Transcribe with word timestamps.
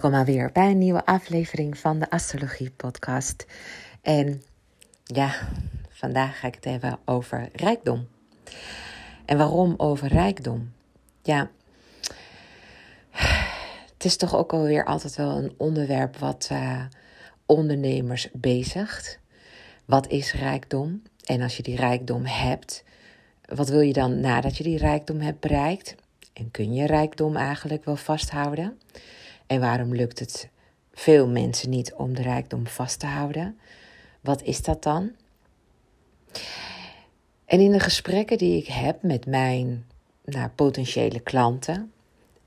Welkom 0.00 0.18
alweer 0.18 0.52
bij 0.52 0.70
een 0.70 0.78
nieuwe 0.78 1.04
aflevering 1.04 1.78
van 1.78 1.98
de 1.98 2.10
Astrologie 2.10 2.70
Podcast. 2.70 3.46
En 4.02 4.42
ja, 5.04 5.34
vandaag 5.88 6.38
ga 6.38 6.46
ik 6.46 6.54
het 6.54 6.64
hebben 6.64 6.98
over 7.04 7.48
rijkdom. 7.52 8.08
En 9.24 9.38
waarom 9.38 9.74
over 9.76 10.08
rijkdom? 10.08 10.72
Ja, 11.22 11.50
het 13.92 14.04
is 14.04 14.16
toch 14.16 14.36
ook 14.36 14.52
alweer 14.52 14.84
altijd 14.84 15.16
wel 15.16 15.36
een 15.36 15.54
onderwerp 15.56 16.16
wat 16.16 16.48
uh, 16.52 16.82
ondernemers 17.46 18.28
bezigt. 18.32 19.18
Wat 19.84 20.08
is 20.08 20.32
rijkdom? 20.32 21.02
En 21.24 21.42
als 21.42 21.56
je 21.56 21.62
die 21.62 21.76
rijkdom 21.76 22.24
hebt, 22.24 22.84
wat 23.44 23.68
wil 23.68 23.80
je 23.80 23.92
dan 23.92 24.20
nadat 24.20 24.56
je 24.56 24.62
die 24.62 24.78
rijkdom 24.78 25.20
hebt 25.20 25.40
bereikt? 25.40 25.94
En 26.32 26.50
kun 26.50 26.74
je 26.74 26.86
rijkdom 26.86 27.36
eigenlijk 27.36 27.84
wel 27.84 27.96
vasthouden? 27.96 28.78
En 29.50 29.60
waarom 29.60 29.94
lukt 29.94 30.18
het 30.18 30.48
veel 30.92 31.28
mensen 31.28 31.70
niet 31.70 31.94
om 31.94 32.14
de 32.14 32.22
rijkdom 32.22 32.66
vast 32.66 32.98
te 32.98 33.06
houden? 33.06 33.58
Wat 34.20 34.42
is 34.42 34.62
dat 34.62 34.82
dan? 34.82 35.10
En 37.44 37.60
in 37.60 37.70
de 37.72 37.80
gesprekken 37.80 38.38
die 38.38 38.56
ik 38.56 38.66
heb 38.66 39.02
met 39.02 39.26
mijn 39.26 39.86
nou, 40.24 40.48
potentiële 40.48 41.20
klanten 41.20 41.92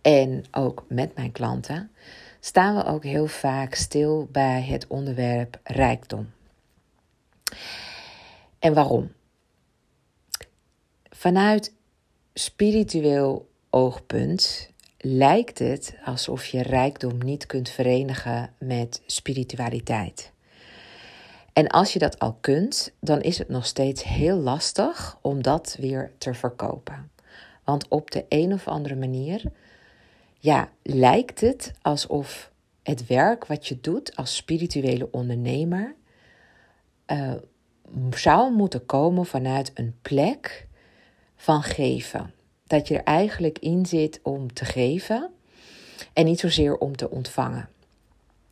en 0.01 0.43
ook 0.51 0.85
met 0.87 1.15
mijn 1.15 1.31
klanten, 1.31 1.91
staan 2.39 2.75
we 2.75 2.85
ook 2.85 3.03
heel 3.03 3.27
vaak 3.27 3.73
stil 3.73 4.27
bij 4.31 4.61
het 4.61 4.87
onderwerp 4.87 5.59
rijkdom. 5.63 6.31
En 8.59 8.73
waarom? 8.73 9.11
Vanuit 11.09 11.73
spiritueel 12.33 13.49
oogpunt 13.69 14.72
lijkt 15.05 15.59
het 15.59 15.95
alsof 16.05 16.45
je 16.45 16.61
rijkdom 16.61 17.17
niet 17.17 17.45
kunt 17.45 17.69
verenigen 17.69 18.53
met 18.57 19.01
spiritualiteit. 19.05 20.31
En 21.53 21.67
als 21.67 21.93
je 21.93 21.99
dat 21.99 22.19
al 22.19 22.37
kunt, 22.41 22.93
dan 22.99 23.21
is 23.21 23.37
het 23.37 23.49
nog 23.49 23.65
steeds 23.65 24.03
heel 24.03 24.37
lastig 24.37 25.17
om 25.21 25.41
dat 25.41 25.75
weer 25.79 26.11
te 26.17 26.33
verkopen. 26.33 27.11
Want 27.63 27.87
op 27.87 28.11
de 28.11 28.25
een 28.29 28.53
of 28.53 28.67
andere 28.67 28.95
manier, 28.95 29.43
ja, 30.39 30.69
lijkt 30.83 31.41
het 31.41 31.73
alsof 31.81 32.51
het 32.83 33.07
werk 33.07 33.45
wat 33.45 33.67
je 33.67 33.79
doet 33.81 34.15
als 34.15 34.35
spirituele 34.35 35.07
ondernemer 35.11 35.95
uh, 37.07 37.33
zou 38.09 38.53
moeten 38.53 38.85
komen 38.85 39.25
vanuit 39.25 39.71
een 39.73 39.95
plek 40.01 40.67
van 41.35 41.63
geven 41.63 42.33
dat 42.73 42.87
je 42.87 42.97
er 42.97 43.03
eigenlijk 43.03 43.59
in 43.59 43.85
zit 43.85 44.19
om 44.23 44.53
te 44.53 44.65
geven 44.65 45.29
en 46.13 46.25
niet 46.25 46.39
zozeer 46.39 46.77
om 46.77 46.95
te 46.95 47.09
ontvangen. 47.09 47.69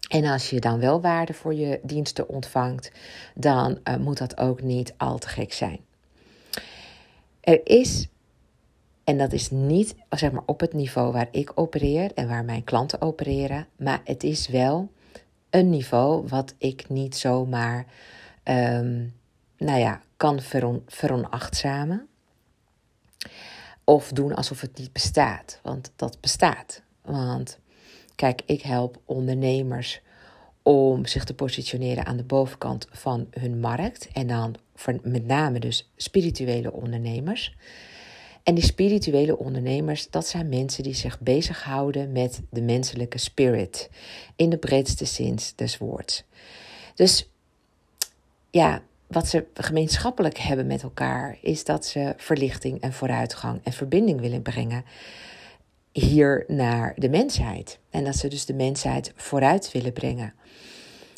En 0.09 0.25
als 0.25 0.49
je 0.49 0.59
dan 0.59 0.79
wel 0.79 1.01
waarde 1.01 1.33
voor 1.33 1.53
je 1.53 1.79
diensten 1.83 2.29
ontvangt, 2.29 2.91
dan 3.35 3.79
uh, 3.83 3.95
moet 3.95 4.17
dat 4.17 4.37
ook 4.37 4.61
niet 4.61 4.93
al 4.97 5.17
te 5.17 5.27
gek 5.27 5.53
zijn. 5.53 5.79
Er 7.39 7.61
is, 7.63 8.07
en 9.03 9.17
dat 9.17 9.33
is 9.33 9.49
niet 9.49 9.95
zeg 10.09 10.31
maar, 10.31 10.43
op 10.45 10.59
het 10.59 10.73
niveau 10.73 11.11
waar 11.11 11.27
ik 11.31 11.51
opereer 11.55 12.11
en 12.13 12.27
waar 12.27 12.45
mijn 12.45 12.63
klanten 12.63 13.01
opereren, 13.01 13.67
maar 13.75 14.01
het 14.03 14.23
is 14.23 14.47
wel 14.47 14.91
een 15.49 15.69
niveau 15.69 16.27
wat 16.27 16.53
ik 16.57 16.89
niet 16.89 17.15
zomaar, 17.15 17.85
um, 18.43 19.13
nou 19.57 19.79
ja, 19.79 20.01
kan 20.17 20.41
veron, 20.41 20.83
veronachtzamen. 20.87 22.09
Of 23.91 24.11
doen 24.11 24.35
alsof 24.35 24.61
het 24.61 24.77
niet 24.77 24.93
bestaat, 24.93 25.59
want 25.63 25.91
dat 25.95 26.17
bestaat. 26.21 26.81
Want 27.01 27.59
kijk, 28.15 28.41
ik 28.45 28.61
help 28.61 29.01
ondernemers 29.05 30.01
om 30.61 31.05
zich 31.05 31.23
te 31.23 31.33
positioneren 31.33 32.05
aan 32.05 32.17
de 32.17 32.23
bovenkant 32.23 32.87
van 32.91 33.27
hun 33.31 33.59
markt. 33.59 34.09
En 34.13 34.27
dan 34.27 34.55
met 35.01 35.25
name 35.25 35.59
dus 35.59 35.91
spirituele 35.95 36.71
ondernemers. 36.71 37.55
En 38.43 38.55
die 38.55 38.63
spirituele 38.63 39.37
ondernemers, 39.37 40.09
dat 40.09 40.27
zijn 40.27 40.49
mensen 40.49 40.83
die 40.83 40.95
zich 40.95 41.19
bezighouden 41.19 42.11
met 42.11 42.41
de 42.49 42.61
menselijke 42.61 43.17
spirit. 43.17 43.89
In 44.35 44.49
de 44.49 44.57
breedste 44.57 45.05
zin 45.05 45.39
des 45.55 45.77
woords. 45.77 46.23
Dus 46.95 47.29
ja, 48.49 48.81
wat 49.11 49.27
ze 49.27 49.45
gemeenschappelijk 49.53 50.37
hebben 50.37 50.67
met 50.67 50.83
elkaar, 50.83 51.37
is 51.41 51.63
dat 51.63 51.85
ze 51.85 52.13
verlichting 52.17 52.81
en 52.81 52.93
vooruitgang 52.93 53.59
en 53.63 53.73
verbinding 53.73 54.19
willen 54.19 54.41
brengen 54.41 54.83
hier 55.91 56.43
naar 56.47 56.93
de 56.95 57.09
mensheid. 57.09 57.79
En 57.89 58.03
dat 58.03 58.15
ze 58.15 58.27
dus 58.27 58.45
de 58.45 58.53
mensheid 58.53 59.13
vooruit 59.15 59.71
willen 59.71 59.93
brengen. 59.93 60.33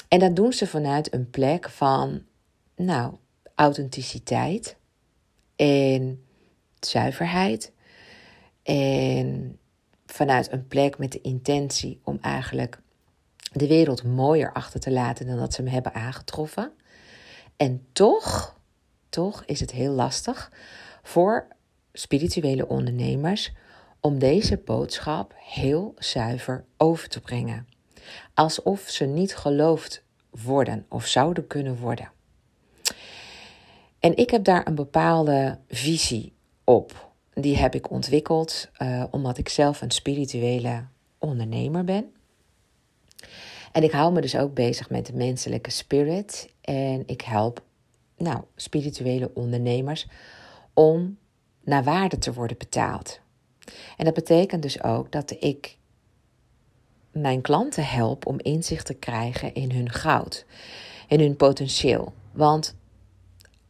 En 0.08 0.20
dat 0.20 0.36
doen 0.36 0.54
ze 0.54 0.68
vanuit 0.68 1.14
een 1.14 1.30
plek 1.30 1.70
van, 1.70 2.24
nou, 2.76 3.14
authenticiteit 3.56 4.78
en 5.56 6.24
zuiverheid. 6.80 7.72
En 8.64 9.58
vanuit 10.06 10.52
een 10.52 10.68
plek 10.68 10.98
met 10.98 11.12
de 11.12 11.22
intentie 11.22 12.00
om 12.04 12.18
eigenlijk 12.22 12.82
de 13.52 13.68
wereld 13.68 14.04
mooier 14.04 14.54
achter 14.54 14.80
te 14.80 14.92
laten 14.92 15.28
dan 15.28 15.38
dat 15.38 15.54
ze 15.54 15.62
hem 15.62 15.72
hebben 15.72 15.94
aangetroffen. 15.94 16.72
En 17.58 17.86
toch, 17.92 18.60
toch 19.10 19.44
is 19.46 19.60
het 19.60 19.72
heel 19.72 19.92
lastig 19.92 20.52
voor 21.04 21.48
spirituele 21.94 22.68
ondernemers 22.68 23.52
om 24.00 24.20
deze 24.20 24.58
boodschap 24.58 25.34
heel 25.38 25.94
zuiver 25.98 26.66
over 26.78 27.10
te 27.10 27.20
brengen. 27.22 27.68
Alsof 28.34 28.82
ze 28.90 29.06
niet 29.06 29.36
geloofd 29.36 30.04
worden 30.30 30.86
of 30.90 31.06
zouden 31.06 31.48
kunnen 31.48 31.78
worden. 31.78 32.12
En 34.00 34.18
ik 34.18 34.30
heb 34.30 34.44
daar 34.44 34.68
een 34.68 34.76
bepaalde 34.76 35.60
visie 35.68 36.34
op. 36.64 37.12
Die 37.34 37.58
heb 37.58 37.76
ik 37.76 37.90
ontwikkeld 37.90 38.70
uh, 38.82 39.04
omdat 39.12 39.38
ik 39.38 39.50
zelf 39.50 39.82
een 39.82 39.92
spirituele 39.92 40.86
ondernemer 41.18 41.84
ben. 41.84 42.14
En 43.74 43.84
ik 43.84 43.92
hou 43.92 44.14
me 44.14 44.22
dus 44.22 44.36
ook 44.36 44.54
bezig 44.54 44.90
met 44.90 45.06
de 45.06 45.14
menselijke 45.14 45.70
spirit. 45.72 46.54
En 46.62 47.04
ik 47.06 47.22
help 47.22 47.64
nou, 48.18 48.42
spirituele 48.56 49.32
ondernemers 49.34 50.08
om 50.74 51.18
naar 51.64 51.84
waarde 51.84 52.18
te 52.18 52.34
worden 52.34 52.58
betaald. 52.58 53.20
En 53.98 54.06
dat 54.06 54.14
betekent 54.14 54.62
dus 54.62 54.84
ook 54.84 55.12
dat 55.12 55.36
ik 55.40 55.78
mijn 57.12 57.42
klanten 57.42 57.86
help 57.86 58.26
om 58.26 58.40
inzicht 58.40 58.86
te 58.86 58.94
krijgen 58.94 59.54
in 59.54 59.72
hun 59.72 59.90
goud, 59.90 60.46
in 61.08 61.20
hun 61.20 61.36
potentieel. 61.36 62.14
Want 62.32 62.76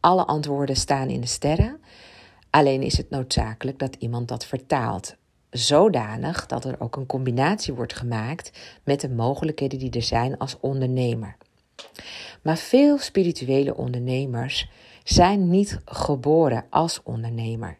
alle 0.00 0.24
antwoorden 0.24 0.76
staan 0.76 1.08
in 1.08 1.20
de 1.20 1.26
sterren. 1.26 1.80
Alleen 2.50 2.82
is 2.82 2.96
het 2.96 3.10
noodzakelijk 3.10 3.78
dat 3.78 3.96
iemand 3.98 4.28
dat 4.28 4.46
vertaalt 4.46 5.16
zodanig 5.56 6.46
dat 6.46 6.64
er 6.64 6.76
ook 6.78 6.96
een 6.96 7.06
combinatie 7.06 7.74
wordt 7.74 7.94
gemaakt 7.94 8.50
met 8.84 9.00
de 9.00 9.08
mogelijkheden 9.08 9.78
die 9.78 9.90
er 9.90 10.02
zijn 10.02 10.38
als 10.38 10.56
ondernemer. 10.60 11.36
Maar 12.42 12.56
veel 12.56 12.98
spirituele 12.98 13.76
ondernemers 13.76 14.68
zijn 15.04 15.48
niet 15.48 15.80
geboren 15.84 16.64
als 16.70 17.00
ondernemer, 17.02 17.78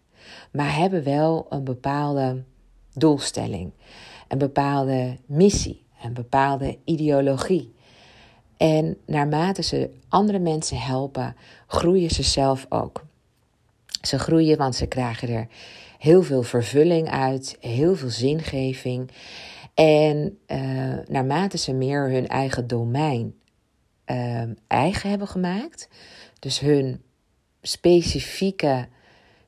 maar 0.52 0.76
hebben 0.76 1.04
wel 1.04 1.46
een 1.48 1.64
bepaalde 1.64 2.42
doelstelling, 2.92 3.72
een 4.28 4.38
bepaalde 4.38 5.16
missie, 5.26 5.82
een 6.02 6.14
bepaalde 6.14 6.78
ideologie. 6.84 7.74
En 8.56 8.96
naarmate 9.06 9.62
ze 9.62 9.90
andere 10.08 10.38
mensen 10.38 10.78
helpen, 10.78 11.36
groeien 11.66 12.10
ze 12.10 12.22
zelf 12.22 12.66
ook. 12.68 13.04
Ze 14.02 14.18
groeien, 14.18 14.58
want 14.58 14.74
ze 14.74 14.86
krijgen 14.86 15.28
er 15.28 15.48
heel 16.04 16.22
veel 16.22 16.42
vervulling 16.42 17.10
uit, 17.10 17.56
heel 17.60 17.94
veel 17.94 18.08
zingeving. 18.08 19.10
En 19.74 20.38
uh, 20.46 20.98
naarmate 21.06 21.58
ze 21.58 21.72
meer 21.72 22.10
hun 22.10 22.28
eigen 22.28 22.66
domein 22.66 23.34
uh, 24.06 24.42
eigen 24.66 25.10
hebben 25.10 25.28
gemaakt, 25.28 25.88
dus 26.38 26.60
hun 26.60 27.02
specifieke 27.62 28.88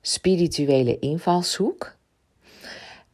spirituele 0.00 0.98
invalshoek, 0.98 1.96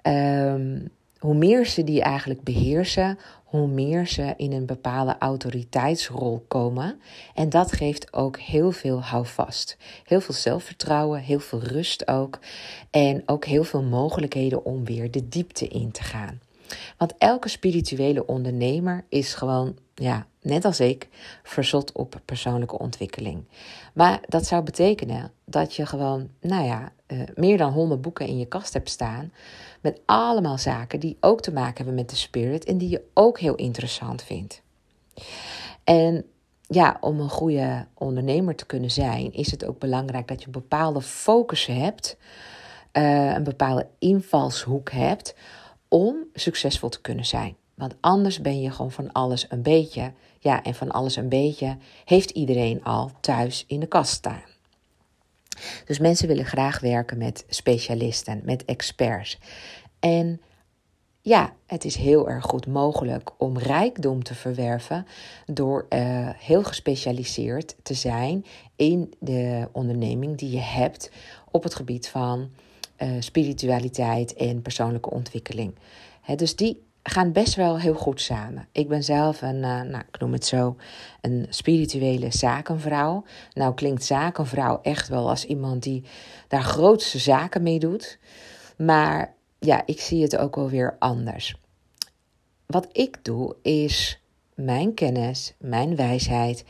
um, 0.03 0.89
hoe 1.19 1.35
meer 1.35 1.67
ze 1.67 1.85
die 1.85 2.03
eigenlijk 2.03 2.43
beheersen, 2.43 3.19
hoe 3.53 3.67
meer 3.67 4.07
ze 4.07 4.35
in 4.37 4.53
een 4.53 4.67
bepaalde 4.67 5.17
autoriteitsrol 5.19 6.45
komen. 6.49 7.01
En 7.35 7.49
dat 7.49 7.73
geeft 7.73 8.13
ook 8.13 8.39
heel 8.39 8.71
veel 8.71 9.03
houvast. 9.03 9.77
Heel 10.05 10.21
veel 10.21 10.35
zelfvertrouwen, 10.35 11.21
heel 11.21 11.41
veel 11.41 11.63
rust 11.63 12.09
ook. 12.09 12.39
En 12.91 13.23
ook 13.27 13.45
heel 13.45 13.65
veel 13.65 13.83
mogelijkheden 13.83 14.65
om 14.65 14.85
weer 14.85 15.11
de 15.11 15.29
diepte 15.29 15.69
in 15.69 15.91
te 15.91 16.03
gaan. 16.03 16.41
Want 16.97 17.15
elke 17.19 17.49
spirituele 17.49 18.27
ondernemer 18.27 19.05
is 19.09 19.35
gewoon, 19.35 19.77
ja, 19.95 20.27
net 20.41 20.65
als 20.65 20.81
ik, 20.81 21.09
verzot 21.43 21.93
op 21.93 22.21
persoonlijke 22.25 22.79
ontwikkeling. 22.79 23.45
Maar 23.95 24.21
dat 24.29 24.47
zou 24.47 24.63
betekenen 24.63 25.33
dat 25.45 25.77
je 25.77 25.87
gewoon, 25.87 26.29
nou 26.41 26.65
ja, 26.65 26.93
eh, 27.07 27.19
meer 27.35 27.59
dan 27.59 27.73
100 27.73 28.01
boeken 28.03 28.27
in 28.27 28.39
je 28.39 28.47
kast 28.47 28.73
hebt 28.73 28.91
staan. 28.91 29.33
Met 29.83 30.01
allemaal 30.07 30.59
zaken 30.59 31.01
die 31.01 31.17
ook 31.21 31.41
te 31.41 31.53
maken 31.53 31.77
hebben 31.77 31.95
met 31.95 32.11
de 32.11 32.17
spirit 32.17 32.65
en 32.65 32.79
die 32.79 32.89
je 32.89 33.03
ook 33.15 33.39
heel 33.39 33.55
interessant 33.55 34.23
vindt. 34.23 34.63
En 35.85 36.25
ja, 36.67 36.97
om 37.01 37.21
een 37.21 37.31
goede 37.31 37.87
ondernemer 37.95 38.57
te 38.57 38.67
kunnen 38.67 38.91
zijn, 38.91 39.33
is 39.33 39.51
het 39.51 39.65
ook 39.65 39.79
belangrijk 39.79 40.29
dat 40.29 40.41
je 40.41 40.47
een 40.47 40.53
bepaalde 40.53 41.01
focus 41.01 41.67
hebt, 41.67 42.17
uh, 42.93 43.35
een 43.35 43.45
bepaalde 43.45 43.87
invalshoek 43.99 44.91
hebt 44.91 45.35
om 45.89 46.17
succesvol 46.35 46.89
te 46.89 47.01
kunnen 47.01 47.25
zijn. 47.25 47.57
Want 47.75 47.95
anders 48.01 48.41
ben 48.41 48.61
je 48.61 48.71
gewoon 48.71 48.93
van 48.93 49.13
alles 49.13 49.47
een 49.49 49.63
beetje. 49.63 50.13
Ja, 50.39 50.63
en 50.63 50.75
van 50.75 50.91
alles 50.91 51.17
een 51.17 51.29
beetje 51.29 51.77
heeft 52.05 52.31
iedereen 52.31 52.85
al 52.85 53.11
thuis 53.21 53.65
in 53.67 53.81
de 53.81 53.87
kast 53.87 54.13
staan. 54.13 54.52
Dus 55.85 55.99
mensen 55.99 56.29
willen 56.29 56.45
graag 56.45 56.81
werken 56.81 57.19
met 57.19 57.45
specialisten, 57.49 58.41
met 58.45 58.65
experts. 58.65 59.39
En 59.99 60.41
ja, 61.21 61.53
het 61.67 61.85
is 61.85 61.97
heel 61.97 62.29
erg 62.29 62.45
goed 62.45 62.67
mogelijk 62.67 63.31
om 63.39 63.59
rijkdom 63.59 64.23
te 64.23 64.35
verwerven 64.35 65.07
door 65.47 65.87
uh, 65.89 66.29
heel 66.37 66.63
gespecialiseerd 66.63 67.77
te 67.83 67.95
zijn 67.95 68.45
in 68.77 69.15
de 69.19 69.69
onderneming 69.73 70.39
die 70.39 70.51
je 70.51 70.61
hebt 70.61 71.11
op 71.51 71.63
het 71.63 71.75
gebied 71.75 72.09
van 72.09 72.51
uh, 72.99 73.09
spiritualiteit 73.19 74.35
en 74.35 74.63
persoonlijke 74.63 75.11
ontwikkeling. 75.11 75.75
dus 76.37 76.57
die 76.57 76.83
gaan 77.03 77.33
best 77.33 77.55
wel 77.55 77.79
heel 77.79 77.95
goed 77.95 78.21
samen. 78.21 78.69
Ik 78.73 78.89
ben 78.89 79.05
zelf 79.05 79.43
een, 79.43 79.57
uh, 79.57 79.81
nou, 79.81 80.03
ik 80.13 80.21
noem 80.21 80.33
het 80.33 80.47
zo, 80.47 80.77
een 81.21 81.47
spirituele 81.49 82.33
zakenvrouw. 82.33 83.25
Nou 83.53 83.75
klinkt 83.75 84.05
zakenvrouw 84.05 84.81
echt 84.83 85.09
wel 85.09 85.29
als 85.29 85.45
iemand 85.45 85.83
die 85.83 86.05
daar 86.49 86.63
grootste 86.63 87.19
zaken 87.19 87.63
mee 87.63 87.79
doet. 87.79 88.19
Maar 88.77 89.35
ja, 89.59 89.83
ik 89.87 90.01
zie 90.01 90.23
het 90.23 90.37
ook 90.37 90.57
wel 90.57 90.69
weer 90.69 90.97
anders. 90.99 91.57
Wat 92.67 92.89
ik 92.93 93.25
doe 93.25 93.57
is 93.63 94.21
mijn 94.55 94.95
kennis, 94.95 95.55
mijn 95.59 95.97
wijsheid 95.97 96.65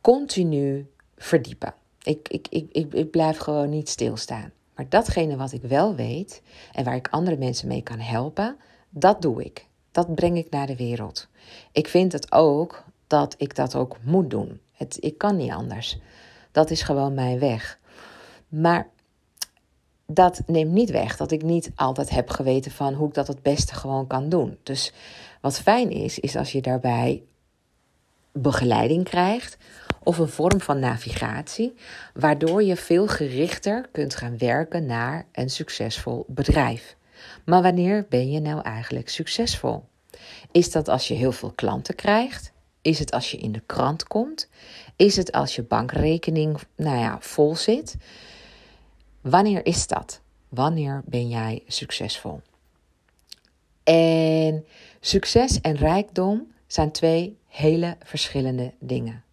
continu 0.00 0.90
verdiepen. 1.16 1.74
Ik, 2.02 2.28
ik, 2.28 2.46
ik, 2.50 2.68
ik, 2.72 2.92
ik 2.92 3.10
blijf 3.10 3.36
gewoon 3.38 3.68
niet 3.68 3.88
stilstaan. 3.88 4.52
Maar 4.74 4.88
datgene 4.88 5.36
wat 5.36 5.52
ik 5.52 5.62
wel 5.62 5.94
weet 5.94 6.42
en 6.72 6.84
waar 6.84 6.94
ik 6.94 7.08
andere 7.08 7.36
mensen 7.36 7.68
mee 7.68 7.82
kan 7.82 7.98
helpen, 7.98 8.56
dat 8.98 9.22
doe 9.22 9.44
ik. 9.44 9.66
Dat 9.90 10.14
breng 10.14 10.36
ik 10.36 10.50
naar 10.50 10.66
de 10.66 10.76
wereld. 10.76 11.28
Ik 11.72 11.88
vind 11.88 12.12
het 12.12 12.32
ook 12.32 12.84
dat 13.06 13.34
ik 13.38 13.54
dat 13.54 13.74
ook 13.74 13.96
moet 14.02 14.30
doen. 14.30 14.60
Het, 14.72 14.96
ik 15.00 15.18
kan 15.18 15.36
niet 15.36 15.50
anders. 15.50 15.98
Dat 16.52 16.70
is 16.70 16.82
gewoon 16.82 17.14
mijn 17.14 17.38
weg. 17.38 17.78
Maar 18.48 18.88
dat 20.06 20.42
neemt 20.46 20.72
niet 20.72 20.90
weg 20.90 21.16
dat 21.16 21.30
ik 21.30 21.42
niet 21.42 21.70
altijd 21.74 22.10
heb 22.10 22.30
geweten 22.30 22.70
van 22.70 22.94
hoe 22.94 23.08
ik 23.08 23.14
dat 23.14 23.26
het 23.26 23.42
beste 23.42 23.74
gewoon 23.74 24.06
kan 24.06 24.28
doen. 24.28 24.58
Dus 24.62 24.92
wat 25.40 25.58
fijn 25.58 25.90
is, 25.90 26.18
is 26.18 26.36
als 26.36 26.52
je 26.52 26.62
daarbij 26.62 27.22
begeleiding 28.32 29.04
krijgt 29.04 29.56
of 30.02 30.18
een 30.18 30.28
vorm 30.28 30.60
van 30.60 30.78
navigatie, 30.78 31.74
waardoor 32.14 32.62
je 32.62 32.76
veel 32.76 33.06
gerichter 33.06 33.88
kunt 33.92 34.14
gaan 34.14 34.38
werken 34.38 34.86
naar 34.86 35.26
een 35.32 35.50
succesvol 35.50 36.24
bedrijf. 36.28 36.96
Maar 37.46 37.62
wanneer 37.62 38.06
ben 38.08 38.30
je 38.30 38.40
nou 38.40 38.60
eigenlijk 38.62 39.08
succesvol? 39.08 39.84
Is 40.52 40.70
dat 40.70 40.88
als 40.88 41.08
je 41.08 41.14
heel 41.14 41.32
veel 41.32 41.52
klanten 41.54 41.94
krijgt? 41.94 42.52
Is 42.82 42.98
het 42.98 43.10
als 43.10 43.30
je 43.30 43.36
in 43.36 43.52
de 43.52 43.62
krant 43.66 44.04
komt? 44.04 44.48
Is 44.96 45.16
het 45.16 45.32
als 45.32 45.56
je 45.56 45.62
bankrekening 45.62 46.58
nou 46.76 46.98
ja, 46.98 47.16
vol 47.20 47.56
zit? 47.56 47.96
Wanneer 49.20 49.66
is 49.66 49.86
dat? 49.86 50.20
Wanneer 50.48 51.02
ben 51.04 51.28
jij 51.28 51.62
succesvol? 51.66 52.40
En 53.84 54.66
succes 55.00 55.60
en 55.60 55.76
rijkdom 55.76 56.52
zijn 56.66 56.92
twee 56.92 57.38
hele 57.46 57.96
verschillende 58.02 58.72
dingen. 58.80 59.24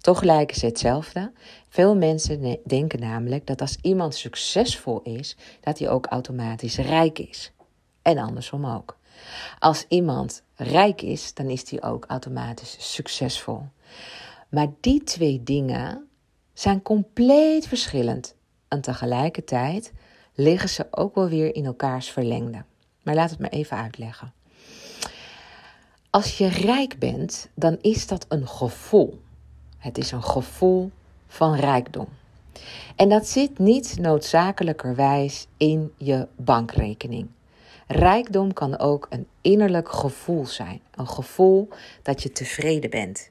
Toch 0.00 0.22
lijken 0.22 0.56
ze 0.56 0.66
hetzelfde. 0.66 1.32
Veel 1.68 1.96
mensen 1.96 2.58
denken 2.64 3.00
namelijk 3.00 3.46
dat 3.46 3.60
als 3.60 3.78
iemand 3.82 4.14
succesvol 4.14 5.02
is, 5.02 5.36
dat 5.60 5.78
hij 5.78 5.88
ook 5.88 6.06
automatisch 6.06 6.76
rijk 6.76 7.18
is. 7.18 7.52
En 8.02 8.18
andersom 8.18 8.66
ook. 8.66 8.98
Als 9.58 9.84
iemand 9.88 10.42
rijk 10.54 11.02
is, 11.02 11.34
dan 11.34 11.46
is 11.46 11.70
hij 11.70 11.82
ook 11.82 12.04
automatisch 12.08 12.76
succesvol. 12.94 13.66
Maar 14.48 14.66
die 14.80 15.04
twee 15.04 15.42
dingen 15.42 16.08
zijn 16.52 16.82
compleet 16.82 17.66
verschillend. 17.66 18.34
En 18.68 18.80
tegelijkertijd 18.80 19.92
liggen 20.34 20.68
ze 20.68 20.86
ook 20.90 21.14
wel 21.14 21.28
weer 21.28 21.54
in 21.54 21.64
elkaars 21.64 22.10
verlengde. 22.10 22.64
Maar 23.02 23.14
laat 23.14 23.30
het 23.30 23.38
me 23.38 23.48
even 23.48 23.76
uitleggen. 23.76 24.32
Als 26.10 26.38
je 26.38 26.48
rijk 26.48 26.98
bent, 26.98 27.48
dan 27.54 27.78
is 27.80 28.06
dat 28.06 28.26
een 28.28 28.48
gevoel. 28.48 29.20
Het 29.78 29.98
is 29.98 30.12
een 30.12 30.22
gevoel 30.22 30.90
van 31.26 31.54
rijkdom. 31.54 32.08
En 32.96 33.08
dat 33.08 33.26
zit 33.26 33.58
niet 33.58 33.98
noodzakelijkerwijs 33.98 35.46
in 35.56 35.92
je 35.96 36.26
bankrekening. 36.36 37.28
Rijkdom 37.92 38.52
kan 38.52 38.78
ook 38.78 39.06
een 39.08 39.26
innerlijk 39.40 39.88
gevoel 39.88 40.46
zijn. 40.46 40.80
Een 40.94 41.08
gevoel 41.08 41.68
dat 42.02 42.22
je 42.22 42.32
tevreden 42.32 42.90
bent. 42.90 43.30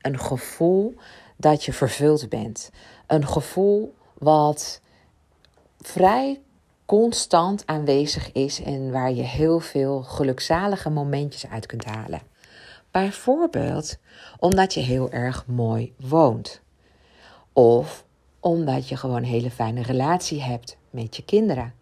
Een 0.00 0.18
gevoel 0.18 0.94
dat 1.36 1.64
je 1.64 1.72
vervuld 1.72 2.28
bent. 2.28 2.70
Een 3.06 3.26
gevoel 3.26 3.94
wat 4.18 4.80
vrij 5.78 6.40
constant 6.86 7.66
aanwezig 7.66 8.32
is 8.32 8.62
en 8.62 8.90
waar 8.90 9.12
je 9.12 9.22
heel 9.22 9.60
veel 9.60 10.02
gelukzalige 10.02 10.90
momentjes 10.90 11.46
uit 11.46 11.66
kunt 11.66 11.84
halen. 11.84 12.22
Bijvoorbeeld 12.90 13.98
omdat 14.38 14.74
je 14.74 14.80
heel 14.80 15.10
erg 15.10 15.46
mooi 15.46 15.94
woont. 15.96 16.60
Of 17.52 18.04
omdat 18.40 18.88
je 18.88 18.96
gewoon 18.96 19.16
een 19.16 19.24
hele 19.24 19.50
fijne 19.50 19.82
relatie 19.82 20.42
hebt 20.42 20.76
met 20.90 21.16
je 21.16 21.24
kinderen. 21.24 21.79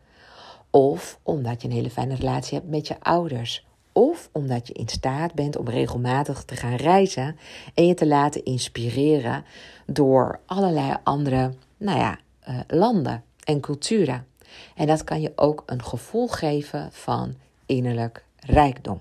Of 0.79 1.19
omdat 1.23 1.63
je 1.63 1.69
een 1.69 1.75
hele 1.75 1.91
fijne 1.91 2.15
relatie 2.15 2.59
hebt 2.59 2.71
met 2.71 2.89
je 2.89 3.01
ouders. 3.01 3.67
Of 3.93 4.29
omdat 4.33 4.69
je 4.69 4.75
in 4.75 4.89
staat 4.89 5.35
bent 5.35 5.57
om 5.57 5.69
regelmatig 5.69 6.45
te 6.45 6.57
gaan 6.57 6.75
reizen 6.75 7.37
en 7.75 7.87
je 7.87 7.95
te 7.95 8.07
laten 8.07 8.45
inspireren 8.45 9.45
door 9.87 10.41
allerlei 10.47 10.97
andere 11.03 11.53
nou 11.77 11.99
ja, 11.99 12.19
uh, 12.49 12.61
landen 12.67 13.25
en 13.45 13.61
culturen. 13.61 14.27
En 14.75 14.87
dat 14.87 15.05
kan 15.05 15.21
je 15.21 15.33
ook 15.37 15.63
een 15.67 15.83
gevoel 15.83 16.29
geven 16.29 16.93
van 16.93 17.35
innerlijk 17.67 18.25
rijkdom. 18.41 18.99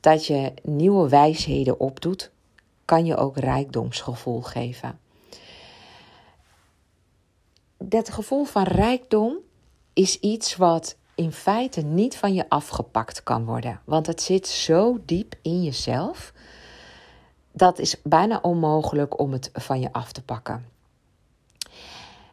Dat 0.00 0.26
je 0.26 0.52
nieuwe 0.62 1.08
wijsheden 1.08 1.80
opdoet, 1.80 2.30
kan 2.84 3.06
je 3.06 3.16
ook 3.16 3.36
rijkdomsgevoel 3.36 4.40
geven. 4.40 4.98
Dat 7.78 8.10
gevoel 8.10 8.44
van 8.44 8.62
rijkdom 8.62 9.43
is 9.94 10.20
iets 10.20 10.56
wat 10.56 10.96
in 11.14 11.32
feite 11.32 11.80
niet 11.80 12.16
van 12.16 12.34
je 12.34 12.48
afgepakt 12.48 13.22
kan 13.22 13.44
worden. 13.44 13.80
Want 13.84 14.06
het 14.06 14.22
zit 14.22 14.48
zo 14.48 14.98
diep 15.04 15.34
in 15.42 15.62
jezelf. 15.62 16.32
Dat 17.52 17.78
is 17.78 17.96
bijna 18.02 18.38
onmogelijk 18.42 19.18
om 19.18 19.32
het 19.32 19.50
van 19.52 19.80
je 19.80 19.92
af 19.92 20.12
te 20.12 20.22
pakken. 20.22 20.64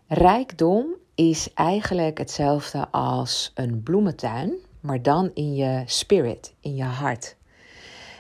Rijkdom 0.08 0.86
is 1.16 1.54
eigenlijk 1.54 2.18
hetzelfde 2.18 2.88
als 2.92 3.52
een 3.56 3.84
bloementuin, 3.84 4.54
maar 4.80 5.02
dan 5.02 5.32
in 5.34 5.56
je 5.56 5.84
spirit, 5.86 6.54
in 6.60 6.76
je 6.76 6.84
hart. 6.84 7.36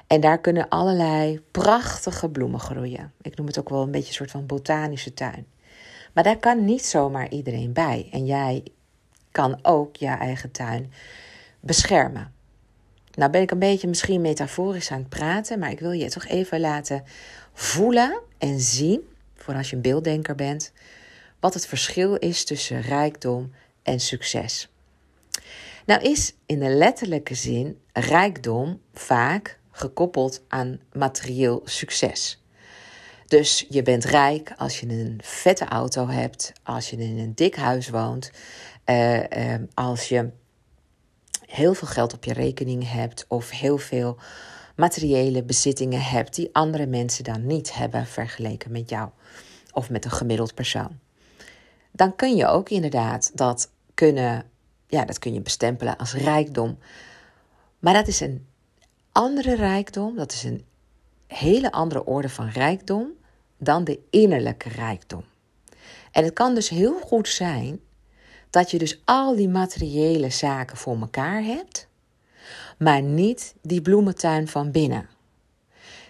En 0.08 0.22
daar 0.22 0.40
kunnen 0.40 0.70
allerlei 0.70 1.42
prachtige 1.52 2.30
bloemen 2.30 2.60
groeien. 2.60 3.14
Ik 3.22 3.38
noem 3.38 3.48
het 3.48 3.60
ook 3.60 3.70
wel 3.70 3.82
een 3.82 3.92
beetje 3.92 4.08
een 4.08 4.14
soort 4.14 4.32
van 4.32 4.46
botanische 4.46 5.14
tuin. 5.14 5.48
Maar 6.14 6.24
daar 6.24 6.38
kan 6.38 6.66
niet 6.66 6.86
zomaar 6.86 7.30
iedereen 7.30 7.74
bij. 7.74 8.10
En 8.12 8.26
jij 8.26 8.64
kan 9.32 9.60
ook 9.62 9.96
je 9.96 10.08
eigen 10.08 10.52
tuin 10.52 10.94
beschermen. 11.60 12.34
Nou 13.12 13.32
ben 13.32 13.42
ik 13.42 13.52
een 13.52 13.60
beetje 13.60 13.88
misschien 13.88 14.22
metaforisch 14.22 14.92
aan 14.92 15.00
het 15.00 15.10
praten, 15.10 15.60
maar 15.60 15.72
ik 15.72 15.80
wil 15.80 15.92
je 15.92 16.10
toch 16.10 16.26
even 16.26 16.60
laten 16.60 17.04
voelen 17.54 18.22
en 18.38 18.60
zien, 18.60 19.02
voor 19.36 19.54
als 19.54 19.70
je 19.70 19.76
een 19.76 19.82
beelddenker 19.82 20.36
bent, 20.36 20.72
wat 21.40 21.54
het 21.54 21.66
verschil 21.66 22.16
is 22.16 22.44
tussen 22.44 22.82
rijkdom 22.82 23.52
en 23.84 24.00
succes. 24.00 24.70
Nou 25.86 26.02
is 26.02 26.34
in 26.46 26.60
de 26.60 26.70
letterlijke 26.70 27.36
zin 27.36 27.80
rijkdom 27.94 28.82
vaak 28.94 29.60
gekoppeld 29.72 30.44
aan 30.48 30.80
materieel 30.94 31.62
succes. 31.64 32.42
Dus 33.28 33.66
je 33.70 33.82
bent 33.82 34.06
rijk 34.06 34.54
als 34.58 34.80
je 34.80 34.88
een 34.88 35.20
vette 35.24 35.66
auto 35.66 36.08
hebt, 36.08 36.54
als 36.64 36.90
je 36.90 36.98
in 36.98 37.18
een 37.20 37.36
dik 37.36 37.56
huis 37.56 37.90
woont, 37.90 38.32
uh, 38.86 39.56
als 39.74 40.10
je 40.10 40.30
heel 41.46 41.74
veel 41.74 41.88
geld 41.88 42.14
op 42.14 42.24
je 42.24 42.34
rekening 42.34 42.92
hebt 42.92 43.26
of 43.28 43.50
heel 43.50 43.78
veel 43.78 44.18
materiële 44.76 45.44
bezittingen 45.44 46.02
hebt 46.02 46.36
die 46.36 46.50
andere 46.54 46.86
mensen 46.86 47.24
dan 47.24 47.46
niet 47.46 47.74
hebben 47.74 48.06
vergeleken 48.06 48.72
met 48.72 48.90
jou 48.90 49.10
of 49.72 49.90
met 49.90 50.06
een 50.06 50.12
gemiddeld 50.12 50.54
persoon. 50.54 51.00
dan 51.92 52.16
kun 52.16 52.36
je 52.36 52.48
ook 52.48 52.70
inderdaad 52.70 53.32
dat 53.34 53.72
kunnen, 53.94 54.46
ja, 54.88 55.06
dat 55.06 55.20
kun 55.20 55.34
je 55.34 55.42
bestempelen 55.42 55.98
als 55.98 56.14
rijkdom. 56.14 56.78
Maar 57.80 57.94
dat 57.94 58.08
is 58.08 58.20
een 58.20 58.48
andere 59.12 59.56
rijkdom, 59.56 60.16
dat 60.16 60.32
is 60.32 60.44
een 60.44 60.66
hele 61.28 61.72
andere 61.72 62.06
orde 62.06 62.30
van 62.30 62.50
rijkdom 62.50 63.12
dan 63.58 63.84
de 63.84 64.00
innerlijke 64.10 64.70
rijkdom. 64.70 65.24
En 66.12 66.24
het 66.24 66.34
kan 66.34 66.56
dus 66.56 66.70
heel 66.70 67.00
goed 67.00 67.28
zijn 67.28 67.80
dat 68.52 68.72
je 68.72 68.78
dus 68.78 69.02
al 69.06 69.36
die 69.36 69.50
materiële 69.50 70.30
zaken 70.30 70.78
voor 70.78 71.00
elkaar 71.00 71.44
hebt, 71.44 71.88
maar 72.78 73.02
niet 73.02 73.56
die 73.62 73.82
bloementuin 73.82 74.48
van 74.48 74.72
binnen. 74.72 75.10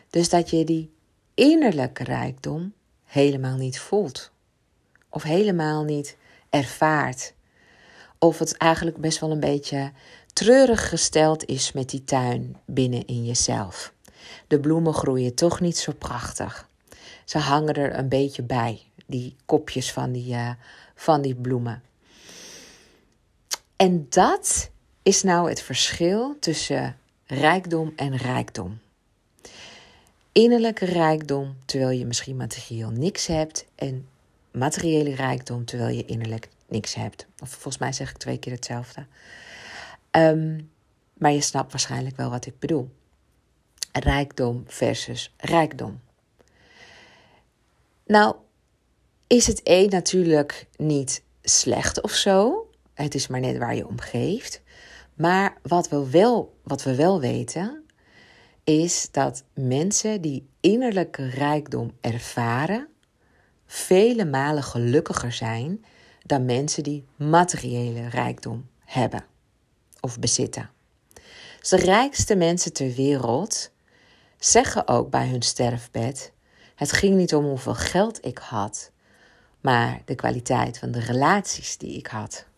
Dus 0.10 0.30
dat 0.30 0.50
je 0.50 0.64
die 0.64 0.92
innerlijke 1.34 2.04
rijkdom 2.04 2.74
helemaal 3.06 3.58
niet 3.58 3.80
voelt. 3.80 4.32
Of 5.10 5.24
helemaal 5.24 5.84
niet 5.84 6.18
ervaart. 6.50 7.34
Of 8.18 8.40
het 8.40 8.58
eigenlijk 8.58 8.98
best 8.98 9.20
wel 9.20 9.32
een 9.32 9.40
beetje 9.40 9.92
treurig 10.34 10.90
gesteld 10.90 11.46
is 11.46 11.72
met 11.72 11.90
die 11.90 12.04
tuin 12.04 12.58
binnen 12.66 13.06
in 13.08 13.26
jezelf. 13.26 13.94
De 14.48 14.60
bloemen 14.60 14.94
groeien 14.94 15.36
toch 15.36 15.60
niet 15.60 15.78
zo 15.78 15.92
prachtig. 15.92 16.70
Ze 17.26 17.38
hangen 17.38 17.74
er 17.74 17.98
een 17.98 18.10
beetje 18.10 18.44
bij, 18.44 18.82
die 19.06 19.36
kopjes 19.46 19.92
van 19.92 20.12
die, 20.12 20.34
uh, 20.34 20.52
van 20.96 21.22
die 21.22 21.36
bloemen. 21.36 21.84
En 23.82 24.06
dat 24.10 24.70
is 25.04 25.24
nou 25.24 25.50
het 25.50 25.62
verschil 25.62 26.38
tussen 26.40 26.98
rijkdom 27.26 27.94
en 27.96 28.18
rijkdom. 28.18 28.80
Innerlijke 30.32 30.86
rijkdom 30.86 31.56
terwijl 31.66 32.00
je 32.00 32.06
misschien 32.06 32.36
materieel 32.36 32.90
niks 32.90 33.28
hebt 33.28 33.66
en 33.76 34.08
materiële 34.52 35.16
rijkdom 35.16 35.66
terwijl 35.66 35.96
je 35.96 36.06
innerlijk 36.06 36.50
niks 36.68 36.94
hebt. 36.94 37.26
Of 37.40 37.50
volgens 37.50 37.78
mij 37.78 37.94
zeg 37.94 38.10
ik 38.10 38.18
twee 38.18 38.38
keer 38.38 38.54
hetzelfde. 38.54 39.06
Ehm, 40.12 40.60
maar 41.14 41.32
je 41.32 41.42
snapt 41.42 41.72
waarschijnlijk 41.72 42.18
wel 42.18 42.30
wat 42.30 42.46
ik 42.46 42.60
bedoel. 42.60 42.90
Rijkdom 43.92 44.64
versus 44.68 45.34
rijkdom. 45.38 46.02
Nou, 48.06 48.36
is 49.28 49.48
het 49.48 49.62
een 49.64 49.90
natuurlijk 49.90 50.68
niet 50.78 51.24
slecht 51.42 52.02
of 52.02 52.12
zo. 52.12 52.66
Het 53.02 53.16
is 53.16 53.28
maar 53.28 53.40
net 53.40 53.58
waar 53.58 53.76
je 53.76 53.88
om 53.88 54.00
geeft. 54.00 54.62
Maar 55.14 55.58
wat 55.62 55.90
we 55.90 56.10
wel, 56.10 56.54
wat 56.64 56.84
we 56.84 56.96
wel 56.96 57.20
weten, 57.20 57.84
is 58.64 59.08
dat 59.12 59.44
mensen 59.54 60.22
die 60.22 60.48
innerlijke 60.60 61.30
rijkdom 61.30 61.92
ervaren, 62.02 62.88
vele 63.66 64.26
malen 64.26 64.64
gelukkiger 64.64 65.32
zijn 65.32 65.86
dan 66.26 66.46
mensen 66.46 66.84
die 66.84 67.06
materiële 67.16 68.10
rijkdom 68.10 68.68
hebben 68.86 69.26
of 70.00 70.20
bezitten. 70.20 70.70
Dus 71.60 71.70
de 71.70 71.76
rijkste 71.76 72.36
mensen 72.36 72.74
ter 72.74 72.94
wereld 72.94 73.72
zeggen 74.40 74.88
ook 74.88 75.10
bij 75.10 75.28
hun 75.28 75.42
sterfbed: 75.42 76.32
Het 76.76 76.92
ging 76.92 77.16
niet 77.16 77.36
om 77.36 77.46
hoeveel 77.46 77.76
geld 77.76 78.26
ik 78.26 78.38
had, 78.38 78.92
maar 79.62 80.02
de 80.06 80.16
kwaliteit 80.16 80.78
van 80.78 80.92
de 80.92 81.00
relaties 81.00 81.78
die 81.78 81.98
ik 81.98 82.08
had. 82.08 82.50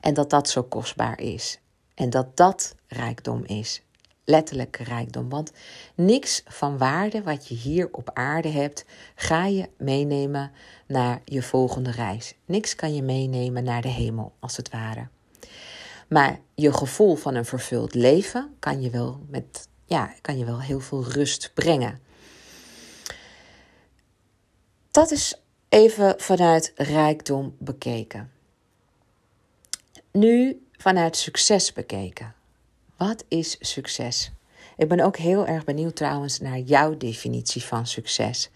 En 0.00 0.14
dat 0.14 0.30
dat 0.30 0.48
zo 0.48 0.62
kostbaar 0.62 1.20
is. 1.20 1.60
En 1.94 2.10
dat 2.10 2.36
dat 2.36 2.74
rijkdom 2.86 3.44
is. 3.44 3.82
Letterlijke 4.24 4.84
rijkdom. 4.84 5.28
Want 5.28 5.52
niks 5.94 6.42
van 6.46 6.78
waarde 6.78 7.22
wat 7.22 7.48
je 7.48 7.54
hier 7.54 7.88
op 7.92 8.10
aarde 8.14 8.48
hebt, 8.48 8.84
ga 9.14 9.46
je 9.46 9.68
meenemen 9.78 10.52
naar 10.86 11.20
je 11.24 11.42
volgende 11.42 11.90
reis. 11.90 12.34
Niks 12.44 12.74
kan 12.74 12.94
je 12.94 13.02
meenemen 13.02 13.64
naar 13.64 13.82
de 13.82 13.88
hemel, 13.88 14.32
als 14.38 14.56
het 14.56 14.70
ware. 14.70 15.08
Maar 16.08 16.40
je 16.54 16.72
gevoel 16.72 17.14
van 17.14 17.34
een 17.34 17.44
vervuld 17.44 17.94
leven 17.94 18.54
kan 18.58 18.82
je 18.82 18.90
wel, 18.90 19.20
met, 19.28 19.68
ja, 19.86 20.14
kan 20.20 20.38
je 20.38 20.44
wel 20.44 20.60
heel 20.60 20.80
veel 20.80 21.04
rust 21.04 21.50
brengen. 21.54 22.00
Dat 24.90 25.10
is 25.10 25.42
even 25.68 26.14
vanuit 26.18 26.72
rijkdom 26.76 27.56
bekeken. 27.58 28.31
Nu 30.12 30.66
vanuit 30.72 31.16
succes 31.16 31.72
bekeken. 31.72 32.34
Wat 32.96 33.24
is 33.28 33.56
succes? 33.60 34.32
Ik 34.76 34.88
ben 34.88 35.00
ook 35.00 35.16
heel 35.16 35.46
erg 35.46 35.64
benieuwd 35.64 35.96
trouwens 35.96 36.40
naar 36.40 36.58
jouw 36.58 36.96
definitie 36.96 37.62
van 37.62 37.86
succes. 37.86 38.50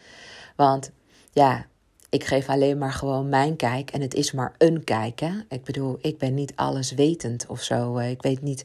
Want 0.57 0.91
ja, 1.33 1.67
ik 2.11 2.25
geef 2.25 2.49
alleen 2.49 2.79
maar 2.79 2.93
gewoon 2.93 3.29
mijn 3.29 3.57
kijk 3.57 3.91
en 3.91 4.01
het 4.01 4.15
is 4.15 4.33
maar 4.33 4.55
een 4.59 4.85
kijk. 4.85 5.21
Hè? 5.21 5.33
Ik 5.49 5.65
bedoel, 5.65 5.99
ik 6.01 6.19
ben 6.19 6.35
niet 6.35 6.53
alles 6.57 6.93
wetend 6.93 7.47
of 7.47 7.63
zo. 7.63 7.99
Ik 7.99 8.23
weet 8.23 8.43
niet, 8.43 8.61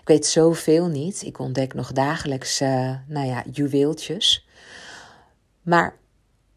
ik 0.00 0.08
weet 0.08 0.26
zoveel 0.26 0.86
niet. 0.86 1.22
Ik 1.22 1.38
ontdek 1.38 1.74
nog 1.74 1.92
dagelijks, 1.92 2.60
uh, 2.60 2.94
nou 3.06 3.26
ja, 3.26 3.44
juweeltjes. 3.52 4.46
Maar 5.62 5.96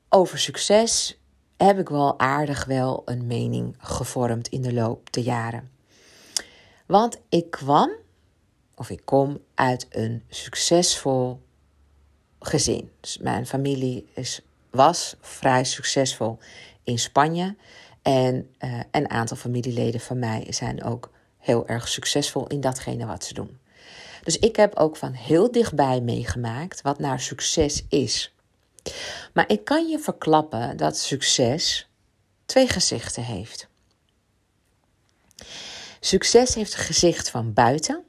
over 0.09 0.39
succes 0.39 1.19
heb 1.65 1.79
ik 1.79 1.89
wel 1.89 2.19
aardig 2.19 2.65
wel 2.65 3.01
een 3.05 3.27
mening 3.27 3.75
gevormd 3.77 4.47
in 4.47 4.61
de 4.61 4.73
loop 4.73 5.13
der 5.13 5.23
jaren. 5.23 5.71
Want 6.85 7.21
ik 7.29 7.51
kwam, 7.51 7.91
of 8.75 8.89
ik 8.89 9.01
kom 9.05 9.39
uit 9.53 9.87
een 9.89 10.23
succesvol 10.29 11.41
gezin. 12.39 12.91
Dus 12.99 13.17
mijn 13.17 13.45
familie 13.45 14.07
is, 14.13 14.41
was 14.69 15.15
vrij 15.21 15.63
succesvol 15.63 16.37
in 16.83 16.99
Spanje. 16.99 17.55
En 18.01 18.49
uh, 18.59 18.79
een 18.91 19.09
aantal 19.09 19.37
familieleden 19.37 19.99
van 19.99 20.19
mij 20.19 20.45
zijn 20.49 20.83
ook 20.83 21.11
heel 21.37 21.67
erg 21.67 21.87
succesvol 21.87 22.47
in 22.47 22.61
datgene 22.61 23.05
wat 23.05 23.23
ze 23.23 23.33
doen. 23.33 23.57
Dus 24.23 24.39
ik 24.39 24.55
heb 24.55 24.75
ook 24.75 24.97
van 24.97 25.11
heel 25.11 25.51
dichtbij 25.51 26.01
meegemaakt 26.01 26.81
wat 26.81 26.99
nou 26.99 27.19
succes 27.19 27.85
is. 27.89 28.32
Maar 29.33 29.49
ik 29.49 29.65
kan 29.65 29.87
je 29.87 29.99
verklappen 29.99 30.77
dat 30.77 30.97
succes 30.97 31.89
twee 32.45 32.67
gezichten 32.67 33.23
heeft. 33.23 33.67
Succes 35.99 36.55
heeft 36.55 36.73
het 36.73 36.85
gezicht 36.85 37.29
van 37.29 37.53
buiten 37.53 38.03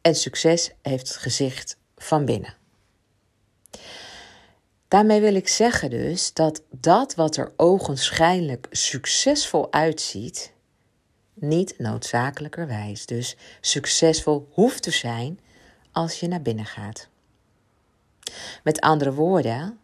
en 0.00 0.14
succes 0.14 0.70
heeft 0.82 1.08
het 1.08 1.16
gezicht 1.16 1.76
van 1.96 2.24
binnen. 2.24 2.54
Daarmee 4.88 5.20
wil 5.20 5.34
ik 5.34 5.48
zeggen 5.48 5.90
dus 5.90 6.32
dat 6.32 6.62
dat 6.70 7.14
wat 7.14 7.36
er 7.36 7.52
ogenschijnlijk 7.56 8.66
succesvol 8.70 9.72
uitziet, 9.72 10.52
niet 11.34 11.74
noodzakelijkerwijs 11.78 13.06
dus 13.06 13.36
succesvol 13.60 14.48
hoeft 14.52 14.82
te 14.82 14.90
zijn 14.90 15.40
als 15.92 16.20
je 16.20 16.28
naar 16.28 16.42
binnen 16.42 16.66
gaat. 16.66 17.09
Met 18.62 18.80
andere 18.80 19.12
woorden, 19.12 19.78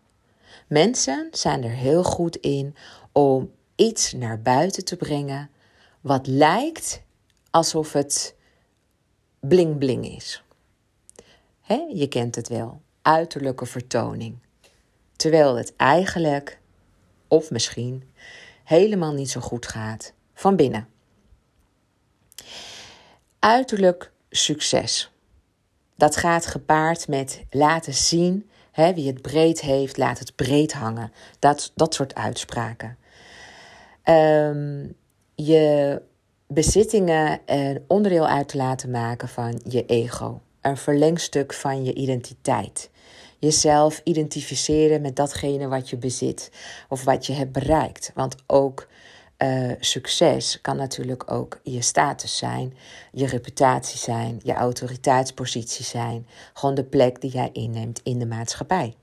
mensen 0.67 1.29
zijn 1.31 1.65
er 1.65 1.71
heel 1.71 2.05
goed 2.05 2.37
in 2.37 2.75
om 3.13 3.51
iets 3.75 4.13
naar 4.13 4.43
buiten 4.43 4.85
te 4.85 4.97
brengen 4.97 5.51
wat 6.01 6.27
lijkt 6.27 7.03
alsof 7.51 7.93
het 7.93 8.35
bling 9.41 9.79
bling 9.79 10.07
is. 10.07 10.43
je 11.95 12.07
kent 12.09 12.35
het 12.35 12.49
wel, 12.49 12.81
uiterlijke 13.03 13.67
vertoning. 13.67 14.39
Terwijl 15.17 15.55
het 15.55 15.77
eigenlijk, 15.77 16.61
of 17.29 17.51
misschien, 17.51 18.11
helemaal 18.65 19.13
niet 19.13 19.31
zo 19.31 19.41
goed 19.41 19.67
gaat 19.67 20.13
van 20.35 20.57
binnen. 20.57 20.89
Uiterlijk 23.39 24.13
succes. 24.31 25.11
Dat 25.97 26.17
gaat 26.17 26.47
gepaard 26.47 27.09
met 27.09 27.45
laten 27.51 27.95
zien 27.95 28.51
hè, 28.77 28.95
wie 28.95 29.07
het 29.07 29.23
breed 29.23 29.61
heeft, 29.61 29.97
laat 29.97 30.19
het 30.19 30.35
breed 30.35 30.73
hangen. 30.73 31.13
Dat, 31.39 31.73
dat 31.75 31.95
soort 31.95 32.15
uitspraken. 32.15 32.97
Um, 34.05 34.97
je 35.35 36.03
bezittingen 36.47 37.41
een 37.47 37.85
onderdeel 37.87 38.27
uit 38.27 38.49
te 38.49 38.57
laten 38.57 38.91
maken 38.91 39.29
van 39.29 39.61
je 39.69 39.87
ego. 39.87 40.41
Een 40.61 40.77
verlengstuk 40.77 41.53
van 41.53 41.85
je 41.85 41.95
identiteit. 41.95 42.91
Jezelf 43.39 44.01
identificeren 44.05 45.01
met 45.01 45.17
datgene 45.17 45.69
wat 45.69 45.91
je 45.91 45.97
bezit 45.97 46.51
of 46.89 47.05
wat 47.05 47.27
je 47.27 47.33
hebt 47.33 47.53
bereikt. 47.53 48.11
Want 48.15 48.35
ook 48.47 48.87
uh, 49.39 49.73
succes 49.81 50.61
kan 50.61 50.77
natuurlijk 50.77 51.33
ook 51.33 51.61
je 51.63 51.83
status 51.83 52.37
zijn, 52.37 52.77
je 53.13 53.27
reputatie 53.27 53.99
zijn, 53.99 54.41
je 54.43 54.53
autoriteitspositie 54.53 55.85
zijn. 55.85 56.27
Gewoon 56.53 56.75
de 56.75 56.85
plek 56.85 57.21
die 57.21 57.31
jij 57.31 57.51
inneemt 57.53 58.01
in 58.03 58.19
de 58.19 58.27
maatschappij. 58.27 58.95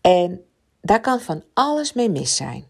En 0.00 0.44
daar 0.80 1.00
kan 1.00 1.20
van 1.20 1.44
alles 1.54 1.92
mee 1.92 2.10
mis 2.10 2.36
zijn. 2.36 2.64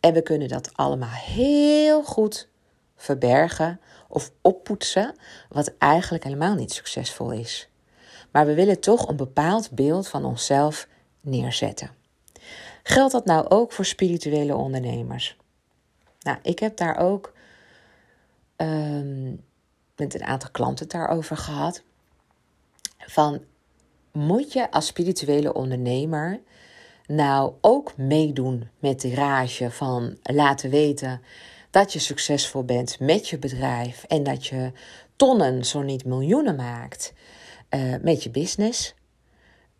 En 0.00 0.12
we 0.12 0.22
kunnen 0.22 0.48
dat 0.48 0.70
allemaal 0.74 1.08
heel 1.10 2.04
goed 2.04 2.48
verbergen 2.96 3.80
of 4.08 4.30
oppoetsen, 4.40 5.14
wat 5.48 5.72
eigenlijk 5.78 6.24
helemaal 6.24 6.54
niet 6.54 6.72
succesvol 6.72 7.30
is. 7.30 7.68
Maar 8.30 8.46
we 8.46 8.54
willen 8.54 8.80
toch 8.80 9.08
een 9.08 9.16
bepaald 9.16 9.70
beeld 9.70 10.08
van 10.08 10.24
onszelf 10.24 10.88
neerzetten. 11.20 11.90
Geldt 12.82 13.12
dat 13.12 13.24
nou 13.24 13.48
ook 13.48 13.72
voor 13.72 13.84
spirituele 13.84 14.54
ondernemers? 14.54 15.36
Nou, 16.20 16.38
ik 16.42 16.58
heb 16.58 16.76
daar 16.76 16.96
ook 16.96 17.32
um, 18.56 19.44
met 19.96 20.14
een 20.14 20.24
aantal 20.24 20.50
klanten 20.50 20.88
daarover 20.88 21.36
gehad. 21.36 21.82
Van 22.98 23.44
moet 24.12 24.52
je 24.52 24.70
als 24.70 24.86
spirituele 24.86 25.52
ondernemer 25.52 26.40
nou 27.06 27.52
ook 27.60 27.96
meedoen 27.96 28.68
met 28.78 29.00
de 29.00 29.14
rage 29.14 29.70
van 29.70 30.16
laten 30.22 30.70
weten 30.70 31.20
dat 31.70 31.92
je 31.92 31.98
succesvol 31.98 32.64
bent 32.64 33.00
met 33.00 33.28
je 33.28 33.38
bedrijf 33.38 34.04
en 34.04 34.22
dat 34.22 34.46
je 34.46 34.72
tonnen, 35.16 35.64
zo 35.64 35.82
niet 35.82 36.04
miljoenen 36.04 36.56
maakt 36.56 37.12
uh, 37.70 37.94
met 38.02 38.22
je 38.22 38.30
business, 38.30 38.94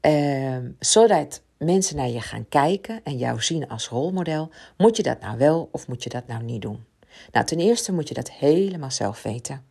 uh, 0.07 0.57
zodat 0.79 1.43
mensen 1.65 1.97
naar 1.97 2.09
je 2.09 2.21
gaan 2.21 2.49
kijken 2.49 3.01
en 3.05 3.19
jou 3.19 3.43
zien 3.43 3.69
als 3.69 3.89
rolmodel. 3.89 4.51
Moet 4.77 4.97
je 4.97 5.03
dat 5.03 5.21
nou 5.21 5.39
wel 5.39 5.69
of 5.73 5.89
moet 5.89 6.03
je 6.03 6.09
dat 6.09 6.27
nou 6.27 6.43
niet 6.43 6.63
doen? 6.63 6.85
Nou, 7.33 7.47
ten 7.47 7.59
eerste 7.59 7.93
moet 7.93 8.09
je 8.09 8.15
dat 8.15 8.31
helemaal 8.31 8.91
zelf 8.91 9.23
weten. 9.23 9.65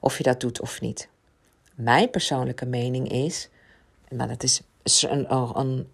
Of 0.00 0.16
je 0.16 0.22
dat 0.22 0.40
doet 0.40 0.60
of 0.60 0.80
niet. 0.80 1.08
Mijn 1.74 2.10
persoonlijke 2.10 2.66
mening 2.66 3.08
is, 3.08 3.48
maar 4.10 4.28
dat 4.28 4.42
is 4.42 4.62
een, 5.02 5.34
een, 5.58 5.92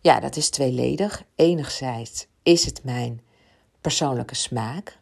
ja, 0.00 0.20
dat 0.20 0.36
is 0.36 0.50
tweeledig. 0.50 1.22
Enerzijds 1.34 2.26
is 2.42 2.64
het 2.64 2.84
mijn 2.84 3.20
persoonlijke 3.80 4.34
smaak. 4.34 4.98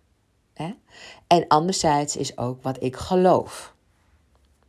Hè? 0.54 0.74
En 1.26 1.48
anderzijds 1.48 2.16
is 2.16 2.36
ook 2.36 2.62
wat 2.62 2.82
ik 2.82 2.96
geloof. 2.96 3.74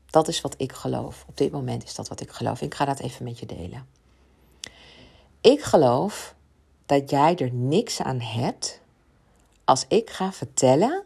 Dat 0.05 0.27
is 0.27 0.41
wat 0.41 0.55
ik 0.57 0.71
geloof. 0.71 1.25
Op 1.27 1.37
dit 1.37 1.51
moment 1.51 1.83
is 1.83 1.95
dat 1.95 2.07
wat 2.07 2.21
ik 2.21 2.31
geloof. 2.31 2.61
Ik 2.61 2.73
ga 2.73 2.85
dat 2.85 2.99
even 2.99 3.23
met 3.23 3.39
je 3.39 3.45
delen. 3.45 4.01
Ik 5.43 5.61
geloof 5.61 6.35
dat 6.85 7.09
jij 7.09 7.35
er 7.35 7.53
niks 7.53 8.01
aan 8.01 8.19
hebt 8.19 8.81
als 9.63 9.85
ik 9.87 10.09
ga 10.09 10.31
vertellen 10.31 11.03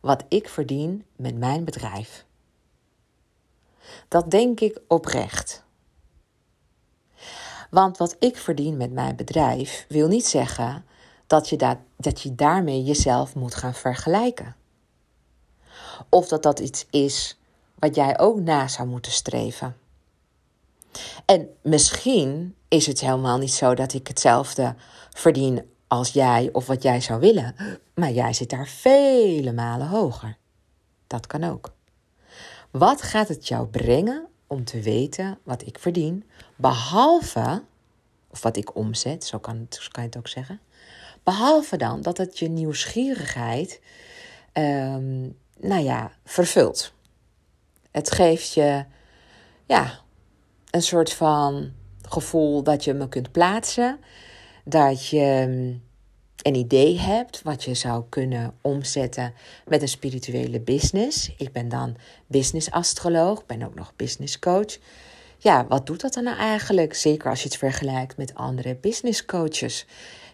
wat 0.00 0.24
ik 0.28 0.48
verdien 0.48 1.04
met 1.16 1.36
mijn 1.36 1.64
bedrijf. 1.64 2.24
Dat 4.08 4.30
denk 4.30 4.60
ik 4.60 4.80
oprecht. 4.86 5.64
Want 7.70 7.96
wat 7.96 8.16
ik 8.18 8.36
verdien 8.36 8.76
met 8.76 8.92
mijn 8.92 9.16
bedrijf 9.16 9.86
wil 9.88 10.08
niet 10.08 10.26
zeggen 10.26 10.84
dat 11.26 11.48
je, 11.48 11.56
dat, 11.56 11.78
dat 11.96 12.20
je 12.20 12.34
daarmee 12.34 12.82
jezelf 12.82 13.34
moet 13.34 13.54
gaan 13.54 13.74
vergelijken. 13.74 14.56
Of 16.08 16.28
dat 16.28 16.42
dat 16.42 16.58
iets 16.58 16.86
is 16.90 17.38
wat 17.74 17.94
jij 17.94 18.18
ook 18.18 18.40
na 18.40 18.68
zou 18.68 18.88
moeten 18.88 19.12
streven. 19.12 19.79
En 21.24 21.48
misschien 21.62 22.54
is 22.68 22.86
het 22.86 23.00
helemaal 23.00 23.38
niet 23.38 23.52
zo 23.52 23.74
dat 23.74 23.92
ik 23.92 24.08
hetzelfde 24.08 24.74
verdien 25.10 25.62
als 25.88 26.12
jij 26.12 26.48
of 26.52 26.66
wat 26.66 26.82
jij 26.82 27.00
zou 27.00 27.20
willen, 27.20 27.54
maar 27.94 28.10
jij 28.10 28.32
zit 28.32 28.50
daar 28.50 28.66
vele 28.66 29.52
malen 29.52 29.88
hoger. 29.88 30.36
Dat 31.06 31.26
kan 31.26 31.44
ook. 31.44 31.72
Wat 32.70 33.02
gaat 33.02 33.28
het 33.28 33.48
jou 33.48 33.66
brengen 33.66 34.28
om 34.46 34.64
te 34.64 34.80
weten 34.80 35.38
wat 35.42 35.66
ik 35.66 35.78
verdien, 35.78 36.24
behalve, 36.56 37.62
of 38.30 38.42
wat 38.42 38.56
ik 38.56 38.74
omzet, 38.74 39.24
zo 39.24 39.38
kan, 39.38 39.68
kan 39.90 40.02
je 40.02 40.08
het 40.08 40.16
ook 40.16 40.28
zeggen, 40.28 40.60
behalve 41.22 41.76
dan 41.76 42.02
dat 42.02 42.16
het 42.16 42.38
je 42.38 42.48
nieuwsgierigheid, 42.48 43.80
um, 44.52 45.38
nou 45.58 45.82
ja, 45.82 46.12
vervult. 46.24 46.92
Het 47.90 48.10
geeft 48.10 48.52
je, 48.52 48.84
ja, 49.66 50.00
een 50.70 50.82
soort 50.82 51.12
van 51.12 51.72
gevoel 52.08 52.62
dat 52.62 52.84
je 52.84 52.94
me 52.94 53.08
kunt 53.08 53.32
plaatsen, 53.32 53.98
dat 54.64 55.08
je 55.08 55.20
ehm, 55.20 55.74
een 56.42 56.54
idee 56.54 56.98
hebt 56.98 57.42
wat 57.42 57.64
je 57.64 57.74
zou 57.74 58.04
kunnen 58.08 58.54
omzetten 58.60 59.34
met 59.66 59.82
een 59.82 59.88
spirituele 59.88 60.60
business. 60.60 61.32
Ik 61.36 61.52
ben 61.52 61.68
dan 61.68 61.96
business 62.26 62.70
astroloog, 62.70 63.46
ben 63.46 63.62
ook 63.62 63.74
nog 63.74 63.92
business 63.96 64.38
coach. 64.38 64.78
Ja, 65.38 65.66
wat 65.66 65.86
doet 65.86 66.00
dat 66.00 66.14
dan 66.14 66.24
nou 66.24 66.36
eigenlijk? 66.36 66.94
Zeker 66.94 67.30
als 67.30 67.42
je 67.42 67.48
het 67.48 67.56
vergelijkt 67.56 68.16
met 68.16 68.34
andere 68.34 68.76
business 68.76 69.24
coaches. 69.24 69.86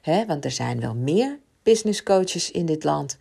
He, 0.02 0.26
want 0.26 0.44
er 0.44 0.50
zijn 0.50 0.80
wel 0.80 0.94
meer 0.94 1.38
business 1.62 2.02
coaches 2.02 2.50
in 2.50 2.66
dit 2.66 2.84
land. 2.84 3.16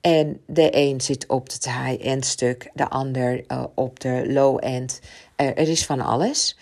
En 0.00 0.40
de 0.46 0.68
een 0.72 1.00
zit 1.00 1.26
op 1.26 1.46
het 1.46 1.64
high-end 1.64 2.24
stuk, 2.24 2.70
de 2.74 2.88
ander 2.88 3.44
uh, 3.48 3.64
op 3.74 4.00
de 4.00 4.24
low-end. 4.32 5.00
Uh, 5.40 5.46
er 5.46 5.68
is 5.68 5.86
van 5.86 6.00
alles. 6.00 6.56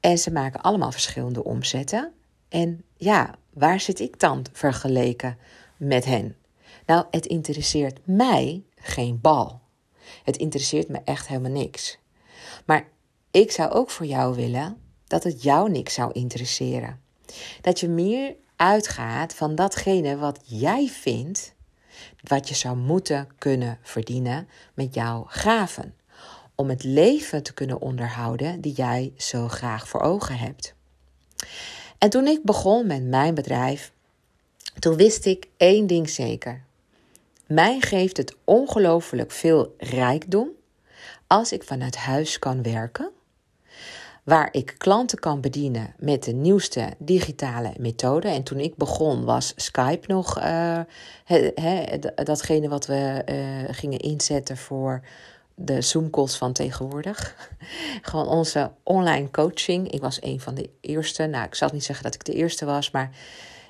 En 0.00 0.18
ze 0.18 0.32
maken 0.32 0.60
allemaal 0.60 0.92
verschillende 0.92 1.44
omzetten. 1.44 2.12
En 2.48 2.84
ja, 2.96 3.34
waar 3.50 3.80
zit 3.80 4.00
ik 4.00 4.20
dan 4.20 4.44
vergeleken 4.52 5.38
met 5.76 6.04
hen? 6.04 6.36
Nou, 6.86 7.04
het 7.10 7.26
interesseert 7.26 7.98
mij 8.04 8.62
geen 8.76 9.20
bal. 9.20 9.60
Het 10.24 10.36
interesseert 10.36 10.88
me 10.88 11.00
echt 11.04 11.28
helemaal 11.28 11.50
niks. 11.50 11.98
Maar 12.66 12.88
ik 13.30 13.50
zou 13.50 13.70
ook 13.70 13.90
voor 13.90 14.06
jou 14.06 14.34
willen 14.34 14.76
dat 15.06 15.24
het 15.24 15.42
jou 15.42 15.70
niks 15.70 15.94
zou 15.94 16.12
interesseren. 16.12 17.00
Dat 17.60 17.80
je 17.80 17.88
meer 17.88 18.36
uitgaat 18.56 19.34
van 19.34 19.54
datgene 19.54 20.16
wat 20.16 20.40
jij 20.44 20.86
vindt, 20.86 21.54
wat 22.20 22.48
je 22.48 22.54
zou 22.54 22.76
moeten 22.76 23.28
kunnen 23.38 23.78
verdienen 23.82 24.48
met 24.74 24.94
jouw 24.94 25.24
gaven. 25.28 25.94
Om 26.54 26.68
het 26.68 26.84
leven 26.84 27.42
te 27.42 27.54
kunnen 27.54 27.80
onderhouden 27.80 28.60
die 28.60 28.72
jij 28.72 29.12
zo 29.16 29.48
graag 29.48 29.88
voor 29.88 30.00
ogen 30.00 30.36
hebt. 30.36 30.74
En 31.98 32.10
toen 32.10 32.26
ik 32.26 32.42
begon 32.42 32.86
met 32.86 33.02
mijn 33.02 33.34
bedrijf, 33.34 33.92
toen 34.78 34.96
wist 34.96 35.26
ik 35.26 35.48
één 35.56 35.86
ding 35.86 36.10
zeker. 36.10 36.62
Mij 37.46 37.80
geeft 37.80 38.16
het 38.16 38.36
ongelooflijk 38.44 39.30
veel 39.30 39.74
rijkdom 39.78 40.48
als 41.26 41.52
ik 41.52 41.62
vanuit 41.62 41.96
huis 41.96 42.38
kan 42.38 42.62
werken, 42.62 43.10
waar 44.22 44.48
ik 44.52 44.74
klanten 44.78 45.18
kan 45.18 45.40
bedienen 45.40 45.94
met 45.98 46.24
de 46.24 46.32
nieuwste 46.32 46.88
digitale 46.98 47.72
methode. 47.78 48.28
En 48.28 48.42
toen 48.42 48.58
ik 48.58 48.76
begon 48.76 49.24
was 49.24 49.52
Skype 49.56 50.06
nog 50.06 50.42
uh, 50.42 50.80
datgene 52.14 52.68
wat 52.68 52.86
we 52.86 53.22
uh, 53.28 53.74
gingen 53.74 53.98
inzetten 53.98 54.56
voor 54.56 55.02
de 55.54 55.80
Zoom-calls 55.80 56.36
van 56.36 56.52
tegenwoordig. 56.52 57.36
Gewoon 58.02 58.26
onze 58.26 58.70
online 58.82 59.30
coaching. 59.30 59.90
Ik 59.90 60.00
was 60.00 60.22
een 60.22 60.40
van 60.40 60.54
de 60.54 60.70
eerste. 60.80 61.26
Nou, 61.26 61.44
ik 61.44 61.54
zal 61.54 61.68
niet 61.72 61.84
zeggen 61.84 62.04
dat 62.04 62.14
ik 62.14 62.24
de 62.24 62.32
eerste 62.32 62.64
was, 62.64 62.90
maar 62.90 63.10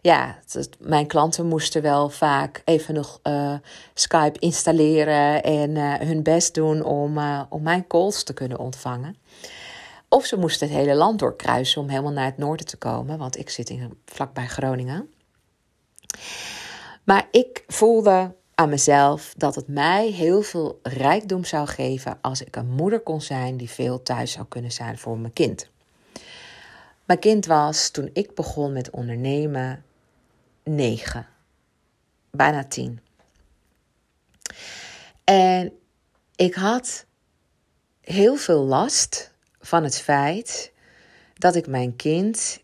ja, 0.03 0.39
mijn 0.79 1.07
klanten 1.07 1.47
moesten 1.47 1.83
wel 1.83 2.09
vaak 2.09 2.63
even 2.65 2.95
nog 2.95 3.21
uh, 3.23 3.55
Skype 3.95 4.39
installeren 4.39 5.43
en 5.43 5.71
uh, 5.71 5.95
hun 5.95 6.23
best 6.23 6.55
doen 6.55 6.83
om, 6.83 7.19
uh, 7.19 7.43
om 7.49 7.63
mijn 7.63 7.87
calls 7.87 8.23
te 8.23 8.33
kunnen 8.33 8.59
ontvangen. 8.59 9.17
Of 10.09 10.27
ze 10.27 10.37
moesten 10.37 10.69
het 10.69 10.77
hele 10.77 10.95
land 10.95 11.19
doorkruisen 11.19 11.81
om 11.81 11.89
helemaal 11.89 12.13
naar 12.13 12.25
het 12.25 12.39
noorden 12.39 12.67
te 12.67 12.77
komen, 12.77 13.19
want 13.19 13.39
ik 13.39 13.51
zit 13.51 13.71
in, 13.71 13.99
vlakbij 14.07 14.47
Groningen. 14.47 15.11
Maar 17.05 17.29
ik 17.31 17.65
voelde 17.67 18.35
aan 18.63 18.69
mezelf 18.69 19.35
dat 19.37 19.55
het 19.55 19.69
mij 19.69 20.11
heel 20.11 20.43
veel 20.43 20.81
rijkdom 20.83 21.45
zou 21.45 21.67
geven 21.67 22.19
als 22.21 22.43
ik 22.43 22.57
een 22.57 22.71
moeder 22.71 23.01
kon 23.01 23.21
zijn 23.21 23.57
die 23.57 23.71
veel 23.71 24.03
thuis 24.03 24.33
zou 24.33 24.47
kunnen 24.47 24.73
zijn 24.73 24.99
voor 24.99 25.19
mijn 25.19 25.33
kind. 25.33 25.71
Mijn 27.05 27.19
kind 27.19 27.47
was 27.47 27.91
toen 27.91 28.11
ik 28.13 28.35
begon 28.35 28.73
met 28.73 28.91
ondernemen 28.91 29.85
negen, 30.65 31.27
bijna 32.31 32.65
tien. 32.65 33.01
En 35.25 35.73
ik 36.37 36.55
had 36.55 37.07
heel 38.01 38.37
veel 38.37 38.63
last 38.63 39.33
van 39.61 39.85
het 39.85 39.99
feit 39.99 40.73
dat 41.35 41.55
ik 41.55 41.67
mijn 41.67 41.97
kind, 41.97 42.63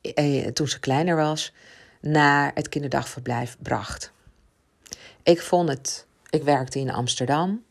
eh, 0.00 0.46
toen 0.46 0.68
ze 0.68 0.80
kleiner 0.80 1.16
was, 1.16 1.52
naar 2.00 2.50
het 2.54 2.68
kinderdagverblijf 2.68 3.56
bracht. 3.62 4.12
Ik 5.22 5.40
vond 5.40 5.68
het. 5.68 6.06
Ik 6.30 6.42
werkte 6.42 6.78
in 6.78 6.92
Amsterdam, 6.92 7.64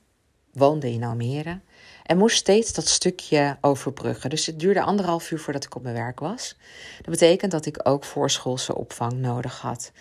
woonde 0.51 0.91
in 0.91 1.03
Almere 1.03 1.59
en 2.07 2.17
moest 2.17 2.37
steeds 2.37 2.73
dat 2.73 2.87
stukje 2.87 3.57
overbruggen. 3.61 4.29
Dus 4.29 4.45
het 4.45 4.59
duurde 4.59 4.81
anderhalf 4.81 5.31
uur 5.31 5.39
voordat 5.39 5.63
ik 5.63 5.75
op 5.75 5.83
mijn 5.83 5.95
werk 5.95 6.19
was. 6.19 6.57
Dat 6.97 7.09
betekent 7.09 7.51
dat 7.51 7.65
ik 7.65 7.79
ook 7.83 8.03
voorschoolse 8.03 8.75
opvang 8.75 9.13
nodig 9.13 9.61
had. 9.61 9.91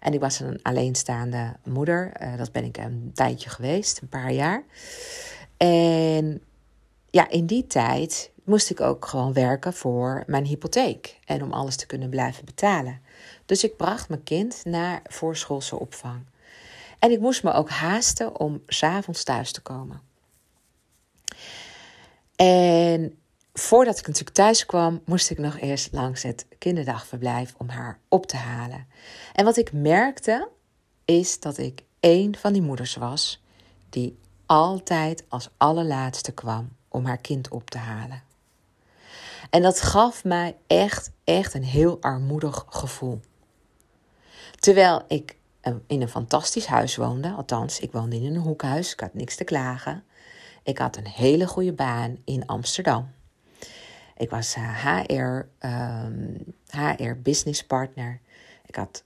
En 0.00 0.12
ik 0.12 0.20
was 0.20 0.40
een 0.40 0.62
alleenstaande 0.62 1.56
moeder. 1.64 2.12
Uh, 2.22 2.36
dat 2.36 2.52
ben 2.52 2.64
ik 2.64 2.76
een 2.76 3.10
tijdje 3.14 3.50
geweest, 3.50 4.00
een 4.00 4.08
paar 4.08 4.32
jaar. 4.32 4.64
En 5.56 6.42
ja, 7.10 7.30
in 7.30 7.46
die 7.46 7.66
tijd 7.66 8.30
moest 8.44 8.70
ik 8.70 8.80
ook 8.80 9.06
gewoon 9.06 9.32
werken 9.32 9.72
voor 9.72 10.24
mijn 10.26 10.44
hypotheek 10.44 11.18
en 11.24 11.42
om 11.42 11.52
alles 11.52 11.76
te 11.76 11.86
kunnen 11.86 12.10
blijven 12.10 12.44
betalen. 12.44 13.00
Dus 13.46 13.64
ik 13.64 13.76
bracht 13.76 14.08
mijn 14.08 14.22
kind 14.22 14.60
naar 14.64 15.02
voorschoolse 15.04 15.78
opvang. 15.78 16.24
En 16.98 17.10
ik 17.10 17.20
moest 17.20 17.42
me 17.42 17.52
ook 17.52 17.70
haasten 17.70 18.40
om 18.40 18.62
s'avonds 18.66 19.24
thuis 19.24 19.52
te 19.52 19.60
komen. 19.60 20.00
En 22.36 23.18
voordat 23.52 23.98
ik 23.98 24.06
natuurlijk 24.06 24.36
thuis 24.36 24.66
kwam, 24.66 25.02
moest 25.04 25.30
ik 25.30 25.38
nog 25.38 25.58
eerst 25.58 25.92
langs 25.92 26.22
het 26.22 26.46
kinderdagverblijf 26.58 27.54
om 27.56 27.68
haar 27.68 27.98
op 28.08 28.26
te 28.26 28.36
halen. 28.36 28.86
En 29.32 29.44
wat 29.44 29.56
ik 29.56 29.72
merkte, 29.72 30.48
is 31.04 31.40
dat 31.40 31.58
ik 31.58 31.82
één 32.00 32.36
van 32.36 32.52
die 32.52 32.62
moeders 32.62 32.94
was 32.94 33.42
die 33.90 34.18
altijd 34.46 35.24
als 35.28 35.50
allerlaatste 35.56 36.32
kwam 36.32 36.68
om 36.88 37.04
haar 37.04 37.18
kind 37.18 37.48
op 37.48 37.70
te 37.70 37.78
halen. 37.78 38.22
En 39.50 39.62
dat 39.62 39.80
gaf 39.80 40.24
mij 40.24 40.56
echt, 40.66 41.10
echt 41.24 41.54
een 41.54 41.64
heel 41.64 41.98
armoedig 42.00 42.64
gevoel. 42.68 43.20
Terwijl 44.58 45.04
ik 45.08 45.35
in 45.86 46.02
een 46.02 46.08
fantastisch 46.08 46.66
huis 46.66 46.96
woonde, 46.96 47.30
althans, 47.30 47.80
ik 47.80 47.92
woonde 47.92 48.16
in 48.16 48.24
een 48.24 48.40
hoekhuis, 48.40 48.92
ik 48.92 49.00
had 49.00 49.14
niks 49.14 49.36
te 49.36 49.44
klagen. 49.44 50.04
Ik 50.62 50.78
had 50.78 50.96
een 50.96 51.06
hele 51.06 51.46
goede 51.46 51.72
baan 51.72 52.18
in 52.24 52.46
Amsterdam. 52.46 53.10
Ik 54.16 54.30
was 54.30 54.54
HR, 54.54 55.12
uh, 55.12 56.04
um, 56.04 56.54
HR 56.70 57.12
business 57.22 57.64
partner. 57.64 58.20
Ik 58.66 58.74
had 58.74 59.04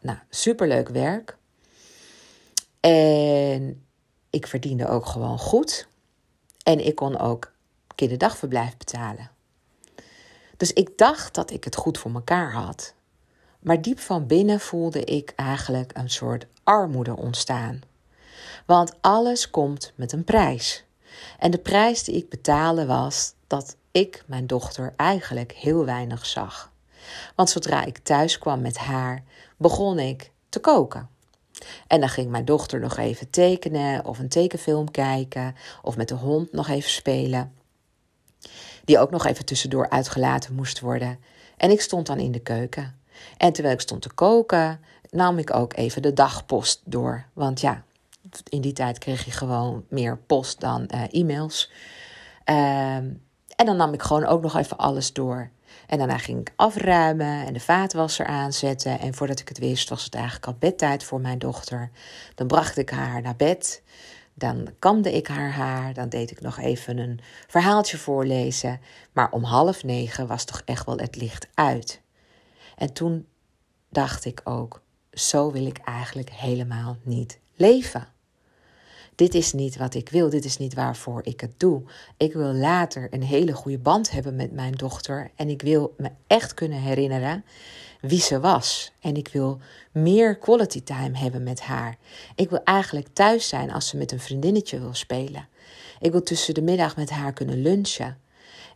nou, 0.00 0.18
superleuk 0.30 0.88
werk. 0.88 1.36
En 2.80 3.86
ik 4.30 4.46
verdiende 4.46 4.88
ook 4.88 5.06
gewoon 5.06 5.38
goed. 5.38 5.88
En 6.62 6.86
ik 6.86 6.94
kon 6.94 7.18
ook 7.18 7.52
kinderdagverblijf 7.94 8.76
betalen. 8.76 9.30
Dus 10.56 10.72
ik 10.72 10.98
dacht 10.98 11.34
dat 11.34 11.50
ik 11.50 11.64
het 11.64 11.76
goed 11.76 11.98
voor 11.98 12.10
mekaar 12.10 12.52
had. 12.52 12.94
Maar 13.60 13.82
diep 13.82 13.98
van 14.00 14.26
binnen 14.26 14.60
voelde 14.60 15.04
ik 15.04 15.32
eigenlijk 15.36 15.90
een 15.94 16.10
soort 16.10 16.46
armoede 16.64 17.16
ontstaan. 17.16 17.80
Want 18.66 18.94
alles 19.00 19.50
komt 19.50 19.92
met 19.94 20.12
een 20.12 20.24
prijs. 20.24 20.84
En 21.38 21.50
de 21.50 21.58
prijs 21.58 22.04
die 22.04 22.14
ik 22.14 22.28
betaalde 22.28 22.86
was 22.86 23.34
dat 23.46 23.76
ik 23.90 24.24
mijn 24.26 24.46
dochter 24.46 24.92
eigenlijk 24.96 25.52
heel 25.52 25.84
weinig 25.84 26.26
zag. 26.26 26.72
Want 27.34 27.50
zodra 27.50 27.84
ik 27.84 27.98
thuis 27.98 28.38
kwam 28.38 28.60
met 28.60 28.78
haar, 28.78 29.22
begon 29.56 29.98
ik 29.98 30.30
te 30.48 30.58
koken. 30.58 31.08
En 31.86 32.00
dan 32.00 32.08
ging 32.08 32.30
mijn 32.30 32.44
dochter 32.44 32.80
nog 32.80 32.96
even 32.96 33.30
tekenen 33.30 34.04
of 34.04 34.18
een 34.18 34.28
tekenfilm 34.28 34.90
kijken 34.90 35.54
of 35.82 35.96
met 35.96 36.08
de 36.08 36.14
hond 36.14 36.52
nog 36.52 36.68
even 36.68 36.90
spelen. 36.90 37.54
Die 38.84 38.98
ook 38.98 39.10
nog 39.10 39.26
even 39.26 39.44
tussendoor 39.44 39.90
uitgelaten 39.90 40.54
moest 40.54 40.80
worden. 40.80 41.18
En 41.56 41.70
ik 41.70 41.80
stond 41.80 42.06
dan 42.06 42.18
in 42.18 42.32
de 42.32 42.40
keuken. 42.40 42.99
En 43.36 43.52
terwijl 43.52 43.74
ik 43.74 43.80
stond 43.80 44.02
te 44.02 44.12
koken, 44.12 44.80
nam 45.10 45.38
ik 45.38 45.54
ook 45.54 45.76
even 45.76 46.02
de 46.02 46.12
dagpost 46.12 46.80
door. 46.84 47.24
Want 47.32 47.60
ja, 47.60 47.84
in 48.48 48.60
die 48.60 48.72
tijd 48.72 48.98
kreeg 48.98 49.24
je 49.24 49.30
gewoon 49.30 49.84
meer 49.88 50.18
post 50.18 50.60
dan 50.60 50.88
uh, 50.94 51.02
e-mails. 51.10 51.70
Ehm, 52.44 53.08
en 53.56 53.66
dan 53.66 53.76
nam 53.76 53.92
ik 53.92 54.02
gewoon 54.02 54.26
ook 54.26 54.42
nog 54.42 54.56
even 54.56 54.76
alles 54.76 55.12
door. 55.12 55.50
En 55.86 55.98
daarna 55.98 56.18
ging 56.18 56.40
ik 56.40 56.52
afruimen 56.56 57.46
en 57.46 57.52
de 57.52 57.60
vaatwasser 57.60 58.26
aanzetten. 58.26 58.98
En 58.98 59.14
voordat 59.14 59.40
ik 59.40 59.48
het 59.48 59.58
wist, 59.58 59.88
was 59.88 60.04
het 60.04 60.14
eigenlijk 60.14 60.46
al 60.46 60.56
bedtijd 60.58 61.04
voor 61.04 61.20
mijn 61.20 61.38
dochter. 61.38 61.90
Dan 62.34 62.46
bracht 62.46 62.76
ik 62.76 62.90
haar 62.90 63.22
naar 63.22 63.36
bed. 63.36 63.82
Dan 64.34 64.68
kamde 64.78 65.12
ik 65.12 65.26
haar 65.26 65.52
haar. 65.52 65.94
Dan 65.94 66.08
deed 66.08 66.30
ik 66.30 66.40
nog 66.40 66.58
even 66.58 66.98
een 66.98 67.20
verhaaltje 67.46 67.98
voorlezen. 67.98 68.80
Maar 69.12 69.30
om 69.30 69.42
half 69.42 69.84
negen 69.84 70.26
was 70.26 70.44
toch 70.44 70.62
echt 70.64 70.86
wel 70.86 70.98
het 70.98 71.16
licht 71.16 71.48
uit. 71.54 72.00
En 72.80 72.92
toen 72.92 73.26
dacht 73.88 74.24
ik 74.24 74.40
ook: 74.44 74.82
zo 75.12 75.52
wil 75.52 75.66
ik 75.66 75.78
eigenlijk 75.78 76.30
helemaal 76.30 76.96
niet 77.02 77.38
leven. 77.54 78.08
Dit 79.14 79.34
is 79.34 79.52
niet 79.52 79.76
wat 79.76 79.94
ik 79.94 80.08
wil, 80.08 80.30
dit 80.30 80.44
is 80.44 80.56
niet 80.56 80.74
waarvoor 80.74 81.20
ik 81.24 81.40
het 81.40 81.52
doe. 81.56 81.82
Ik 82.16 82.32
wil 82.32 82.52
later 82.52 83.06
een 83.10 83.22
hele 83.22 83.52
goede 83.52 83.78
band 83.78 84.10
hebben 84.10 84.36
met 84.36 84.52
mijn 84.52 84.72
dochter 84.72 85.30
en 85.36 85.48
ik 85.48 85.62
wil 85.62 85.94
me 85.96 86.10
echt 86.26 86.54
kunnen 86.54 86.78
herinneren 86.78 87.44
wie 88.00 88.20
ze 88.20 88.40
was. 88.40 88.92
En 89.00 89.16
ik 89.16 89.28
wil 89.28 89.58
meer 89.92 90.38
quality 90.38 90.82
time 90.82 91.18
hebben 91.18 91.42
met 91.42 91.60
haar. 91.60 91.96
Ik 92.34 92.50
wil 92.50 92.62
eigenlijk 92.64 93.08
thuis 93.12 93.48
zijn 93.48 93.70
als 93.70 93.88
ze 93.88 93.96
met 93.96 94.12
een 94.12 94.20
vriendinnetje 94.20 94.80
wil 94.80 94.94
spelen. 94.94 95.48
Ik 96.00 96.12
wil 96.12 96.22
tussen 96.22 96.54
de 96.54 96.62
middag 96.62 96.96
met 96.96 97.10
haar 97.10 97.32
kunnen 97.32 97.62
lunchen. 97.62 98.18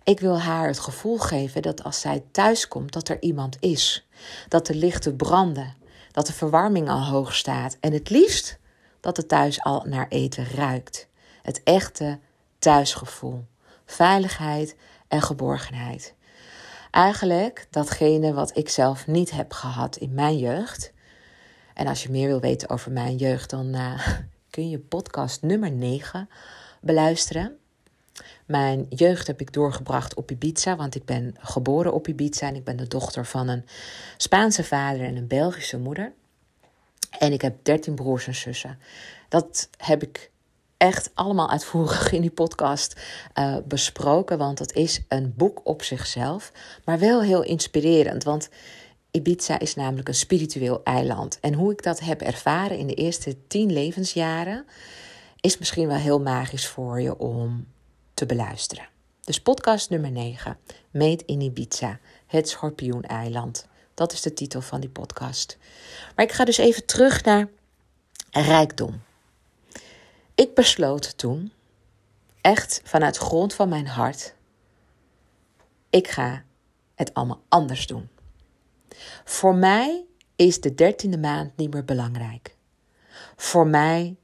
Ik 0.05 0.21
wil 0.21 0.41
haar 0.41 0.67
het 0.67 0.79
gevoel 0.79 1.19
geven 1.19 1.63
dat 1.63 1.83
als 1.83 2.01
zij 2.01 2.25
thuis 2.31 2.69
komt, 2.69 2.93
dat 2.93 3.09
er 3.09 3.23
iemand 3.23 3.57
is. 3.61 4.07
Dat 4.49 4.67
de 4.67 4.75
lichten 4.75 5.17
branden. 5.17 5.75
Dat 6.13 6.27
de 6.27 6.33
verwarming 6.33 6.89
al 6.89 7.05
hoog 7.05 7.35
staat. 7.35 7.77
En 7.81 7.93
het 7.93 8.11
liefst 8.11 8.59
dat 9.01 9.17
het 9.17 9.29
thuis 9.29 9.63
al 9.63 9.85
naar 9.87 10.09
eten 10.09 10.47
ruikt. 10.55 11.09
Het 11.43 11.63
echte 11.63 12.19
thuisgevoel. 12.59 13.45
Veiligheid 13.87 14.77
en 15.09 15.23
geborgenheid. 15.23 16.15
Eigenlijk 16.91 17.67
datgene 17.71 18.33
wat 18.33 18.57
ik 18.57 18.69
zelf 18.69 19.07
niet 19.07 19.31
heb 19.31 19.53
gehad 19.53 19.97
in 19.97 20.15
mijn 20.15 20.39
jeugd. 20.39 20.93
En 21.75 21.87
als 21.87 22.03
je 22.03 22.11
meer 22.11 22.29
wil 22.29 22.41
weten 22.41 22.69
over 22.69 22.93
mijn 22.93 23.17
jeugd, 23.17 23.51
dan 23.51 23.67
uh, 23.67 24.09
kun 24.51 24.71
je 24.71 24.79
podcast 24.79 25.43
nummer 25.43 25.71
9 25.71 26.29
beluisteren. 26.81 27.59
Mijn 28.47 28.87
jeugd 28.89 29.27
heb 29.27 29.41
ik 29.41 29.53
doorgebracht 29.53 30.15
op 30.15 30.31
Ibiza, 30.31 30.77
want 30.77 30.95
ik 30.95 31.05
ben 31.05 31.35
geboren 31.39 31.93
op 31.93 32.09
Ibiza 32.09 32.47
en 32.47 32.55
ik 32.55 32.65
ben 32.65 32.77
de 32.77 32.89
dochter 32.89 33.27
van 33.27 33.49
een 33.49 33.65
Spaanse 34.17 34.65
vader 34.65 35.03
en 35.03 35.17
een 35.17 35.27
Belgische 35.27 35.79
moeder. 35.79 36.13
En 37.19 37.33
ik 37.33 37.43
heb 37.43 37.57
13 37.63 37.95
broers 37.95 38.27
en 38.27 38.35
zussen. 38.35 38.79
Dat 39.29 39.69
heb 39.77 40.03
ik 40.03 40.31
echt 40.77 41.11
allemaal 41.15 41.51
uitvoerig 41.51 42.13
in 42.13 42.21
die 42.21 42.31
podcast 42.31 43.01
uh, 43.39 43.57
besproken, 43.65 44.39
want 44.39 44.59
het 44.59 44.73
is 44.73 45.01
een 45.09 45.33
boek 45.37 45.61
op 45.65 45.83
zichzelf, 45.83 46.53
maar 46.85 46.99
wel 46.99 47.23
heel 47.23 47.43
inspirerend. 47.43 48.25
Want 48.25 48.49
Ibiza 49.11 49.59
is 49.59 49.75
namelijk 49.75 50.09
een 50.09 50.15
spiritueel 50.15 50.81
eiland. 50.83 51.39
En 51.41 51.55
hoe 51.55 51.73
ik 51.73 51.83
dat 51.83 52.01
heb 52.01 52.21
ervaren 52.21 52.79
in 52.79 52.87
de 52.87 52.95
eerste 52.95 53.47
tien 53.47 53.73
levensjaren, 53.73 54.65
is 55.41 55.59
misschien 55.59 55.89
wel 55.89 55.97
heel 55.97 56.21
magisch 56.21 56.67
voor 56.67 57.01
je 57.01 57.19
om 57.19 57.67
te 58.15 58.27
beluisteren. 58.27 58.89
Dus 59.21 59.41
podcast 59.41 59.91
nummer 59.91 60.11
9, 60.11 60.59
Made 60.91 61.23
in 61.27 61.41
Ibiza, 61.41 61.99
het 62.27 62.49
schorpioeneiland. 62.49 63.67
Dat 63.95 64.13
is 64.13 64.21
de 64.21 64.35
titel 64.35 64.61
van 64.61 64.81
die 64.81 64.91
podcast. 64.91 65.59
Maar 66.17 66.25
ik 66.25 66.33
ga 66.33 66.45
dus 66.45 66.59
even 66.59 66.87
terug 66.87 67.25
naar 67.25 67.49
rijkdom. 68.31 69.03
Ik 70.35 70.55
besloot 70.55 71.19
toen, 71.19 71.53
echt 72.41 72.81
vanuit 72.85 73.17
grond 73.17 73.55
van 73.55 73.69
mijn 73.69 73.87
hart, 73.87 74.35
ik 75.91 76.09
ga 76.09 76.45
het 76.95 77.15
allemaal 77.15 77.43
anders 77.49 77.87
doen. 77.87 78.09
Voor 79.25 79.55
mij 79.55 80.05
is 80.37 80.61
de 80.61 80.75
dertiende 80.75 81.19
maand 81.19 81.57
niet 81.57 81.73
meer 81.73 81.85
belangrijk. 81.85 82.57
Voor 83.37 83.67
mij 83.67 84.17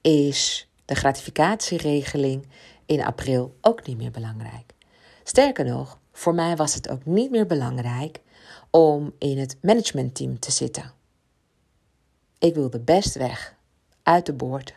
is 0.00 0.68
de 0.84 0.94
gratificatieregeling 0.94 2.48
in 2.88 3.04
april 3.04 3.56
ook 3.60 3.86
niet 3.86 3.96
meer 3.96 4.10
belangrijk. 4.10 4.74
Sterker 5.24 5.64
nog, 5.64 5.98
voor 6.12 6.34
mij 6.34 6.56
was 6.56 6.74
het 6.74 6.88
ook 6.88 7.04
niet 7.04 7.30
meer 7.30 7.46
belangrijk 7.46 8.20
om 8.70 9.12
in 9.18 9.38
het 9.38 9.56
managementteam 9.62 10.38
te 10.38 10.50
zitten. 10.50 10.92
Ik 12.38 12.54
wilde 12.54 12.80
best 12.80 13.14
weg, 13.14 13.54
uit 14.02 14.26
de 14.26 14.32
boord. 14.32 14.74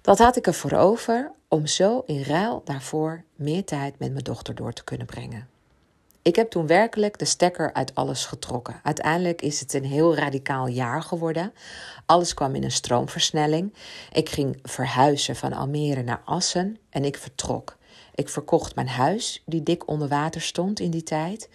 Dat 0.00 0.18
had 0.18 0.36
ik 0.36 0.46
ervoor 0.46 0.72
over 0.72 1.32
om 1.48 1.66
zo 1.66 2.02
in 2.06 2.22
ruil 2.22 2.62
daarvoor 2.64 3.24
meer 3.34 3.64
tijd 3.64 3.98
met 3.98 4.12
mijn 4.12 4.24
dochter 4.24 4.54
door 4.54 4.72
te 4.72 4.84
kunnen 4.84 5.06
brengen. 5.06 5.48
Ik 6.26 6.36
heb 6.36 6.50
toen 6.50 6.66
werkelijk 6.66 7.18
de 7.18 7.24
stekker 7.24 7.72
uit 7.72 7.94
alles 7.94 8.24
getrokken. 8.24 8.80
Uiteindelijk 8.82 9.42
is 9.42 9.60
het 9.60 9.72
een 9.74 9.84
heel 9.84 10.14
radicaal 10.14 10.66
jaar 10.66 11.02
geworden. 11.02 11.52
Alles 12.06 12.34
kwam 12.34 12.54
in 12.54 12.64
een 12.64 12.70
stroomversnelling. 12.70 13.74
Ik 14.12 14.28
ging 14.28 14.58
verhuizen 14.62 15.36
van 15.36 15.52
Almere 15.52 16.02
naar 16.02 16.22
Assen 16.24 16.78
en 16.90 17.04
ik 17.04 17.16
vertrok. 17.16 17.76
Ik 18.14 18.28
verkocht 18.28 18.74
mijn 18.74 18.88
huis, 18.88 19.42
die 19.44 19.62
dik 19.62 19.88
onder 19.88 20.08
water 20.08 20.40
stond 20.40 20.80
in 20.80 20.90
die 20.90 21.02
tijd. 21.02 21.48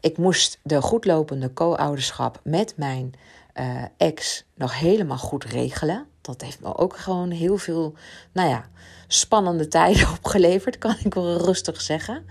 Ik 0.00 0.18
moest 0.18 0.58
de 0.62 0.82
goedlopende 0.82 1.52
co-ouderschap 1.52 2.40
met 2.44 2.74
mijn 2.76 3.12
uh, 3.54 3.82
ex 3.96 4.44
nog 4.54 4.78
helemaal 4.78 5.18
goed 5.18 5.44
regelen. 5.44 6.06
Dat 6.20 6.40
heeft 6.40 6.60
me 6.60 6.76
ook 6.76 6.96
gewoon 6.96 7.30
heel 7.30 7.56
veel, 7.56 7.94
nou 8.32 8.48
ja, 8.48 8.68
spannende 9.06 9.68
tijden 9.68 10.08
opgeleverd, 10.18 10.78
kan 10.78 10.96
ik 11.04 11.14
wel 11.14 11.36
rustig 11.36 11.80
zeggen. 11.80 12.24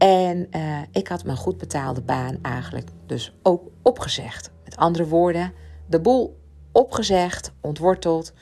En 0.00 0.46
uh, 0.56 0.80
ik 0.92 1.08
had 1.08 1.24
mijn 1.24 1.36
goed 1.36 1.58
betaalde 1.58 2.00
baan 2.00 2.38
eigenlijk 2.42 2.88
dus 3.06 3.32
ook 3.42 3.62
opgezegd. 3.82 4.50
Met 4.64 4.76
andere 4.76 5.06
woorden, 5.06 5.52
de 5.86 6.00
boel 6.00 6.38
opgezegd, 6.72 7.52
ontworteld 7.60 8.32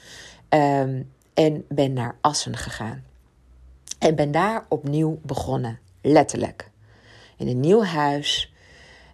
um, 0.49 1.13
en 1.35 1.65
ben 1.69 1.93
naar 1.93 2.17
Assen 2.21 2.57
gegaan. 2.57 3.05
En 3.99 4.15
ben 4.15 4.31
daar 4.31 4.67
opnieuw 4.69 5.21
begonnen, 5.23 5.79
letterlijk. 6.03 6.71
In 7.37 7.49
een 7.49 7.61
nieuw 7.61 7.83
huis. 7.83 8.53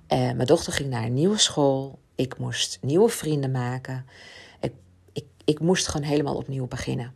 Uh, 0.09 0.19
mijn 0.19 0.47
dochter 0.47 0.73
ging 0.73 0.91
naar 0.91 1.05
een 1.05 1.15
nieuwe 1.15 1.39
school. 1.39 1.99
Ik 2.15 2.39
moest 2.39 2.79
nieuwe 2.81 3.09
vrienden 3.09 3.51
maken. 3.51 4.07
Ik, 4.61 4.73
ik, 5.13 5.25
ik 5.45 5.61
moest 5.61 5.87
gewoon 5.87 6.07
helemaal 6.07 6.37
opnieuw 6.37 6.67
beginnen. 6.67 7.13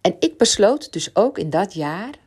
En 0.00 0.16
ik 0.18 0.38
besloot 0.38 0.92
dus 0.92 1.16
ook 1.16 1.38
in 1.38 1.50
dat 1.50 1.74
jaar 1.74 2.22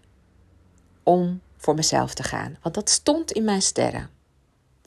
om 1.07 1.41
voor 1.57 1.75
mezelf 1.75 2.13
te 2.13 2.23
gaan. 2.23 2.57
Want 2.61 2.75
dat 2.75 2.89
stond 2.89 3.31
in 3.31 3.43
mijn 3.43 3.61
sterren. 3.61 4.09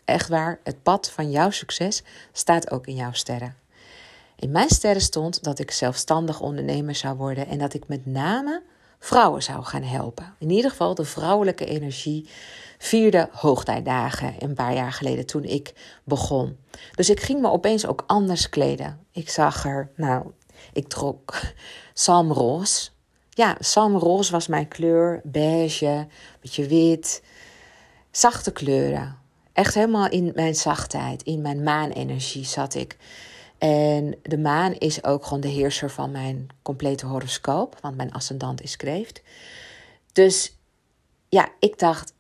Echt 0.04 0.28
waar, 0.28 0.60
het 0.64 0.82
pad 0.82 1.10
van 1.10 1.30
jouw 1.30 1.50
succes 1.50 2.02
staat 2.32 2.70
ook 2.70 2.86
in 2.86 2.94
jouw 2.94 3.12
sterren. 3.12 3.56
In 4.36 4.50
mijn 4.50 4.68
sterren 4.68 5.02
stond 5.02 5.42
dat 5.42 5.58
ik 5.58 5.70
zelfstandig 5.70 6.40
ondernemer 6.40 6.94
zou 6.94 7.16
worden 7.16 7.46
en 7.46 7.58
dat 7.58 7.74
ik 7.74 7.88
met 7.88 8.06
name 8.06 8.62
vrouwen 8.98 9.42
zou 9.42 9.64
gaan 9.64 9.82
helpen. 9.82 10.34
In 10.38 10.50
ieder 10.50 10.70
geval 10.70 10.94
de 10.94 11.04
vrouwelijke 11.04 11.64
energie 11.64 12.28
vierde 12.78 13.28
hoogtijdagen 13.32 14.34
een 14.38 14.54
paar 14.54 14.74
jaar 14.74 14.92
geleden 14.92 15.26
toen 15.26 15.44
ik 15.44 15.72
begon. 16.04 16.56
Dus 16.94 17.10
ik 17.10 17.20
ging 17.20 17.40
me 17.40 17.50
opeens 17.50 17.86
ook 17.86 18.04
anders 18.06 18.48
kleden. 18.48 19.06
Ik 19.12 19.30
zag 19.30 19.64
er, 19.64 19.90
nou, 19.96 20.30
ik 20.72 20.88
trok 20.88 21.40
salmroos. 21.94 22.92
Ja, 23.40 23.56
salmroos 23.58 24.30
was 24.30 24.46
mijn 24.46 24.68
kleur, 24.68 25.20
beige, 25.24 26.06
beetje 26.40 26.66
wit, 26.66 27.22
zachte 28.10 28.52
kleuren. 28.52 29.18
Echt 29.52 29.74
helemaal 29.74 30.08
in 30.08 30.32
mijn 30.34 30.54
zachtheid, 30.54 31.22
in 31.22 31.40
mijn 31.40 31.62
maanenergie 31.62 32.44
zat 32.44 32.74
ik. 32.74 32.96
En 33.58 34.18
de 34.22 34.38
maan 34.38 34.72
is 34.72 35.04
ook 35.04 35.24
gewoon 35.24 35.40
de 35.40 35.48
heerser 35.48 35.90
van 35.90 36.10
mijn 36.10 36.48
complete 36.62 37.06
horoscoop, 37.06 37.78
want 37.80 37.96
mijn 37.96 38.12
ascendant 38.12 38.62
is 38.62 38.76
kreeft. 38.76 39.22
Dus 40.12 40.56
ja, 41.28 41.48
ik 41.58 41.78
dacht, 41.78 42.14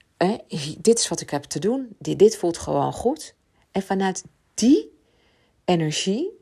dit 0.78 0.98
is 0.98 1.08
wat 1.08 1.20
ik 1.20 1.30
heb 1.30 1.44
te 1.44 1.58
doen. 1.58 1.96
Dit 1.98 2.36
voelt 2.36 2.58
gewoon 2.58 2.92
goed. 2.92 3.34
En 3.72 3.82
vanuit 3.82 4.24
die 4.54 4.98
energie 5.64 6.39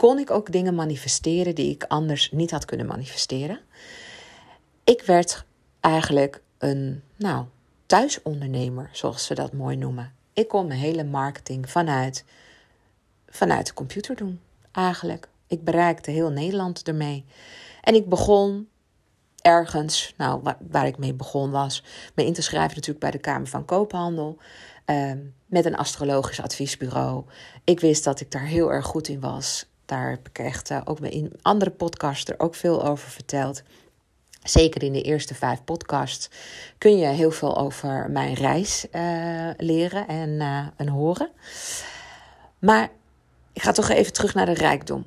kon 0.00 0.18
ik 0.18 0.30
ook 0.30 0.52
dingen 0.52 0.74
manifesteren 0.74 1.54
die 1.54 1.70
ik 1.70 1.84
anders 1.88 2.30
niet 2.30 2.50
had 2.50 2.64
kunnen 2.64 2.86
manifesteren. 2.86 3.60
Ik 4.84 5.02
werd 5.02 5.44
eigenlijk 5.80 6.42
een, 6.58 7.02
nou, 7.16 7.44
thuisondernemer, 7.86 8.90
zoals 8.92 9.26
ze 9.26 9.34
dat 9.34 9.52
mooi 9.52 9.76
noemen. 9.76 10.12
Ik 10.32 10.48
kon 10.48 10.66
mijn 10.66 10.80
hele 10.80 11.04
marketing 11.04 11.70
vanuit, 11.70 12.24
vanuit 13.28 13.66
de 13.66 13.74
computer 13.74 14.16
doen, 14.16 14.40
eigenlijk. 14.72 15.28
Ik 15.46 15.64
bereikte 15.64 16.10
heel 16.10 16.30
Nederland 16.30 16.82
ermee. 16.88 17.24
En 17.80 17.94
ik 17.94 18.08
begon 18.08 18.68
ergens, 19.42 20.14
nou, 20.16 20.40
waar, 20.70 20.86
ik 20.86 20.98
mee 20.98 21.14
begon 21.14 21.50
was, 21.50 21.84
me 22.14 22.24
in 22.24 22.32
te 22.32 22.42
schrijven 22.42 22.74
natuurlijk 22.74 23.00
bij 23.00 23.10
de 23.10 23.18
Kamer 23.18 23.48
van 23.48 23.64
Koophandel. 23.64 24.38
Ehm, 24.84 25.18
met 25.46 25.64
een 25.64 25.76
astrologisch 25.76 26.40
adviesbureau. 26.40 27.24
Ik 27.64 27.80
wist 27.80 28.04
dat 28.04 28.20
ik 28.20 28.30
daar 28.30 28.46
heel 28.46 28.72
erg 28.72 28.86
goed 28.86 29.08
in 29.08 29.20
was. 29.20 29.69
Daar 29.90 30.10
heb 30.10 30.28
ik 30.28 30.38
echt 30.38 30.70
uh, 30.70 30.80
ook 30.84 31.00
in 31.00 31.32
andere 31.42 31.70
podcasts 31.70 32.30
er 32.30 32.40
ook 32.40 32.54
veel 32.54 32.84
over 32.84 33.10
verteld. 33.10 33.62
Zeker 34.42 34.82
in 34.82 34.92
de 34.92 35.02
eerste 35.02 35.34
vijf 35.34 35.64
podcasts 35.64 36.30
kun 36.78 36.98
je 36.98 37.06
heel 37.06 37.30
veel 37.30 37.58
over 37.58 38.10
mijn 38.10 38.34
reis 38.34 38.86
uh, 38.92 39.50
leren 39.56 40.08
en, 40.08 40.28
uh, 40.28 40.66
en 40.76 40.88
horen. 40.88 41.30
Maar 42.58 42.90
ik 43.52 43.62
ga 43.62 43.72
toch 43.72 43.88
even 43.88 44.12
terug 44.12 44.34
naar 44.34 44.46
de 44.46 44.52
rijkdom. 44.54 45.06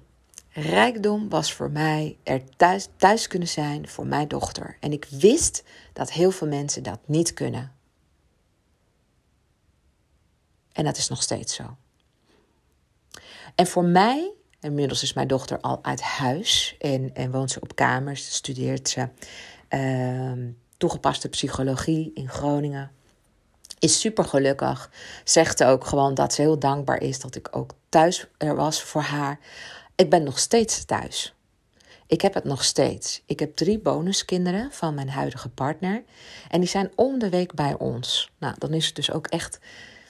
Rijkdom 0.49 1.29
was 1.29 1.53
voor 1.53 1.71
mij 1.71 2.17
er 2.23 2.41
thuis, 2.55 2.87
thuis 2.97 3.27
kunnen 3.27 3.47
zijn 3.47 3.87
voor 3.87 4.07
mijn 4.07 4.27
dochter. 4.27 4.77
En 4.79 4.91
ik 4.91 5.05
wist 5.09 5.63
dat 5.93 6.11
heel 6.11 6.31
veel 6.31 6.47
mensen 6.47 6.83
dat 6.83 6.99
niet 7.05 7.33
kunnen. 7.33 7.71
En 10.71 10.83
dat 10.83 10.97
is 10.97 11.07
nog 11.07 11.21
steeds 11.21 11.55
zo. 11.55 11.77
En 13.55 13.67
voor 13.67 13.85
mij, 13.85 14.31
inmiddels 14.63 15.03
is 15.03 15.13
mijn 15.13 15.27
dochter 15.27 15.59
al 15.59 15.79
uit 15.81 16.01
huis 16.01 16.75
en, 16.79 17.09
en 17.13 17.31
woont 17.31 17.51
ze 17.51 17.61
op 17.61 17.75
kamers, 17.75 18.33
studeert 18.33 18.89
ze 18.89 19.07
uh, 19.69 20.47
toegepaste 20.77 21.29
psychologie 21.29 22.11
in 22.13 22.29
Groningen. 22.29 22.91
Is 23.79 23.99
super 23.99 24.23
gelukkig. 24.25 24.91
Zegt 25.23 25.63
ook 25.63 25.85
gewoon 25.85 26.13
dat 26.13 26.33
ze 26.33 26.41
heel 26.41 26.59
dankbaar 26.59 27.01
is 27.01 27.19
dat 27.19 27.35
ik 27.35 27.47
ook 27.51 27.71
thuis 27.89 28.27
er 28.37 28.55
was 28.55 28.83
voor 28.83 29.01
haar. 29.01 29.39
Ik 29.95 30.09
ben 30.09 30.23
nog 30.23 30.39
steeds 30.39 30.85
thuis. 30.85 31.33
Ik 32.07 32.21
heb 32.21 32.33
het 32.33 32.43
nog 32.43 32.63
steeds. 32.63 33.23
Ik 33.25 33.39
heb 33.39 33.55
drie 33.55 33.79
bonuskinderen 33.79 34.71
van 34.71 34.93
mijn 34.93 35.09
huidige 35.09 35.49
partner. 35.49 36.03
En 36.49 36.59
die 36.59 36.69
zijn 36.69 36.91
om 36.95 37.19
de 37.19 37.29
week 37.29 37.53
bij 37.53 37.75
ons. 37.77 38.31
Nou, 38.37 38.55
dan 38.57 38.73
is 38.73 38.85
het 38.85 38.95
dus 38.95 39.11
ook 39.11 39.27
echt 39.27 39.59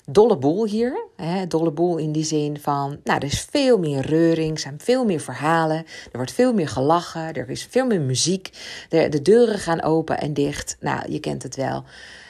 dolle 0.05 0.37
boel 0.37 0.65
hier. 0.65 1.05
Hè? 1.15 1.47
Dolle 1.47 1.71
boel 1.71 1.97
in 1.97 2.11
die 2.11 2.23
zin 2.23 2.59
van, 2.59 2.99
nou, 3.03 3.19
er 3.19 3.23
is 3.23 3.47
veel 3.51 3.77
meer 3.77 4.01
reuring, 4.01 4.51
er 4.51 4.59
zijn 4.59 4.79
veel 4.81 5.05
meer 5.05 5.19
verhalen, 5.19 5.77
er 5.77 6.17
wordt 6.17 6.31
veel 6.31 6.53
meer 6.53 6.67
gelachen, 6.67 7.33
er 7.33 7.49
is 7.49 7.67
veel 7.69 7.85
meer 7.85 8.01
muziek, 8.01 8.49
de, 8.89 9.09
de 9.09 9.21
deuren 9.21 9.59
gaan 9.59 9.81
open 9.81 10.19
en 10.19 10.33
dicht. 10.33 10.77
Nou, 10.79 11.11
je 11.11 11.19
kent 11.19 11.43
het 11.43 11.55
wel. 11.55 11.75
Uh, 11.77 11.83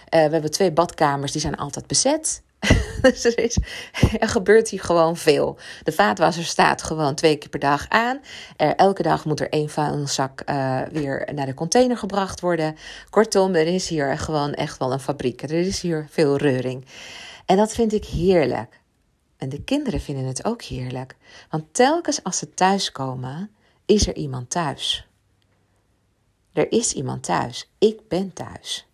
we 0.10 0.18
hebben 0.18 0.52
twee 0.52 0.72
badkamers, 0.72 1.32
die 1.32 1.42
zijn 1.42 1.58
altijd 1.58 1.88
bezet. 1.88 2.42
dus 3.02 3.26
er, 3.26 3.40
is, 3.40 3.58
er 4.20 4.30
gebeurt 4.30 4.70
hier 4.70 4.82
gewoon 4.82 5.18
veel. 5.18 5.58
De 5.84 5.92
vaatwasser 5.92 6.44
staat 6.44 6.84
gewoon 6.84 7.16
twee 7.16 7.36
keer 7.36 7.50
per 7.50 7.60
dag 7.60 7.86
aan. 7.90 8.20
Er, 8.58 8.76
elke 8.76 9.04
dag 9.04 9.26
moet 9.26 9.40
er 9.40 9.50
één 9.50 9.70
vuilniszak 9.70 10.42
uh, 10.50 10.82
weer 10.92 11.30
naar 11.36 11.46
de 11.46 11.54
container 11.54 11.98
gebracht 11.98 12.40
worden. 12.40 12.76
Kortom, 13.10 13.56
er 13.56 13.68
is 13.68 13.88
hier 13.88 14.18
gewoon 14.18 14.54
echt 14.54 14.78
wel 14.78 14.92
een 14.92 15.00
fabriek. 15.00 15.42
Er 15.42 15.52
is 15.52 15.82
hier 15.82 16.08
veel 16.10 16.38
reuring. 16.38 16.86
En 17.46 17.58
dat 17.58 17.74
vind 17.74 17.94
ik 17.94 18.06
heerlijk. 18.06 18.82
En 19.38 19.50
de 19.50 19.64
kinderen 19.64 20.02
vinden 20.02 20.26
het 20.26 20.46
ook 20.46 20.62
heerlijk. 20.62 21.16
Want 21.50 21.74
telkens 21.74 22.24
als 22.24 22.38
ze 22.38 22.54
thuiskomen, 22.54 23.52
is 23.86 24.08
er 24.08 24.16
iemand 24.16 24.50
thuis. 24.50 25.08
Er 26.54 26.72
is 26.72 26.94
iemand 26.94 27.24
thuis. 27.24 27.70
Ik 27.78 28.08
ben 28.08 28.34
thuis. 28.34 28.88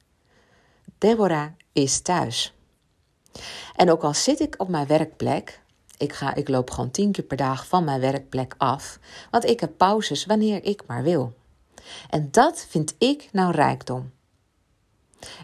Deborah 0.97 1.51
is 1.73 1.99
thuis. 1.99 2.53
En 3.75 3.91
ook 3.91 4.03
al 4.03 4.13
zit 4.13 4.39
ik 4.39 4.55
op 4.57 4.67
mijn 4.67 4.87
werkplek, 4.87 5.61
ik, 5.97 6.13
ga, 6.13 6.35
ik 6.35 6.49
loop 6.49 6.71
gewoon 6.71 6.91
tien 6.91 7.11
keer 7.11 7.23
per 7.23 7.37
dag 7.37 7.67
van 7.67 7.83
mijn 7.83 8.01
werkplek 8.01 8.55
af, 8.57 8.99
want 9.31 9.45
ik 9.45 9.59
heb 9.59 9.77
pauzes 9.77 10.25
wanneer 10.25 10.63
ik 10.63 10.83
maar 10.87 11.03
wil. 11.03 11.33
En 12.09 12.27
dat 12.31 12.65
vind 12.69 12.95
ik 12.97 13.29
nou 13.31 13.51
rijkdom. 13.51 14.11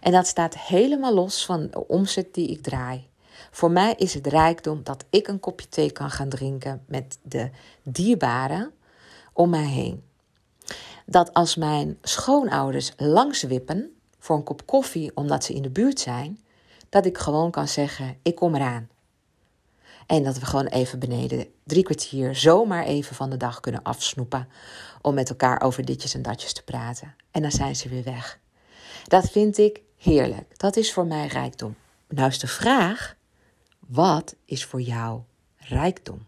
En 0.02 0.12
dat 0.12 0.28
staat 0.28 0.58
helemaal 0.58 1.14
los 1.14 1.46
van 1.46 1.68
de 1.70 1.88
omzet 1.88 2.34
die 2.34 2.48
ik 2.48 2.64
draai. 2.64 3.08
Voor 3.52 3.72
mij 3.72 3.94
is 3.98 4.14
het 4.14 4.28
rijkdom 4.28 4.84
dat 4.84 5.06
ik 5.10 5.28
een 5.28 5.40
kopje 5.40 5.70
thee 5.70 5.92
kan 5.92 6.10
gaan 6.10 6.30
drinken 6.30 6.84
met 6.88 7.18
de 7.22 7.50
dierbaren 7.84 8.72
om 9.34 9.50
mij 9.50 9.66
heen. 9.66 10.04
Dat 11.06 11.34
als 11.34 11.56
mijn 11.56 11.98
schoonouders 12.02 12.94
langs 12.98 13.44
wippen 13.44 13.96
voor 14.20 14.36
een 14.36 14.44
kop 14.44 14.66
koffie 14.66 15.12
omdat 15.16 15.44
ze 15.44 15.54
in 15.54 15.62
de 15.62 15.70
buurt 15.70 16.00
zijn, 16.00 16.40
dat 16.90 17.06
ik 17.06 17.18
gewoon 17.18 17.52
kan 17.52 17.68
zeggen: 17.68 18.18
ik 18.22 18.36
kom 18.36 18.56
eraan. 18.56 18.90
En 20.08 20.24
dat 20.24 20.40
we 20.40 20.46
gewoon 20.46 20.66
even 20.66 21.00
beneden 21.00 21.48
drie 21.64 21.84
kwartier 21.84 22.36
zomaar 22.36 22.84
even 22.84 23.16
van 23.16 23.30
de 23.30 23.38
dag 23.38 23.60
kunnen 23.60 23.84
afsnoepen. 23.84 24.48
Om 25.02 25.14
met 25.14 25.30
elkaar 25.30 25.62
over 25.62 25.86
ditjes 25.86 26.14
en 26.14 26.22
datjes 26.22 26.54
te 26.54 26.64
praten. 26.64 27.16
En 27.32 27.42
dan 27.42 27.52
zijn 27.52 27.76
ze 27.76 27.90
weer 27.90 28.04
weg. 28.04 28.40
Dat 29.08 29.30
vind 29.30 29.58
ik 29.58 29.82
heerlijk. 29.98 30.60
Dat 30.60 30.76
is 30.76 30.94
voor 30.94 31.06
mij 31.06 31.28
rijkdom. 31.28 31.76
Nou 32.08 32.30
is 32.30 32.40
de 32.40 32.48
vraag: 32.48 33.16
wat 33.80 34.36
is 34.46 34.66
voor 34.66 34.82
jou 34.82 35.22
rijkdom? 35.58 36.26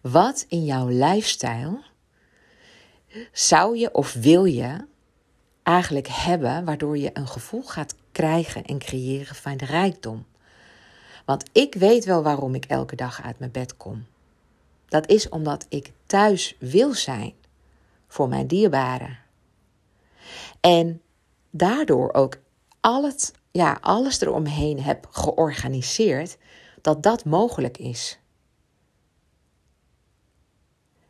Wat 0.00 0.44
in 0.48 0.64
jouw 0.64 0.88
lifestyle 0.88 1.82
zou 3.32 3.76
je 3.76 3.94
of 3.94 4.12
wil 4.12 4.44
je 4.44 4.86
eigenlijk 5.62 6.08
hebben 6.08 6.64
waardoor 6.64 6.98
je 6.98 7.10
een 7.12 7.28
gevoel 7.28 7.62
gaat 7.62 7.94
krijgen 8.12 8.64
en 8.64 8.78
creëren 8.78 9.34
van 9.34 9.56
rijkdom? 9.56 10.26
Want 11.24 11.44
ik 11.52 11.74
weet 11.74 12.04
wel 12.04 12.22
waarom 12.22 12.54
ik 12.54 12.64
elke 12.64 12.96
dag 12.96 13.22
uit 13.22 13.38
mijn 13.38 13.50
bed 13.50 13.76
kom. 13.76 14.06
Dat 14.88 15.08
is 15.08 15.28
omdat 15.28 15.66
ik 15.68 15.92
thuis 16.06 16.56
wil 16.58 16.94
zijn 16.94 17.34
voor 18.08 18.28
mijn 18.28 18.46
dierbaren. 18.46 19.18
En 20.60 21.00
daardoor 21.56 22.12
ook 22.12 22.36
al 22.80 23.04
het, 23.04 23.32
ja, 23.50 23.78
alles 23.80 24.20
eromheen 24.20 24.82
heb 24.82 25.06
georganiseerd, 25.10 26.36
dat 26.80 27.02
dat 27.02 27.24
mogelijk 27.24 27.78
is. 27.78 28.18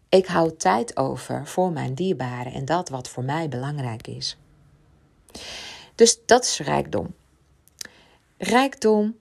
Ik 0.08 0.26
hou 0.26 0.56
tijd 0.56 0.96
over 0.96 1.46
voor 1.46 1.72
mijn 1.72 1.94
dierbaren 1.94 2.52
en 2.52 2.64
dat 2.64 2.88
wat 2.88 3.08
voor 3.08 3.24
mij 3.24 3.48
belangrijk 3.48 4.06
is. 4.06 4.36
Dus 5.94 6.18
dat 6.26 6.44
is 6.44 6.58
rijkdom. 6.58 7.14
Rijkdom 8.38 9.16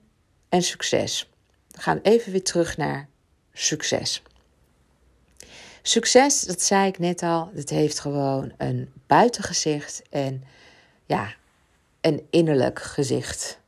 en 0.48 0.62
succes. 0.62 1.30
We 1.70 1.80
gaan 1.80 1.98
even 2.02 2.32
weer 2.32 2.44
terug 2.44 2.76
naar 2.76 3.08
succes. 3.52 4.22
Succes, 5.82 6.40
dat 6.40 6.62
zei 6.62 6.88
ik 6.88 6.98
net 6.98 7.22
al, 7.22 7.50
het 7.54 7.70
heeft 7.70 8.00
gewoon 8.00 8.52
een 8.56 8.92
buitengezicht 9.06 10.02
en 10.10 10.44
ja, 11.06 11.34
een 12.00 12.26
innerlijk 12.30 12.82
gezicht. 12.82 13.60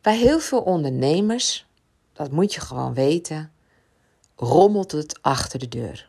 Bij 0.00 0.16
heel 0.16 0.40
veel 0.40 0.60
ondernemers, 0.60 1.66
dat 2.12 2.30
moet 2.30 2.54
je 2.54 2.60
gewoon 2.60 2.94
weten, 2.94 3.52
rommelt 4.36 4.92
het 4.92 5.22
achter 5.22 5.58
de 5.58 5.68
deur. 5.68 6.08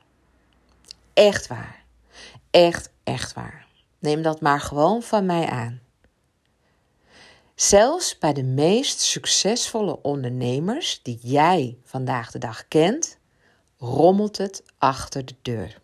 Echt 1.13 1.47
waar. 1.47 1.83
echt, 2.49 2.89
echt 3.03 3.33
waar. 3.33 3.67
Neem 3.99 4.21
dat 4.21 4.41
maar 4.41 4.59
gewoon 4.59 5.01
van 5.01 5.25
mij 5.25 5.45
aan. 5.45 5.81
Zelfs 7.55 8.17
bij 8.17 8.33
de 8.33 8.43
meest 8.43 8.99
succesvolle 8.99 10.01
ondernemers 10.01 10.99
die 11.03 11.19
jij 11.21 11.77
vandaag 11.83 12.31
de 12.31 12.39
dag 12.39 12.67
kent, 12.67 13.17
rommelt 13.77 14.37
het 14.37 14.63
achter 14.77 15.25
de 15.25 15.35
deur. 15.41 15.80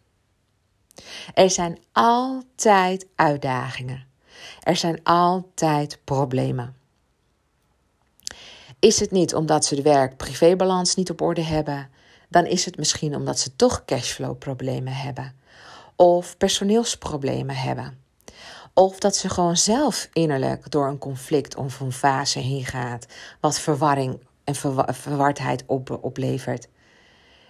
Er 1.33 1.49
zijn 1.49 1.79
altijd 1.91 3.07
uitdagingen. 3.15 4.05
Er 4.63 4.75
zijn 4.75 5.03
altijd 5.03 5.99
problemen. 6.03 6.75
Is 8.79 8.99
het 8.99 9.11
niet 9.11 9.35
omdat 9.35 9.65
ze 9.65 9.75
de 9.75 9.81
werk-privébalans 9.81 10.95
niet 10.95 11.09
op 11.09 11.21
orde 11.21 11.41
hebben, 11.43 11.89
dan 12.29 12.45
is 12.45 12.65
het 12.65 12.77
misschien 12.77 13.15
omdat 13.15 13.39
ze 13.39 13.55
toch 13.55 13.85
cashflow-problemen 13.85 14.93
hebben 14.93 15.35
of 15.95 16.37
personeelsproblemen 16.37 17.55
hebben. 17.55 17.97
Of 18.73 18.99
dat 18.99 19.15
ze 19.15 19.29
gewoon 19.29 19.57
zelf 19.57 20.09
innerlijk 20.13 20.71
door 20.71 20.87
een 20.87 20.97
conflict 20.97 21.55
of 21.55 21.79
een 21.79 21.91
fase 21.91 22.39
heen 22.39 22.65
gaat, 22.65 23.05
wat 23.39 23.59
verwarring 23.59 24.19
en 24.43 24.55
verwardheid 24.93 25.63
op, 25.65 25.99
oplevert. 26.01 26.67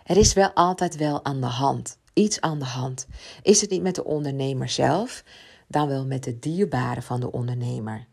Er 0.03 0.17
is 0.17 0.33
wel 0.33 0.51
altijd 0.53 0.95
wel 0.95 1.25
aan 1.25 1.41
de 1.41 1.47
hand, 1.47 1.97
iets 2.17 2.41
aan 2.41 2.60
de 2.60 2.65
hand. 2.65 3.08
Is 3.41 3.62
het 3.62 3.69
niet 3.69 3.82
met 3.82 3.95
de 3.95 4.03
ondernemer 4.03 4.69
zelf, 4.69 5.23
dan 5.67 5.88
wel 5.88 6.06
met 6.06 6.23
de 6.23 6.39
dierbaren 6.39 7.03
van 7.03 7.19
de 7.19 7.32
ondernemer. 7.32 8.08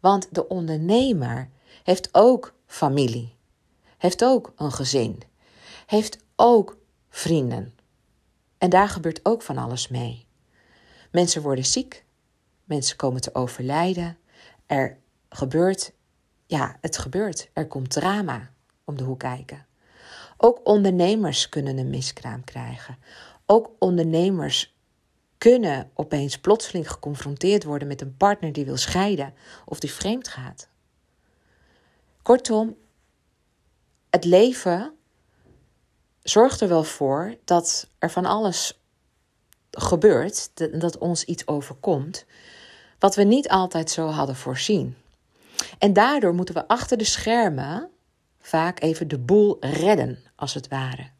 Want 0.00 0.28
de 0.30 0.48
ondernemer 0.48 1.50
heeft 1.84 2.08
ook 2.12 2.54
familie, 2.66 3.34
heeft 3.98 4.24
ook 4.24 4.52
een 4.56 4.72
gezin, 4.72 5.22
heeft 5.86 6.18
ook 6.36 6.78
vrienden. 7.08 7.74
En 8.58 8.70
daar 8.70 8.88
gebeurt 8.88 9.20
ook 9.22 9.42
van 9.42 9.58
alles 9.58 9.88
mee. 9.88 10.26
Mensen 11.10 11.42
worden 11.42 11.64
ziek, 11.64 12.04
mensen 12.64 12.96
komen 12.96 13.20
te 13.20 13.34
overlijden. 13.34 14.18
Er 14.66 14.98
gebeurt, 15.28 15.92
ja, 16.46 16.76
het 16.80 16.98
gebeurt. 16.98 17.50
Er 17.52 17.66
komt 17.66 17.90
drama 17.90 18.50
om 18.84 18.96
de 18.96 19.04
hoek 19.04 19.18
kijken. 19.18 19.66
Ook 20.36 20.60
ondernemers 20.64 21.48
kunnen 21.48 21.78
een 21.78 21.90
miskraam 21.90 22.44
krijgen. 22.44 22.98
Ook 23.46 23.70
ondernemers 23.78 24.74
kunnen 25.38 25.90
opeens 25.94 26.38
plotseling 26.38 26.90
geconfronteerd 26.90 27.64
worden 27.64 27.88
met 27.88 28.00
een 28.00 28.16
partner 28.16 28.52
die 28.52 28.64
wil 28.64 28.76
scheiden 28.76 29.34
of 29.64 29.80
die 29.80 29.92
vreemd 29.92 30.28
gaat. 30.28 30.68
Kortom, 32.22 32.76
het 34.10 34.24
leven 34.24 34.92
zorgt 36.22 36.60
er 36.60 36.68
wel 36.68 36.84
voor 36.84 37.36
dat 37.44 37.88
er 37.98 38.10
van 38.10 38.24
alles 38.24 38.80
gebeurt, 39.70 40.50
dat 40.80 40.98
ons 40.98 41.24
iets 41.24 41.46
overkomt, 41.46 42.24
wat 42.98 43.14
we 43.14 43.22
niet 43.22 43.48
altijd 43.48 43.90
zo 43.90 44.06
hadden 44.06 44.36
voorzien. 44.36 44.96
En 45.78 45.92
daardoor 45.92 46.34
moeten 46.34 46.54
we 46.54 46.68
achter 46.68 46.98
de 46.98 47.04
schermen 47.04 47.90
vaak 48.46 48.82
even 48.82 49.08
de 49.08 49.18
boel 49.18 49.56
redden, 49.60 50.18
als 50.36 50.54
het 50.54 50.68
ware. 50.68 51.10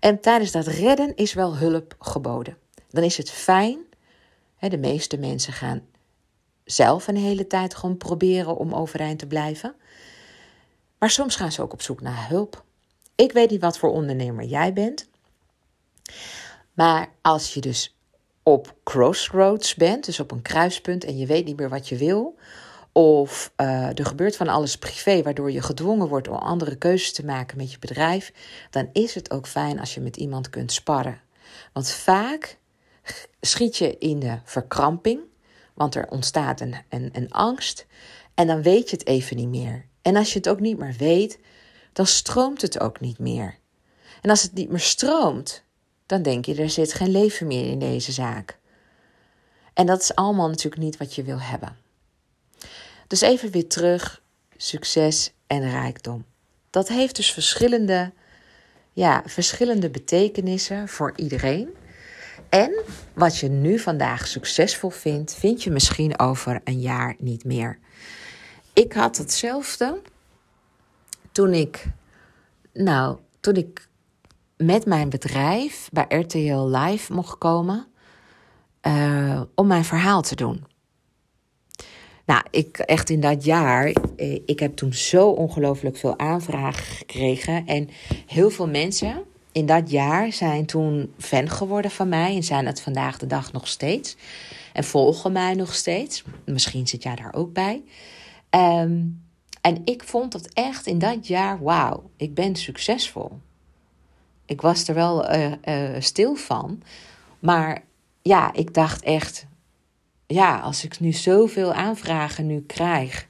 En 0.00 0.20
tijdens 0.20 0.50
dat 0.50 0.66
redden 0.66 1.16
is 1.16 1.32
wel 1.32 1.56
hulp 1.56 1.96
geboden. 1.98 2.56
Dan 2.90 3.02
is 3.02 3.16
het 3.16 3.30
fijn, 3.30 3.78
de 4.58 4.78
meeste 4.78 5.18
mensen 5.18 5.52
gaan 5.52 5.82
zelf 6.64 7.08
een 7.08 7.16
hele 7.16 7.46
tijd 7.46 7.74
gewoon 7.74 7.96
proberen 7.96 8.56
om 8.56 8.74
overeind 8.74 9.18
te 9.18 9.26
blijven. 9.26 9.74
Maar 10.98 11.10
soms 11.10 11.36
gaan 11.36 11.52
ze 11.52 11.62
ook 11.62 11.72
op 11.72 11.82
zoek 11.82 12.00
naar 12.00 12.28
hulp. 12.28 12.64
Ik 13.14 13.32
weet 13.32 13.50
niet 13.50 13.60
wat 13.60 13.78
voor 13.78 13.90
ondernemer 13.90 14.44
jij 14.44 14.72
bent. 14.72 15.08
Maar 16.72 17.08
als 17.22 17.54
je 17.54 17.60
dus 17.60 17.96
op 18.42 18.74
crossroads 18.84 19.74
bent, 19.74 20.04
dus 20.04 20.20
op 20.20 20.30
een 20.30 20.42
kruispunt 20.42 21.04
en 21.04 21.18
je 21.18 21.26
weet 21.26 21.44
niet 21.44 21.56
meer 21.56 21.68
wat 21.68 21.88
je 21.88 21.96
wil, 21.96 22.36
of 22.96 23.52
uh, 23.56 23.98
er 23.98 24.06
gebeurt 24.06 24.36
van 24.36 24.48
alles 24.48 24.78
privé 24.78 25.22
waardoor 25.22 25.50
je 25.50 25.62
gedwongen 25.62 26.08
wordt 26.08 26.28
om 26.28 26.34
andere 26.34 26.76
keuzes 26.76 27.12
te 27.12 27.24
maken 27.24 27.56
met 27.56 27.72
je 27.72 27.78
bedrijf, 27.78 28.32
dan 28.70 28.88
is 28.92 29.14
het 29.14 29.30
ook 29.30 29.46
fijn 29.46 29.80
als 29.80 29.94
je 29.94 30.00
met 30.00 30.16
iemand 30.16 30.50
kunt 30.50 30.72
sparren. 30.72 31.20
Want 31.72 31.90
vaak 31.90 32.58
schiet 33.40 33.76
je 33.76 33.98
in 33.98 34.18
de 34.18 34.38
verkramping, 34.44 35.20
want 35.74 35.94
er 35.94 36.08
ontstaat 36.08 36.60
een, 36.60 36.74
een, 36.88 37.10
een 37.12 37.32
angst 37.32 37.86
en 38.34 38.46
dan 38.46 38.62
weet 38.62 38.90
je 38.90 38.96
het 38.96 39.06
even 39.06 39.36
niet 39.36 39.48
meer. 39.48 39.86
En 40.02 40.16
als 40.16 40.32
je 40.32 40.38
het 40.38 40.48
ook 40.48 40.60
niet 40.60 40.78
meer 40.78 40.94
weet, 40.98 41.38
dan 41.92 42.06
stroomt 42.06 42.62
het 42.62 42.80
ook 42.80 43.00
niet 43.00 43.18
meer. 43.18 43.58
En 44.22 44.30
als 44.30 44.42
het 44.42 44.52
niet 44.52 44.70
meer 44.70 44.80
stroomt, 44.80 45.62
dan 46.06 46.22
denk 46.22 46.44
je 46.44 46.54
er 46.54 46.70
zit 46.70 46.92
geen 46.92 47.10
leven 47.10 47.46
meer 47.46 47.70
in 47.70 47.78
deze 47.78 48.12
zaak. 48.12 48.58
En 49.74 49.86
dat 49.86 50.00
is 50.00 50.14
allemaal 50.14 50.48
natuurlijk 50.48 50.82
niet 50.82 50.96
wat 50.96 51.14
je 51.14 51.22
wil 51.22 51.40
hebben. 51.40 51.84
Dus 53.06 53.20
even 53.20 53.50
weer 53.50 53.68
terug, 53.68 54.22
succes 54.56 55.32
en 55.46 55.70
rijkdom. 55.70 56.24
Dat 56.70 56.88
heeft 56.88 57.16
dus 57.16 57.32
verschillende, 57.32 58.12
ja, 58.92 59.22
verschillende 59.26 59.90
betekenissen 59.90 60.88
voor 60.88 61.12
iedereen. 61.16 61.68
En 62.48 62.82
wat 63.14 63.38
je 63.38 63.48
nu 63.48 63.78
vandaag 63.78 64.26
succesvol 64.26 64.90
vindt, 64.90 65.34
vind 65.34 65.62
je 65.62 65.70
misschien 65.70 66.18
over 66.18 66.60
een 66.64 66.80
jaar 66.80 67.14
niet 67.18 67.44
meer. 67.44 67.78
Ik 68.72 68.92
had 68.92 69.16
hetzelfde 69.16 70.00
toen 71.32 71.52
ik, 71.52 71.86
nou, 72.72 73.18
toen 73.40 73.54
ik 73.54 73.88
met 74.56 74.86
mijn 74.86 75.08
bedrijf 75.08 75.88
bij 75.92 76.06
RTL 76.08 76.68
Live 76.68 77.12
mocht 77.12 77.38
komen 77.38 77.86
uh, 78.82 79.40
om 79.54 79.66
mijn 79.66 79.84
verhaal 79.84 80.22
te 80.22 80.34
doen. 80.34 80.64
Nou, 82.26 82.42
ik 82.50 82.78
echt 82.78 83.10
in 83.10 83.20
dat 83.20 83.44
jaar, 83.44 83.92
eh, 84.16 84.40
ik 84.46 84.58
heb 84.58 84.76
toen 84.76 84.94
zo 84.94 85.28
ongelooflijk 85.28 85.96
veel 85.96 86.18
aanvragen 86.18 86.84
gekregen. 86.84 87.66
En 87.66 87.88
heel 88.26 88.50
veel 88.50 88.68
mensen 88.68 89.24
in 89.52 89.66
dat 89.66 89.90
jaar 89.90 90.32
zijn 90.32 90.66
toen 90.66 91.12
fan 91.18 91.48
geworden 91.48 91.90
van 91.90 92.08
mij 92.08 92.34
en 92.34 92.42
zijn 92.42 92.66
het 92.66 92.80
vandaag 92.80 93.18
de 93.18 93.26
dag 93.26 93.52
nog 93.52 93.68
steeds. 93.68 94.16
En 94.72 94.84
volgen 94.84 95.32
mij 95.32 95.54
nog 95.54 95.74
steeds. 95.74 96.24
Misschien 96.44 96.86
zit 96.86 97.02
jij 97.02 97.14
daar 97.14 97.34
ook 97.34 97.52
bij. 97.52 97.82
Um, 98.50 99.24
en 99.60 99.80
ik 99.84 100.02
vond 100.04 100.32
dat 100.32 100.46
echt 100.52 100.86
in 100.86 100.98
dat 100.98 101.26
jaar, 101.26 101.62
wauw, 101.62 102.10
ik 102.16 102.34
ben 102.34 102.56
succesvol. 102.56 103.38
Ik 104.44 104.60
was 104.60 104.88
er 104.88 104.94
wel 104.94 105.34
uh, 105.34 105.52
uh, 105.64 106.00
stil 106.00 106.34
van. 106.34 106.82
Maar 107.38 107.82
ja, 108.22 108.52
ik 108.52 108.74
dacht 108.74 109.02
echt, 109.02 109.46
ja, 110.26 110.58
als 110.58 110.84
ik 110.84 111.00
nu 111.00 111.12
zoveel 111.12 111.72
aanvragen 111.72 112.46
nu 112.46 112.60
krijg 112.60 113.26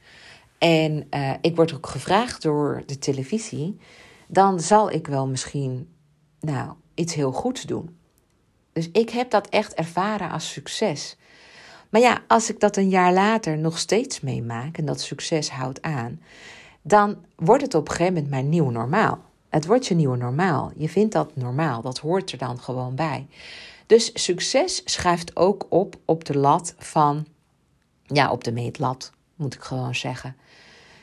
en 0.58 1.06
uh, 1.10 1.32
ik 1.40 1.56
word 1.56 1.74
ook 1.74 1.86
gevraagd 1.86 2.42
door 2.42 2.82
de 2.86 2.98
televisie, 2.98 3.78
dan 4.26 4.60
zal 4.60 4.90
ik 4.90 5.06
wel 5.06 5.26
misschien, 5.26 5.88
nou, 6.40 6.72
iets 6.94 7.14
heel 7.14 7.32
goeds 7.32 7.62
doen. 7.62 7.96
Dus 8.72 8.88
ik 8.92 9.10
heb 9.10 9.30
dat 9.30 9.48
echt 9.48 9.74
ervaren 9.74 10.30
als 10.30 10.52
succes. 10.52 11.16
Maar 11.90 12.00
ja, 12.00 12.22
als 12.26 12.50
ik 12.50 12.60
dat 12.60 12.76
een 12.76 12.88
jaar 12.88 13.12
later 13.12 13.58
nog 13.58 13.78
steeds 13.78 14.20
meemaak 14.20 14.78
en 14.78 14.84
dat 14.84 15.00
succes 15.00 15.50
houdt 15.50 15.82
aan, 15.82 16.20
dan 16.82 17.16
wordt 17.36 17.62
het 17.62 17.74
op 17.74 17.88
een 17.88 17.94
gegeven 17.94 18.12
moment 18.14 18.30
mijn 18.30 18.48
nieuw 18.48 18.70
normaal. 18.70 19.18
Het 19.48 19.66
wordt 19.66 19.86
je 19.86 19.94
nieuwe 19.94 20.16
normaal. 20.16 20.72
Je 20.76 20.88
vindt 20.88 21.12
dat 21.12 21.36
normaal. 21.36 21.82
Dat 21.82 21.98
hoort 21.98 22.32
er 22.32 22.38
dan 22.38 22.60
gewoon 22.60 22.94
bij. 22.94 23.26
Dus 23.86 24.24
succes 24.24 24.82
schuift 24.84 25.36
ook 25.36 25.66
op 25.68 25.96
op 26.04 26.24
de 26.24 26.36
lat 26.36 26.74
van, 26.78 27.26
ja, 28.02 28.30
op 28.30 28.44
de 28.44 28.52
meetlat, 28.52 29.12
moet 29.34 29.54
ik 29.54 29.62
gewoon 29.62 29.94
zeggen. 29.94 30.36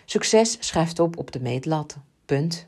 Succes 0.05 0.57
schuift 0.59 0.99
op 0.99 1.17
op 1.17 1.31
de 1.31 1.39
meetlat. 1.39 1.97
Punt. 2.25 2.67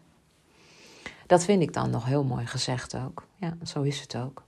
Dat 1.28 1.44
vind 1.44 1.62
ik 1.62 1.74
dan 1.74 1.90
nog 1.90 2.06
heel 2.06 2.24
mooi 2.24 2.46
gezegd 2.46 2.96
ook. 2.96 3.28
Ja, 3.36 3.58
zo 3.64 3.82
is 3.82 4.00
het 4.00 4.16
ook. 4.16 4.44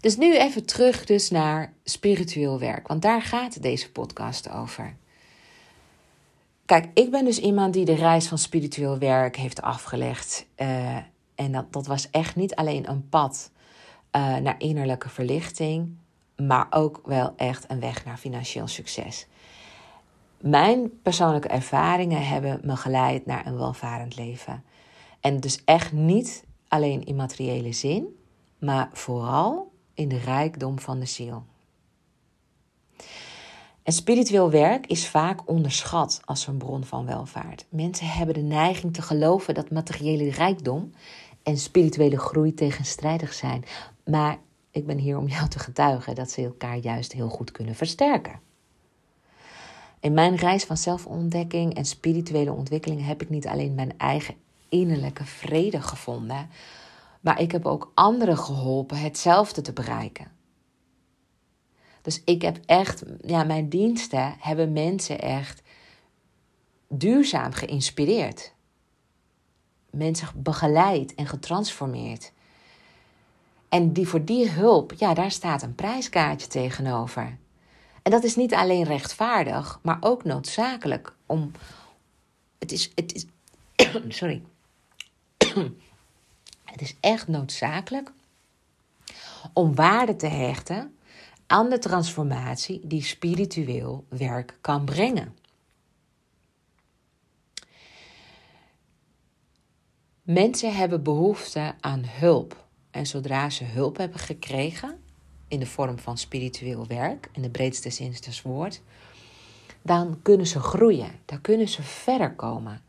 Dus 0.00 0.16
nu 0.16 0.36
even 0.36 0.66
terug 0.66 1.04
dus 1.04 1.30
naar 1.30 1.72
spiritueel 1.84 2.58
werk, 2.58 2.88
want 2.88 3.02
daar 3.02 3.22
gaat 3.22 3.62
deze 3.62 3.92
podcast 3.92 4.50
over. 4.50 4.96
Kijk, 6.64 6.86
ik 6.94 7.10
ben 7.10 7.24
dus 7.24 7.38
iemand 7.38 7.72
die 7.72 7.84
de 7.84 7.94
reis 7.94 8.26
van 8.26 8.38
spiritueel 8.38 8.98
werk 8.98 9.36
heeft 9.36 9.62
afgelegd. 9.62 10.46
Uh, 10.56 10.96
en 11.34 11.52
dat, 11.52 11.72
dat 11.72 11.86
was 11.86 12.10
echt 12.10 12.36
niet 12.36 12.54
alleen 12.54 12.88
een 12.88 13.08
pad 13.08 13.50
uh, 14.16 14.36
naar 14.36 14.54
innerlijke 14.58 15.08
verlichting, 15.08 15.96
maar 16.36 16.66
ook 16.70 17.00
wel 17.04 17.32
echt 17.36 17.70
een 17.70 17.80
weg 17.80 18.04
naar 18.04 18.16
financieel 18.16 18.66
succes. 18.66 19.26
Mijn 20.40 21.00
persoonlijke 21.02 21.48
ervaringen 21.48 22.26
hebben 22.26 22.60
me 22.62 22.76
geleid 22.76 23.26
naar 23.26 23.46
een 23.46 23.58
welvarend 23.58 24.16
leven. 24.16 24.64
En 25.20 25.40
dus 25.40 25.64
echt 25.64 25.92
niet 25.92 26.44
alleen 26.68 27.04
in 27.04 27.16
materiële 27.16 27.72
zin, 27.72 28.18
maar 28.58 28.88
vooral 28.92 29.72
in 29.94 30.08
de 30.08 30.18
rijkdom 30.18 30.78
van 30.78 30.98
de 30.98 31.06
ziel. 31.06 31.44
En 33.82 33.94
spiritueel 33.94 34.50
werk 34.50 34.86
is 34.86 35.08
vaak 35.08 35.48
onderschat 35.48 36.20
als 36.24 36.46
een 36.46 36.56
bron 36.56 36.84
van 36.84 37.06
welvaart. 37.06 37.66
Mensen 37.68 38.06
hebben 38.06 38.34
de 38.34 38.40
neiging 38.40 38.94
te 38.94 39.02
geloven 39.02 39.54
dat 39.54 39.70
materiële 39.70 40.30
rijkdom 40.30 40.92
en 41.42 41.58
spirituele 41.58 42.18
groei 42.18 42.54
tegenstrijdig 42.54 43.32
zijn. 43.32 43.64
Maar 44.10 44.38
Ik 44.70 44.86
ben 44.86 44.98
hier 44.98 45.18
om 45.18 45.28
jou 45.28 45.48
te 45.48 45.58
getuigen 45.58 46.14
dat 46.14 46.30
ze 46.30 46.44
elkaar 46.44 46.76
juist 46.76 47.12
heel 47.12 47.28
goed 47.28 47.52
kunnen 47.52 47.74
versterken. 47.74 48.40
In 50.00 50.12
mijn 50.12 50.36
reis 50.36 50.64
van 50.64 50.76
zelfontdekking 50.76 51.74
en 51.74 51.84
spirituele 51.84 52.52
ontwikkeling 52.52 53.06
heb 53.06 53.22
ik 53.22 53.28
niet 53.28 53.46
alleen 53.46 53.74
mijn 53.74 53.98
eigen 53.98 54.34
innerlijke 54.68 55.24
vrede 55.24 55.82
gevonden, 55.82 56.48
maar 57.20 57.40
ik 57.40 57.52
heb 57.52 57.66
ook 57.66 57.92
anderen 57.94 58.38
geholpen 58.38 59.00
hetzelfde 59.00 59.60
te 59.60 59.72
bereiken. 59.72 60.30
Dus 62.02 62.22
ik 62.24 62.42
heb 62.42 62.60
echt, 62.66 63.04
ja, 63.20 63.44
mijn 63.44 63.68
diensten 63.68 64.34
hebben 64.38 64.72
mensen 64.72 65.20
echt 65.20 65.62
duurzaam 66.88 67.52
geïnspireerd. 67.52 68.52
Mensen 69.90 70.28
begeleid 70.34 71.14
en 71.14 71.26
getransformeerd. 71.26 72.32
En 73.68 73.92
die 73.92 74.08
voor 74.08 74.24
die 74.24 74.50
hulp, 74.50 74.92
ja, 74.96 75.14
daar 75.14 75.30
staat 75.30 75.62
een 75.62 75.74
prijskaartje 75.74 76.48
tegenover. 76.48 77.38
En 78.02 78.10
dat 78.10 78.24
is 78.24 78.36
niet 78.36 78.54
alleen 78.54 78.84
rechtvaardig, 78.84 79.78
maar 79.82 79.96
ook 80.00 80.24
noodzakelijk 80.24 81.14
om. 81.26 81.50
Het 82.58 82.72
is. 82.72 82.92
Het 82.94 83.14
is 83.14 83.26
sorry. 84.18 84.42
het 86.64 86.80
is 86.80 86.96
echt 87.00 87.28
noodzakelijk 87.28 88.12
om 89.52 89.74
waarde 89.74 90.16
te 90.16 90.26
hechten 90.26 90.96
aan 91.46 91.70
de 91.70 91.78
transformatie 91.78 92.80
die 92.84 93.02
spiritueel 93.02 94.04
werk 94.08 94.58
kan 94.60 94.84
brengen. 94.84 95.36
Mensen 100.22 100.74
hebben 100.74 101.02
behoefte 101.02 101.74
aan 101.80 102.02
hulp. 102.04 102.67
En 102.98 103.06
zodra 103.06 103.50
ze 103.50 103.64
hulp 103.64 103.96
hebben 103.96 104.18
gekregen, 104.18 104.98
in 105.48 105.60
de 105.60 105.66
vorm 105.66 105.98
van 105.98 106.18
spiritueel 106.18 106.86
werk, 106.86 107.28
in 107.32 107.42
de 107.42 107.50
breedste 107.50 107.90
zin 107.90 108.14
des 108.20 108.42
woord, 108.42 108.80
dan 109.82 110.18
kunnen 110.22 110.46
ze 110.46 110.60
groeien, 110.60 111.10
dan 111.24 111.40
kunnen 111.40 111.68
ze 111.68 111.82
verder 111.82 112.34
komen. 112.34 112.82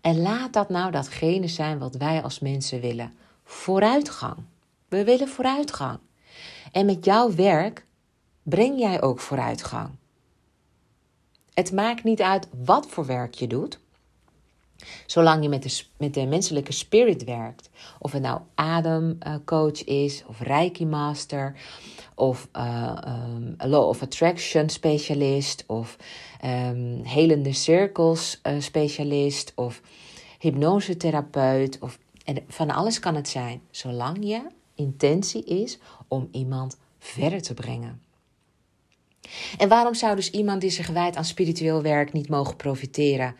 En 0.00 0.20
laat 0.20 0.52
dat 0.52 0.68
nou 0.68 0.90
datgene 0.90 1.48
zijn 1.48 1.78
wat 1.78 1.94
wij 1.94 2.22
als 2.22 2.38
mensen 2.38 2.80
willen: 2.80 3.14
vooruitgang. 3.44 4.36
We 4.88 5.04
willen 5.04 5.28
vooruitgang. 5.28 5.98
En 6.72 6.86
met 6.86 7.04
jouw 7.04 7.34
werk 7.34 7.86
breng 8.42 8.78
jij 8.78 9.02
ook 9.02 9.20
vooruitgang. 9.20 9.90
Het 11.54 11.72
maakt 11.72 12.04
niet 12.04 12.20
uit 12.20 12.48
wat 12.64 12.86
voor 12.86 13.06
werk 13.06 13.34
je 13.34 13.46
doet, 13.46 13.78
zolang 15.06 15.42
je 15.42 15.48
met 15.48 15.62
de, 15.62 15.82
met 15.96 16.14
de 16.14 16.26
menselijke 16.26 16.72
spirit 16.72 17.24
werkt. 17.24 17.70
Of 17.98 18.12
het 18.12 18.22
nou 18.22 18.40
ademcoach 18.54 19.84
is, 19.84 20.24
of 20.26 20.40
reiki 20.40 20.86
master, 20.86 21.56
of 22.14 22.48
uh, 22.56 22.96
um, 23.06 23.54
law 23.58 23.88
of 23.88 24.02
attraction 24.02 24.68
specialist, 24.68 25.64
of 25.66 25.96
um, 26.44 27.00
helende 27.02 27.52
cirkels 27.52 28.40
uh, 28.42 28.60
specialist, 28.60 29.52
of 29.54 29.80
hypnosetherapeut, 30.38 31.78
of 31.80 31.98
en 32.24 32.44
van 32.48 32.70
alles 32.70 32.98
kan 32.98 33.14
het 33.14 33.28
zijn, 33.28 33.60
zolang 33.70 34.16
je 34.20 34.40
intentie 34.74 35.44
is 35.44 35.78
om 36.08 36.28
iemand 36.32 36.78
verder 36.98 37.42
te 37.42 37.54
brengen. 37.54 38.00
En 39.58 39.68
waarom 39.68 39.94
zou 39.94 40.16
dus 40.16 40.30
iemand 40.30 40.60
die 40.60 40.70
zich 40.70 40.88
wijdt 40.88 41.16
aan 41.16 41.24
spiritueel 41.24 41.82
werk 41.82 42.12
niet 42.12 42.28
mogen 42.28 42.56
profiteren 42.56 43.36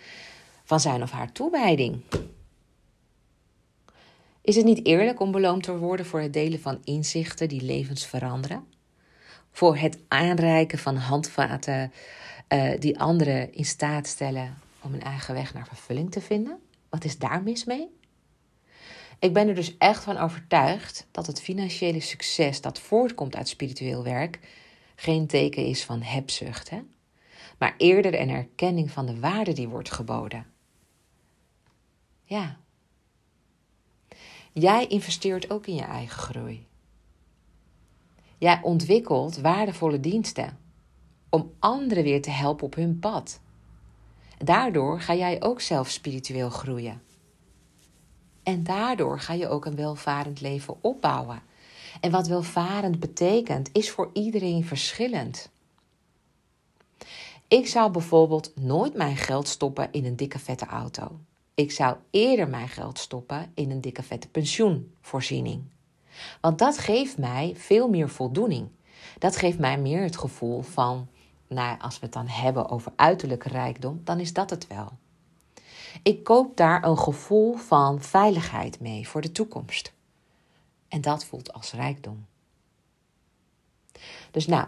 van 0.67 0.81
zijn 0.81 1.03
of 1.03 1.11
haar 1.11 1.33
toewijding? 1.33 2.01
Is 4.41 4.57
het 4.57 4.65
niet 4.65 4.87
eerlijk 4.87 5.21
om 5.21 5.31
beloond 5.31 5.63
te 5.63 5.77
worden 5.79 6.07
voor 6.07 6.21
het 6.21 6.33
delen 6.33 6.61
van 6.61 6.81
inzichten 6.85 7.49
die 7.49 7.63
levens 7.63 8.07
veranderen? 8.07 8.67
Voor 9.51 9.77
het 9.77 9.99
aanreiken 10.09 10.79
van 10.79 10.97
handvaten 10.97 11.93
uh, 12.49 12.73
die 12.79 12.99
anderen 12.99 13.53
in 13.53 13.65
staat 13.65 14.07
stellen 14.07 14.59
om 14.81 14.93
hun 14.93 15.03
eigen 15.03 15.35
weg 15.35 15.55
naar 15.55 15.67
vervulling 15.67 16.11
te 16.11 16.21
vinden? 16.21 16.59
Wat 16.89 17.05
is 17.05 17.19
daar 17.19 17.43
mis 17.43 17.65
mee? 17.65 17.89
Ik 19.19 19.33
ben 19.33 19.49
er 19.49 19.55
dus 19.55 19.77
echt 19.79 20.03
van 20.03 20.17
overtuigd 20.17 21.07
dat 21.11 21.27
het 21.27 21.43
financiële 21.43 22.01
succes 22.01 22.61
dat 22.61 22.79
voortkomt 22.79 23.37
uit 23.37 23.49
spiritueel 23.49 24.03
werk 24.03 24.39
geen 24.95 25.27
teken 25.27 25.67
is 25.67 25.85
van 25.85 26.03
hebzucht, 26.03 26.71
hè? 26.71 26.81
maar 27.59 27.75
eerder 27.77 28.21
een 28.21 28.31
erkenning 28.31 28.91
van 28.91 29.07
de 29.07 29.21
waarde 29.21 29.53
die 29.53 29.69
wordt 29.69 29.93
geboden. 29.93 30.56
Ja. 32.27 32.57
Jij 34.53 34.87
investeert 34.87 35.51
ook 35.51 35.67
in 35.67 35.75
je 35.75 35.83
eigen 35.83 36.19
groei. 36.19 36.67
Jij 38.39 38.61
ontwikkelt 38.63 39.37
waardevolle 39.37 40.01
diensten 40.01 40.59
om 41.31 41.53
anderen 41.59 42.03
weer 42.03 42.23
te 42.23 42.31
helpen 42.31 42.67
op 42.67 42.75
hun 42.75 42.99
pad. 42.99 43.41
Daardoor 44.39 45.01
ga 45.01 45.15
jij 45.15 45.43
ook 45.43 45.61
zelf 45.61 45.91
spiritueel 45.91 46.51
groeien. 46.51 47.03
En 48.43 48.65
daardoor 48.65 49.21
ga 49.21 49.33
je 49.33 49.49
ook 49.49 49.65
een 49.65 49.77
welvarend 49.77 50.41
leven 50.41 50.77
opbouwen. 50.81 51.43
En 52.01 52.11
wat 52.11 52.27
welvarend 52.27 53.01
betekent, 53.01 53.69
is 53.73 53.91
voor 53.91 54.11
iedereen 54.13 54.65
verschillend. 54.65 55.51
Ik 57.49 57.67
zou 57.67 57.91
bijvoorbeeld 57.91 58.53
nooit 58.57 58.95
mijn 58.95 59.17
geld 59.17 59.49
stoppen 59.49 59.93
in 59.93 60.05
een 60.05 60.17
dikke 60.17 60.39
vette 60.39 60.67
auto. 60.67 61.19
Ik 61.57 61.73
zou 61.73 61.97
eerder 62.11 62.49
mijn 62.49 62.69
geld 62.69 62.99
stoppen 62.99 63.51
in 63.55 63.71
een 63.71 63.81
dikke 63.81 64.03
vette 64.03 64.29
pensioenvoorziening. 64.29 65.63
Want 66.41 66.59
dat 66.59 66.79
geeft 66.79 67.19
mij 67.19 67.55
veel 67.57 67.89
meer 67.89 68.09
voldoening. 68.09 68.69
Dat 69.19 69.37
geeft 69.37 69.59
mij 69.59 69.79
meer 69.79 70.03
het 70.03 70.17
gevoel 70.17 70.63
van, 70.63 71.09
nou, 71.47 71.81
als 71.81 71.99
we 71.99 72.05
het 72.05 72.15
dan 72.15 72.29
hebben 72.29 72.69
over 72.69 72.93
uiterlijke 72.97 73.49
rijkdom, 73.49 74.01
dan 74.05 74.21
is 74.21 74.33
dat 74.33 74.51
het 74.51 74.67
wel. 74.67 74.93
Ik 76.03 76.25
koop 76.25 76.57
daar 76.57 76.85
een 76.85 76.99
gevoel 76.99 77.55
van 77.55 78.03
veiligheid 78.03 78.81
mee 78.81 79.09
voor 79.09 79.21
de 79.21 79.33
toekomst. 79.33 79.93
En 80.89 81.01
dat 81.01 81.25
voelt 81.25 81.53
als 81.53 81.73
rijkdom. 81.73 82.27
Dus 84.31 84.47
nou, 84.47 84.67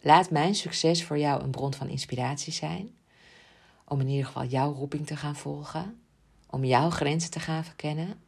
laat 0.00 0.30
mijn 0.30 0.54
succes 0.54 1.04
voor 1.04 1.18
jou 1.18 1.42
een 1.42 1.50
bron 1.50 1.74
van 1.74 1.88
inspiratie 1.88 2.52
zijn. 2.52 2.94
Om 3.84 4.00
in 4.00 4.08
ieder 4.08 4.26
geval 4.26 4.44
jouw 4.44 4.72
roeping 4.72 5.06
te 5.06 5.16
gaan 5.16 5.36
volgen. 5.36 6.01
Om 6.52 6.64
jouw 6.64 6.90
grenzen 6.90 7.30
te 7.30 7.40
gaan 7.40 7.64
verkennen. 7.64 8.20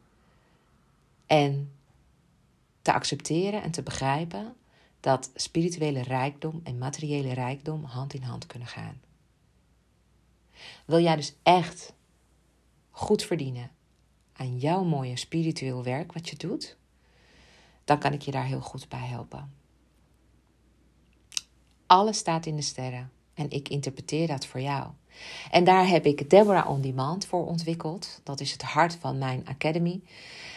En 1.25 1.71
te 2.81 2.93
accepteren 2.93 3.63
en 3.63 3.71
te 3.71 3.83
begrijpen 3.83 4.55
dat 4.99 5.31
spirituele 5.35 6.01
rijkdom 6.01 6.61
en 6.63 6.77
materiële 6.77 7.33
rijkdom 7.33 7.83
hand 7.83 8.13
in 8.13 8.21
hand 8.21 8.45
kunnen 8.45 8.67
gaan. 8.67 9.01
Wil 10.85 10.99
jij 10.99 11.15
dus 11.15 11.35
echt 11.43 11.93
goed 12.91 13.23
verdienen 13.23 13.71
aan 14.33 14.57
jouw 14.57 14.83
mooie 14.83 15.17
spiritueel 15.17 15.83
werk 15.83 16.13
wat 16.13 16.29
je 16.29 16.35
doet? 16.35 16.77
Dan 17.83 17.99
kan 17.99 18.13
ik 18.13 18.21
je 18.21 18.31
daar 18.31 18.45
heel 18.45 18.61
goed 18.61 18.89
bij 18.89 19.07
helpen. 19.07 19.53
Alles 21.85 22.17
staat 22.17 22.45
in 22.45 22.55
de 22.55 22.61
sterren 22.61 23.11
en 23.33 23.49
ik 23.49 23.69
interpreteer 23.69 24.27
dat 24.27 24.45
voor 24.45 24.61
jou. 24.61 24.91
En 25.51 25.63
daar 25.63 25.87
heb 25.87 26.05
ik 26.05 26.29
Deborah 26.29 26.69
On 26.69 26.81
Demand 26.81 27.25
voor 27.25 27.45
ontwikkeld. 27.45 28.19
Dat 28.23 28.39
is 28.39 28.51
het 28.51 28.61
hart 28.61 28.97
van 28.99 29.17
mijn 29.17 29.47
academy. 29.47 30.01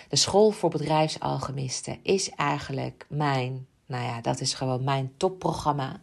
De 0.08 0.16
school 0.16 0.50
voor 0.50 0.70
bedrijfsalchemisten 0.70 1.98
is 2.02 2.30
eigenlijk 2.30 3.06
mijn, 3.08 3.66
nou 3.86 4.04
ja, 4.04 4.20
dat 4.20 4.40
is 4.40 4.54
gewoon 4.54 4.84
mijn 4.84 5.12
topprogramma 5.16 6.00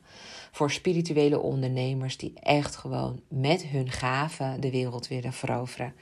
voor 0.52 0.72
spirituele 0.72 1.40
ondernemers 1.40 2.18
die 2.18 2.34
echt 2.40 2.76
gewoon 2.76 3.22
met 3.28 3.64
hun 3.66 3.92
gaven 3.92 4.62
de 4.62 4.72
wereld 4.72 5.08
willen 5.08 5.34
veroveren 5.34 5.94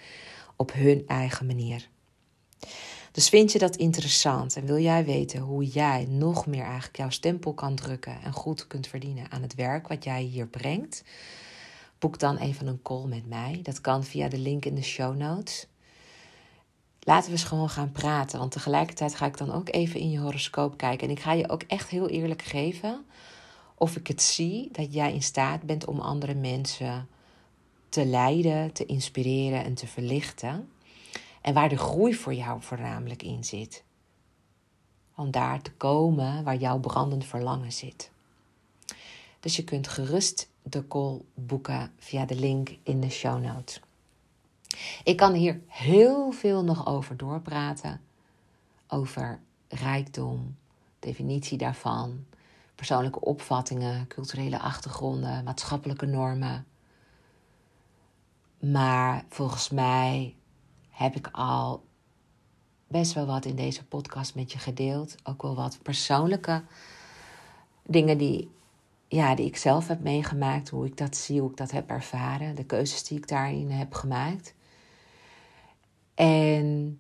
op 0.56 0.74
hun 0.74 1.04
eigen 1.08 1.46
manier. 1.46 1.90
Dus 3.12 3.30
vind 3.30 3.52
je 3.52 3.60
dat 3.60 3.76
interessant 3.76 4.56
en 4.56 4.66
wil 4.66 4.80
jij 4.80 5.06
weten 5.06 5.40
hoe 5.40 5.66
jij 5.66 6.06
nog 6.10 6.46
meer 6.46 6.64
eigenlijk 6.64 6.98
jouw 6.98 7.10
stempel 7.10 7.54
kan 7.54 7.76
drukken 7.76 8.18
en 8.24 8.34
goed 8.34 8.68
kunt 8.68 8.88
verdienen 8.88 9.32
aan 9.32 9.42
het 9.42 9.56
werk 9.56 9.88
wat 9.88 10.04
jij 10.04 10.22
hier 10.22 10.48
brengt? 10.48 11.04
Boek 12.04 12.20
dan 12.20 12.38
even 12.38 12.68
een 12.68 12.82
call 12.82 13.06
met 13.06 13.28
mij. 13.28 13.60
Dat 13.62 13.82
kan 13.82 14.04
via 14.04 14.28
de 14.28 14.38
link 14.38 14.66
in 14.66 14.76
de 14.76 14.84
show 14.84 15.16
notes. 15.16 15.68
Laten 17.00 17.26
we 17.26 17.32
eens 17.32 17.44
gewoon 17.44 17.70
gaan 17.70 17.92
praten, 17.92 18.40
want 18.40 18.52
tegelijkertijd 18.52 19.16
ga 19.16 19.26
ik 19.26 19.38
dan 19.38 19.52
ook 19.52 19.70
even 19.70 20.00
in 20.00 20.10
je 20.10 20.20
horoscoop 20.20 20.78
kijken. 20.78 21.08
En 21.08 21.14
ik 21.14 21.20
ga 21.20 21.34
je 21.34 21.50
ook 21.50 21.64
echt 21.64 21.90
heel 21.90 22.10
eerlijk 22.10 22.42
geven 22.42 23.06
of 23.76 23.96
ik 23.96 24.08
het 24.08 24.22
zie 24.22 24.70
dat 24.72 24.94
jij 24.94 25.14
in 25.14 25.22
staat 25.22 25.62
bent 25.62 25.86
om 25.86 26.00
andere 26.00 26.34
mensen 26.34 27.08
te 27.90 28.06
leiden, 28.06 28.74
te 28.74 28.86
inspireren 28.86 29.64
en 29.64 29.74
te 29.74 29.88
verlichten. 29.88 30.70
En 31.42 31.54
waar 31.54 31.70
de 31.70 31.78
groei 31.78 32.16
voor 32.16 32.34
jou 32.34 32.62
voornamelijk 32.62 33.24
in 33.24 33.44
zit. 33.44 33.84
Om 35.16 35.32
daar 35.32 35.62
te 35.62 35.72
komen 35.72 36.44
waar 36.44 36.58
jouw 36.58 36.80
brandend 36.80 37.26
verlangen 37.26 37.72
zit. 37.72 38.12
Dus 39.40 39.56
je 39.56 39.64
kunt 39.64 39.88
gerust 39.88 40.52
de 40.64 40.88
call 40.88 41.22
boeken 41.34 41.92
via 41.98 42.26
de 42.26 42.36
link 42.36 42.78
in 42.84 43.02
de 43.02 43.10
show 43.10 43.42
notes. 43.42 43.80
Ik 45.04 45.18
kan 45.18 45.34
hier 45.34 45.62
heel 45.68 46.32
veel 46.32 46.64
nog 46.64 46.88
over 46.88 47.18
doorpraten. 47.18 48.02
Over 48.88 49.40
rijkdom, 49.68 50.58
definitie 51.00 51.58
daarvan, 51.58 52.26
persoonlijke 52.76 53.20
opvattingen, 53.20 54.08
culturele 54.08 54.60
achtergronden, 54.60 55.44
maatschappelijke 55.44 56.06
normen. 56.06 56.66
Maar 58.60 59.26
volgens 59.30 59.70
mij 59.70 60.36
heb 60.90 61.16
ik 61.16 61.30
al 61.32 61.84
best 62.88 63.14
wel 63.14 63.26
wat 63.26 63.46
in 63.46 63.56
deze 63.56 63.86
podcast 63.86 64.36
met 64.36 64.52
je 64.52 64.60
gedeeld. 64.60 65.16
Ook 65.24 65.42
wel 65.42 65.56
wat 65.56 65.80
persoonlijke 65.82 66.64
dingen 67.86 68.18
die, 68.18 68.52
ja, 69.14 69.36
die 69.36 69.46
ik 69.46 69.58
zelf 69.58 69.88
heb 69.88 70.00
meegemaakt. 70.00 70.70
Hoe 70.70 70.86
ik 70.86 70.98
dat 70.98 71.16
zie, 71.16 71.40
hoe 71.40 71.50
ik 71.50 71.58
dat 71.58 71.72
heb 71.72 71.90
ervaren. 71.90 72.56
De 72.56 72.66
keuzes 72.66 73.04
die 73.04 73.18
ik 73.18 73.28
daarin 73.28 73.72
heb 73.72 73.94
gemaakt. 73.94 74.54
En 76.14 77.00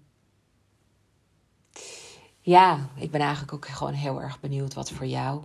ja, 2.41 2.89
ik 2.95 3.11
ben 3.11 3.21
eigenlijk 3.21 3.53
ook 3.53 3.67
gewoon 3.67 3.93
heel 3.93 4.21
erg 4.21 4.39
benieuwd 4.39 4.73
wat 4.73 4.91
voor 4.91 5.05
jou 5.05 5.43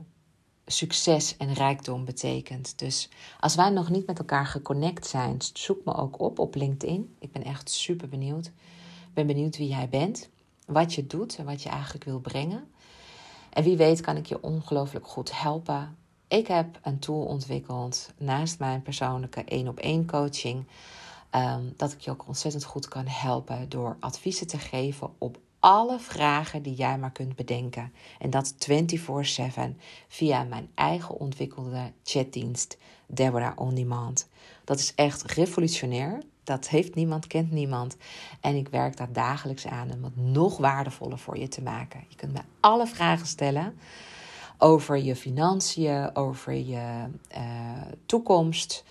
succes 0.66 1.37
en 1.37 1.53
rijkdom 1.53 2.05
betekent. 2.05 2.79
Dus 2.79 3.09
als 3.41 3.55
wij 3.55 3.71
nog 3.71 3.91
niet 3.91 4.07
met 4.07 4.19
elkaar 4.19 4.47
geconnect 4.47 5.07
zijn, 5.07 5.37
zoek 5.53 5.85
me 5.85 5.95
ook 5.95 6.21
op 6.21 6.39
op 6.39 6.55
LinkedIn. 6.55 7.16
Ik 7.19 7.33
ben 7.33 7.45
echt 7.45 7.71
super 7.71 8.09
benieuwd. 8.09 8.47
Ik 8.47 9.14
ben 9.14 9.27
benieuwd 9.27 9.57
wie 9.57 9.69
jij 9.69 9.89
bent, 9.89 10.29
wat 10.66 10.95
je 10.95 11.07
doet 11.07 11.37
en 11.37 11.45
wat 11.45 11.62
je 11.62 11.69
eigenlijk 11.69 12.05
wil 12.05 12.21
brengen. 12.21 12.71
En 13.51 13.64
wie 13.64 13.77
weet 13.77 14.01
kan 14.01 14.16
ik 14.16 14.27
je 14.27 14.43
ongelooflijk 14.43 15.07
goed 15.07 15.41
helpen. 15.41 15.97
Ik 16.29 16.47
heb 16.47 16.79
een 16.83 16.99
tool 16.99 17.24
ontwikkeld 17.24 18.12
naast 18.18 18.59
mijn 18.59 18.83
persoonlijke 18.83 19.45
één 19.45 19.68
op 19.68 19.79
één 19.79 20.07
coaching. 20.07 20.66
Ehm, 21.31 21.62
dat 21.76 21.93
ik 21.93 22.01
je 22.01 22.11
ook 22.11 22.26
ontzettend 22.26 22.64
goed 22.64 22.89
kan 22.89 23.07
helpen 23.07 23.68
door 23.68 23.97
adviezen 24.01 24.47
te 24.47 24.59
geven 24.59 25.11
op 25.18 25.39
alle 25.59 25.99
vragen 25.99 26.62
die 26.62 26.74
jij 26.74 26.99
maar 26.99 27.12
kunt 27.12 27.37
bedenken. 27.37 27.93
En 28.18 28.31
dat 28.31 28.55
24/7 28.59 29.81
via 30.09 30.43
mijn 30.43 30.70
eigen 30.74 31.14
ontwikkelde 31.14 31.93
chatdienst 32.05 32.79
Deborah 33.07 33.61
On 33.61 33.74
Demand. 33.74 34.29
Dat 34.64 34.79
is 34.79 34.95
echt 34.95 35.22
revolutionair. 35.22 36.22
Dat 36.45 36.68
heeft 36.68 36.95
niemand, 36.95 37.26
kent 37.26 37.51
niemand. 37.51 37.97
En 38.41 38.57
ik 38.57 38.68
werk 38.68 38.97
daar 38.97 39.12
dagelijks 39.12 39.66
aan 39.66 39.93
om 39.93 40.05
het 40.05 40.16
nog 40.16 40.57
waardevoller 40.57 41.18
voor 41.18 41.39
je 41.39 41.49
te 41.49 41.62
maken. 41.62 42.05
Je 42.09 42.16
kunt 42.16 42.33
me 42.33 42.41
alle 42.61 42.87
vragen 42.87 43.26
stellen 43.26 43.79
over 44.59 44.97
je 44.97 45.17
financiën, 45.17 46.17
over 46.17 46.53
je 46.53 47.05
uh, 47.37 47.83
toekomst, 48.07 48.85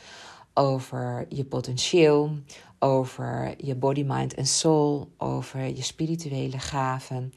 over 0.53 1.25
je 1.29 1.45
potentieel, 1.45 2.31
over 2.79 3.53
je 3.65 3.75
body, 3.75 4.03
mind 4.07 4.33
en 4.33 4.47
soul, 4.47 5.11
over 5.17 5.61
je 5.61 5.81
spirituele 5.81 6.59
gaven, 6.59 7.33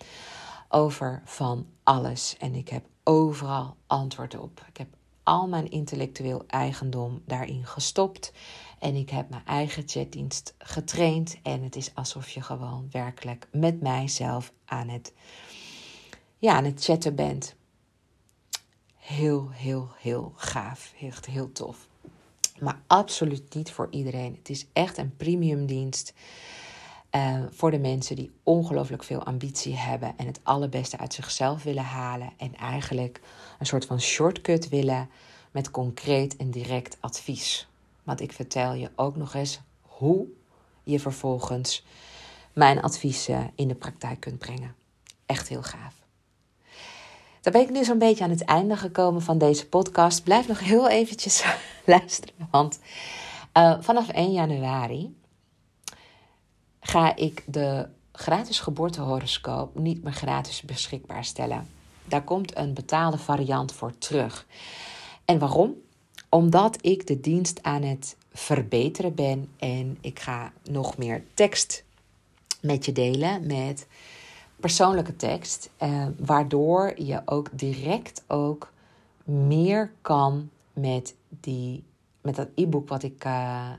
over 0.68 1.22
van 1.24 1.66
alles. 1.82 2.36
En 2.38 2.54
ik 2.54 2.68
heb 2.68 2.84
overal 3.04 3.76
antwoord 3.86 4.38
op. 4.38 4.64
Ik 4.68 4.76
heb 4.76 4.88
al 5.22 5.48
mijn 5.48 5.70
intellectueel 5.70 6.44
eigendom 6.46 7.22
daarin 7.26 7.66
gestopt. 7.66 8.32
En 8.78 8.94
ik 8.94 9.10
heb 9.10 9.30
mijn 9.30 9.44
eigen 9.44 9.82
chatdienst 9.86 10.54
getraind. 10.58 11.38
En 11.42 11.62
het 11.62 11.76
is 11.76 11.94
alsof 11.94 12.30
je 12.30 12.42
gewoon 12.42 12.88
werkelijk 12.90 13.48
met 13.52 13.80
mijzelf 13.80 14.52
aan 14.64 14.88
het, 14.88 15.12
ja, 16.38 16.54
aan 16.54 16.64
het 16.64 16.84
chatten 16.84 17.14
bent. 17.14 17.54
Heel, 19.10 19.48
heel, 19.50 19.88
heel 19.98 20.32
gaaf. 20.36 20.92
Echt 21.00 21.26
heel 21.26 21.52
tof. 21.52 21.88
Maar 22.60 22.80
absoluut 22.86 23.54
niet 23.54 23.70
voor 23.70 23.88
iedereen. 23.90 24.34
Het 24.38 24.50
is 24.50 24.66
echt 24.72 24.98
een 24.98 25.16
premium 25.16 25.66
dienst. 25.66 26.14
Uh, 27.14 27.44
voor 27.50 27.70
de 27.70 27.78
mensen 27.78 28.16
die 28.16 28.32
ongelooflijk 28.42 29.02
veel 29.04 29.24
ambitie 29.24 29.76
hebben 29.76 30.14
en 30.16 30.26
het 30.26 30.40
allerbeste 30.42 30.98
uit 30.98 31.14
zichzelf 31.14 31.62
willen 31.62 31.84
halen. 31.84 32.32
En 32.36 32.54
eigenlijk 32.54 33.20
een 33.58 33.66
soort 33.66 33.84
van 33.84 34.00
shortcut 34.00 34.68
willen 34.68 35.10
met 35.50 35.70
concreet 35.70 36.36
en 36.36 36.50
direct 36.50 36.96
advies. 37.00 37.68
Want 38.02 38.20
ik 38.20 38.32
vertel 38.32 38.74
je 38.74 38.90
ook 38.96 39.16
nog 39.16 39.34
eens 39.34 39.60
hoe 39.80 40.26
je 40.82 41.00
vervolgens 41.00 41.84
mijn 42.52 42.82
adviezen 42.82 43.50
in 43.54 43.68
de 43.68 43.74
praktijk 43.74 44.20
kunt 44.20 44.38
brengen. 44.38 44.74
Echt 45.26 45.48
heel 45.48 45.62
gaaf. 45.62 45.99
Dan 47.40 47.52
ben 47.52 47.62
ik 47.62 47.70
nu 47.70 47.84
zo'n 47.84 47.98
beetje 47.98 48.24
aan 48.24 48.30
het 48.30 48.44
einde 48.44 48.76
gekomen 48.76 49.22
van 49.22 49.38
deze 49.38 49.68
podcast. 49.68 50.24
Blijf 50.24 50.48
nog 50.48 50.60
heel 50.60 50.88
eventjes 50.88 51.44
luisteren, 51.84 52.34
want 52.50 52.78
uh, 53.56 53.76
vanaf 53.80 54.08
1 54.08 54.32
januari 54.32 55.14
ga 56.80 57.16
ik 57.16 57.44
de 57.46 57.88
gratis 58.12 58.60
geboortehoroscoop 58.60 59.78
niet 59.78 60.02
meer 60.02 60.12
gratis 60.12 60.62
beschikbaar 60.62 61.24
stellen. 61.24 61.68
Daar 62.04 62.24
komt 62.24 62.56
een 62.56 62.74
betaalde 62.74 63.18
variant 63.18 63.72
voor 63.72 63.98
terug. 63.98 64.46
En 65.24 65.38
waarom? 65.38 65.74
Omdat 66.28 66.76
ik 66.80 67.06
de 67.06 67.20
dienst 67.20 67.62
aan 67.62 67.82
het 67.82 68.16
verbeteren 68.32 69.14
ben 69.14 69.48
en 69.58 69.98
ik 70.00 70.18
ga 70.18 70.52
nog 70.70 70.96
meer 70.96 71.24
tekst 71.34 71.84
met 72.60 72.84
je 72.84 72.92
delen 72.92 73.46
met 73.46 73.86
persoonlijke 74.60 75.16
tekst, 75.16 75.70
eh, 75.76 76.06
waardoor 76.18 76.92
je 76.96 77.22
ook 77.24 77.48
direct 77.52 78.24
ook 78.26 78.72
meer 79.24 79.92
kan 80.00 80.50
met, 80.72 81.14
die, 81.28 81.84
met 82.20 82.36
dat 82.36 82.48
e-book 82.54 82.88
wat, 82.88 83.02
ik, 83.02 83.24
uh, 83.24 83.70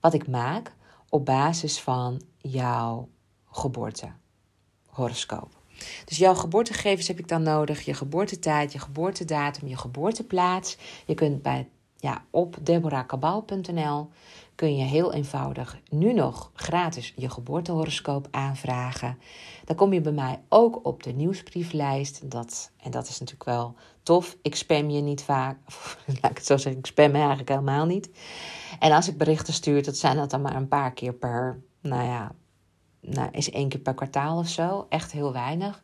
wat 0.00 0.14
ik 0.14 0.28
maak 0.28 0.74
op 1.08 1.24
basis 1.24 1.80
van 1.80 2.22
jouw 2.36 3.08
geboortehoroscoop. 3.50 5.58
Dus 6.04 6.16
jouw 6.16 6.34
geboortegegevens 6.34 7.08
heb 7.08 7.18
ik 7.18 7.28
dan 7.28 7.42
nodig, 7.42 7.80
je 7.80 7.94
geboortetijd, 7.94 8.72
je 8.72 8.78
geboortedatum, 8.78 9.68
je 9.68 9.76
geboorteplaats. 9.76 10.76
Je 11.06 11.14
kunt 11.14 11.42
bij, 11.42 11.68
ja, 11.96 12.24
op 12.30 12.56
deborahkabau.nl 12.62 14.08
kun 14.60 14.76
je 14.76 14.84
heel 14.84 15.12
eenvoudig 15.12 15.78
nu 15.90 16.12
nog 16.12 16.50
gratis 16.54 17.12
je 17.16 17.30
geboortehoroscoop 17.30 18.28
aanvragen. 18.30 19.18
Dan 19.64 19.76
kom 19.76 19.92
je 19.92 20.00
bij 20.00 20.12
mij 20.12 20.40
ook 20.48 20.86
op 20.86 21.02
de 21.02 21.12
nieuwsbrieflijst. 21.12 22.30
Dat, 22.30 22.72
en 22.76 22.90
dat 22.90 23.08
is 23.08 23.20
natuurlijk 23.20 23.44
wel 23.44 23.74
tof. 24.02 24.36
Ik 24.42 24.54
spam 24.54 24.90
je 24.90 25.00
niet 25.00 25.22
vaak. 25.22 25.58
laat 26.20 26.30
ik 26.30 26.36
het 26.36 26.46
zo 26.46 26.56
zeggen, 26.56 26.78
ik 26.78 26.86
spam 26.86 27.14
eigenlijk 27.14 27.48
helemaal 27.48 27.86
niet. 27.86 28.10
En 28.78 28.92
als 28.92 29.08
ik 29.08 29.18
berichten 29.18 29.52
stuur, 29.52 29.82
dat 29.82 29.96
zijn 29.96 30.16
dat 30.16 30.30
dan 30.30 30.42
maar 30.42 30.56
een 30.56 30.68
paar 30.68 30.92
keer 30.92 31.14
per, 31.14 31.62
nou 31.80 32.04
ja, 32.04 32.32
nou, 33.00 33.28
is 33.30 33.50
één 33.50 33.68
keer 33.68 33.80
per 33.80 33.94
kwartaal 33.94 34.38
of 34.38 34.48
zo. 34.48 34.86
Echt 34.88 35.12
heel 35.12 35.32
weinig. 35.32 35.82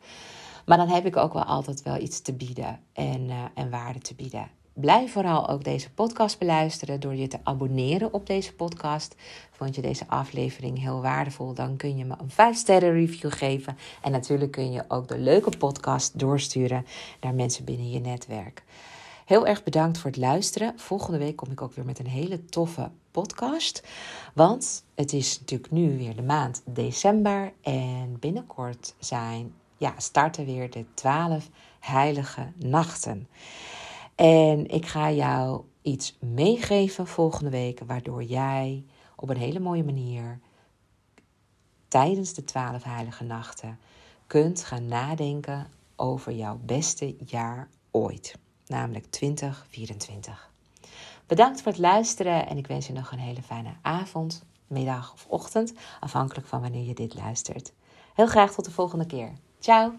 Maar 0.65 0.77
dan 0.77 0.89
heb 0.89 1.05
ik 1.05 1.15
ook 1.15 1.33
wel 1.33 1.43
altijd 1.43 1.83
wel 1.83 1.97
iets 1.97 2.21
te 2.21 2.33
bieden 2.33 2.79
en, 2.93 3.29
uh, 3.29 3.43
en 3.53 3.69
waarde 3.69 3.99
te 3.99 4.15
bieden. 4.15 4.56
Blijf 4.79 5.11
vooral 5.11 5.49
ook 5.49 5.63
deze 5.63 5.91
podcast 5.91 6.39
beluisteren 6.39 6.99
door 6.99 7.15
je 7.15 7.27
te 7.27 7.39
abonneren 7.43 8.13
op 8.13 8.25
deze 8.25 8.53
podcast. 8.53 9.15
Vond 9.51 9.75
je 9.75 9.81
deze 9.81 10.07
aflevering 10.07 10.79
heel 10.79 11.01
waardevol? 11.01 11.53
Dan 11.53 11.77
kun 11.77 11.97
je 11.97 12.05
me 12.05 12.15
een 12.19 12.29
5 12.29 12.57
sterren 12.57 12.91
review 12.91 13.31
geven. 13.31 13.77
En 14.01 14.11
natuurlijk 14.11 14.51
kun 14.51 14.71
je 14.71 14.83
ook 14.87 15.07
de 15.07 15.17
leuke 15.17 15.57
podcast 15.57 16.19
doorsturen 16.19 16.85
naar 17.21 17.33
mensen 17.33 17.65
binnen 17.65 17.89
je 17.89 17.99
netwerk. 17.99 18.63
Heel 19.25 19.47
erg 19.47 19.63
bedankt 19.63 19.97
voor 19.97 20.09
het 20.09 20.19
luisteren. 20.19 20.73
Volgende 20.79 21.17
week 21.17 21.35
kom 21.35 21.51
ik 21.51 21.61
ook 21.61 21.73
weer 21.73 21.85
met 21.85 21.99
een 21.99 22.07
hele 22.07 22.45
toffe 22.45 22.91
podcast. 23.11 23.83
Want 24.33 24.83
het 24.95 25.13
is 25.13 25.39
natuurlijk 25.39 25.71
nu 25.71 25.97
weer 25.97 26.15
de 26.15 26.23
maand 26.23 26.61
december. 26.65 27.53
En 27.61 28.17
binnenkort 28.19 28.95
zijn, 28.99 29.53
ja, 29.77 29.93
starten 29.97 30.45
weer 30.45 30.69
de 30.69 30.85
12 30.93 31.49
heilige 31.79 32.51
nachten. 32.57 33.27
En 34.17 34.67
ik 34.67 34.85
ga 34.85 35.11
jou 35.11 35.63
iets 35.81 36.17
meegeven 36.19 37.07
volgende 37.07 37.49
week, 37.49 37.79
waardoor 37.85 38.23
jij 38.23 38.85
op 39.15 39.29
een 39.29 39.37
hele 39.37 39.59
mooie 39.59 39.83
manier 39.83 40.39
tijdens 41.87 42.33
de 42.33 42.43
twaalf 42.43 42.83
heilige 42.83 43.23
nachten 43.23 43.79
kunt 44.27 44.63
gaan 44.63 44.85
nadenken 44.85 45.67
over 45.95 46.31
jouw 46.31 46.59
beste 46.65 47.15
jaar 47.25 47.69
ooit, 47.91 48.37
namelijk 48.65 49.05
2024. 49.05 50.51
Bedankt 51.25 51.61
voor 51.61 51.71
het 51.71 51.81
luisteren 51.81 52.47
en 52.47 52.57
ik 52.57 52.67
wens 52.67 52.87
je 52.87 52.93
nog 52.93 53.11
een 53.11 53.19
hele 53.19 53.41
fijne 53.41 53.73
avond, 53.81 54.43
middag 54.67 55.13
of 55.13 55.25
ochtend, 55.27 55.73
afhankelijk 55.99 56.47
van 56.47 56.61
wanneer 56.61 56.87
je 56.87 56.93
dit 56.93 57.15
luistert. 57.15 57.73
Heel 58.13 58.27
graag 58.27 58.53
tot 58.53 58.65
de 58.65 58.71
volgende 58.71 59.05
keer. 59.05 59.33
Ciao! 59.59 59.93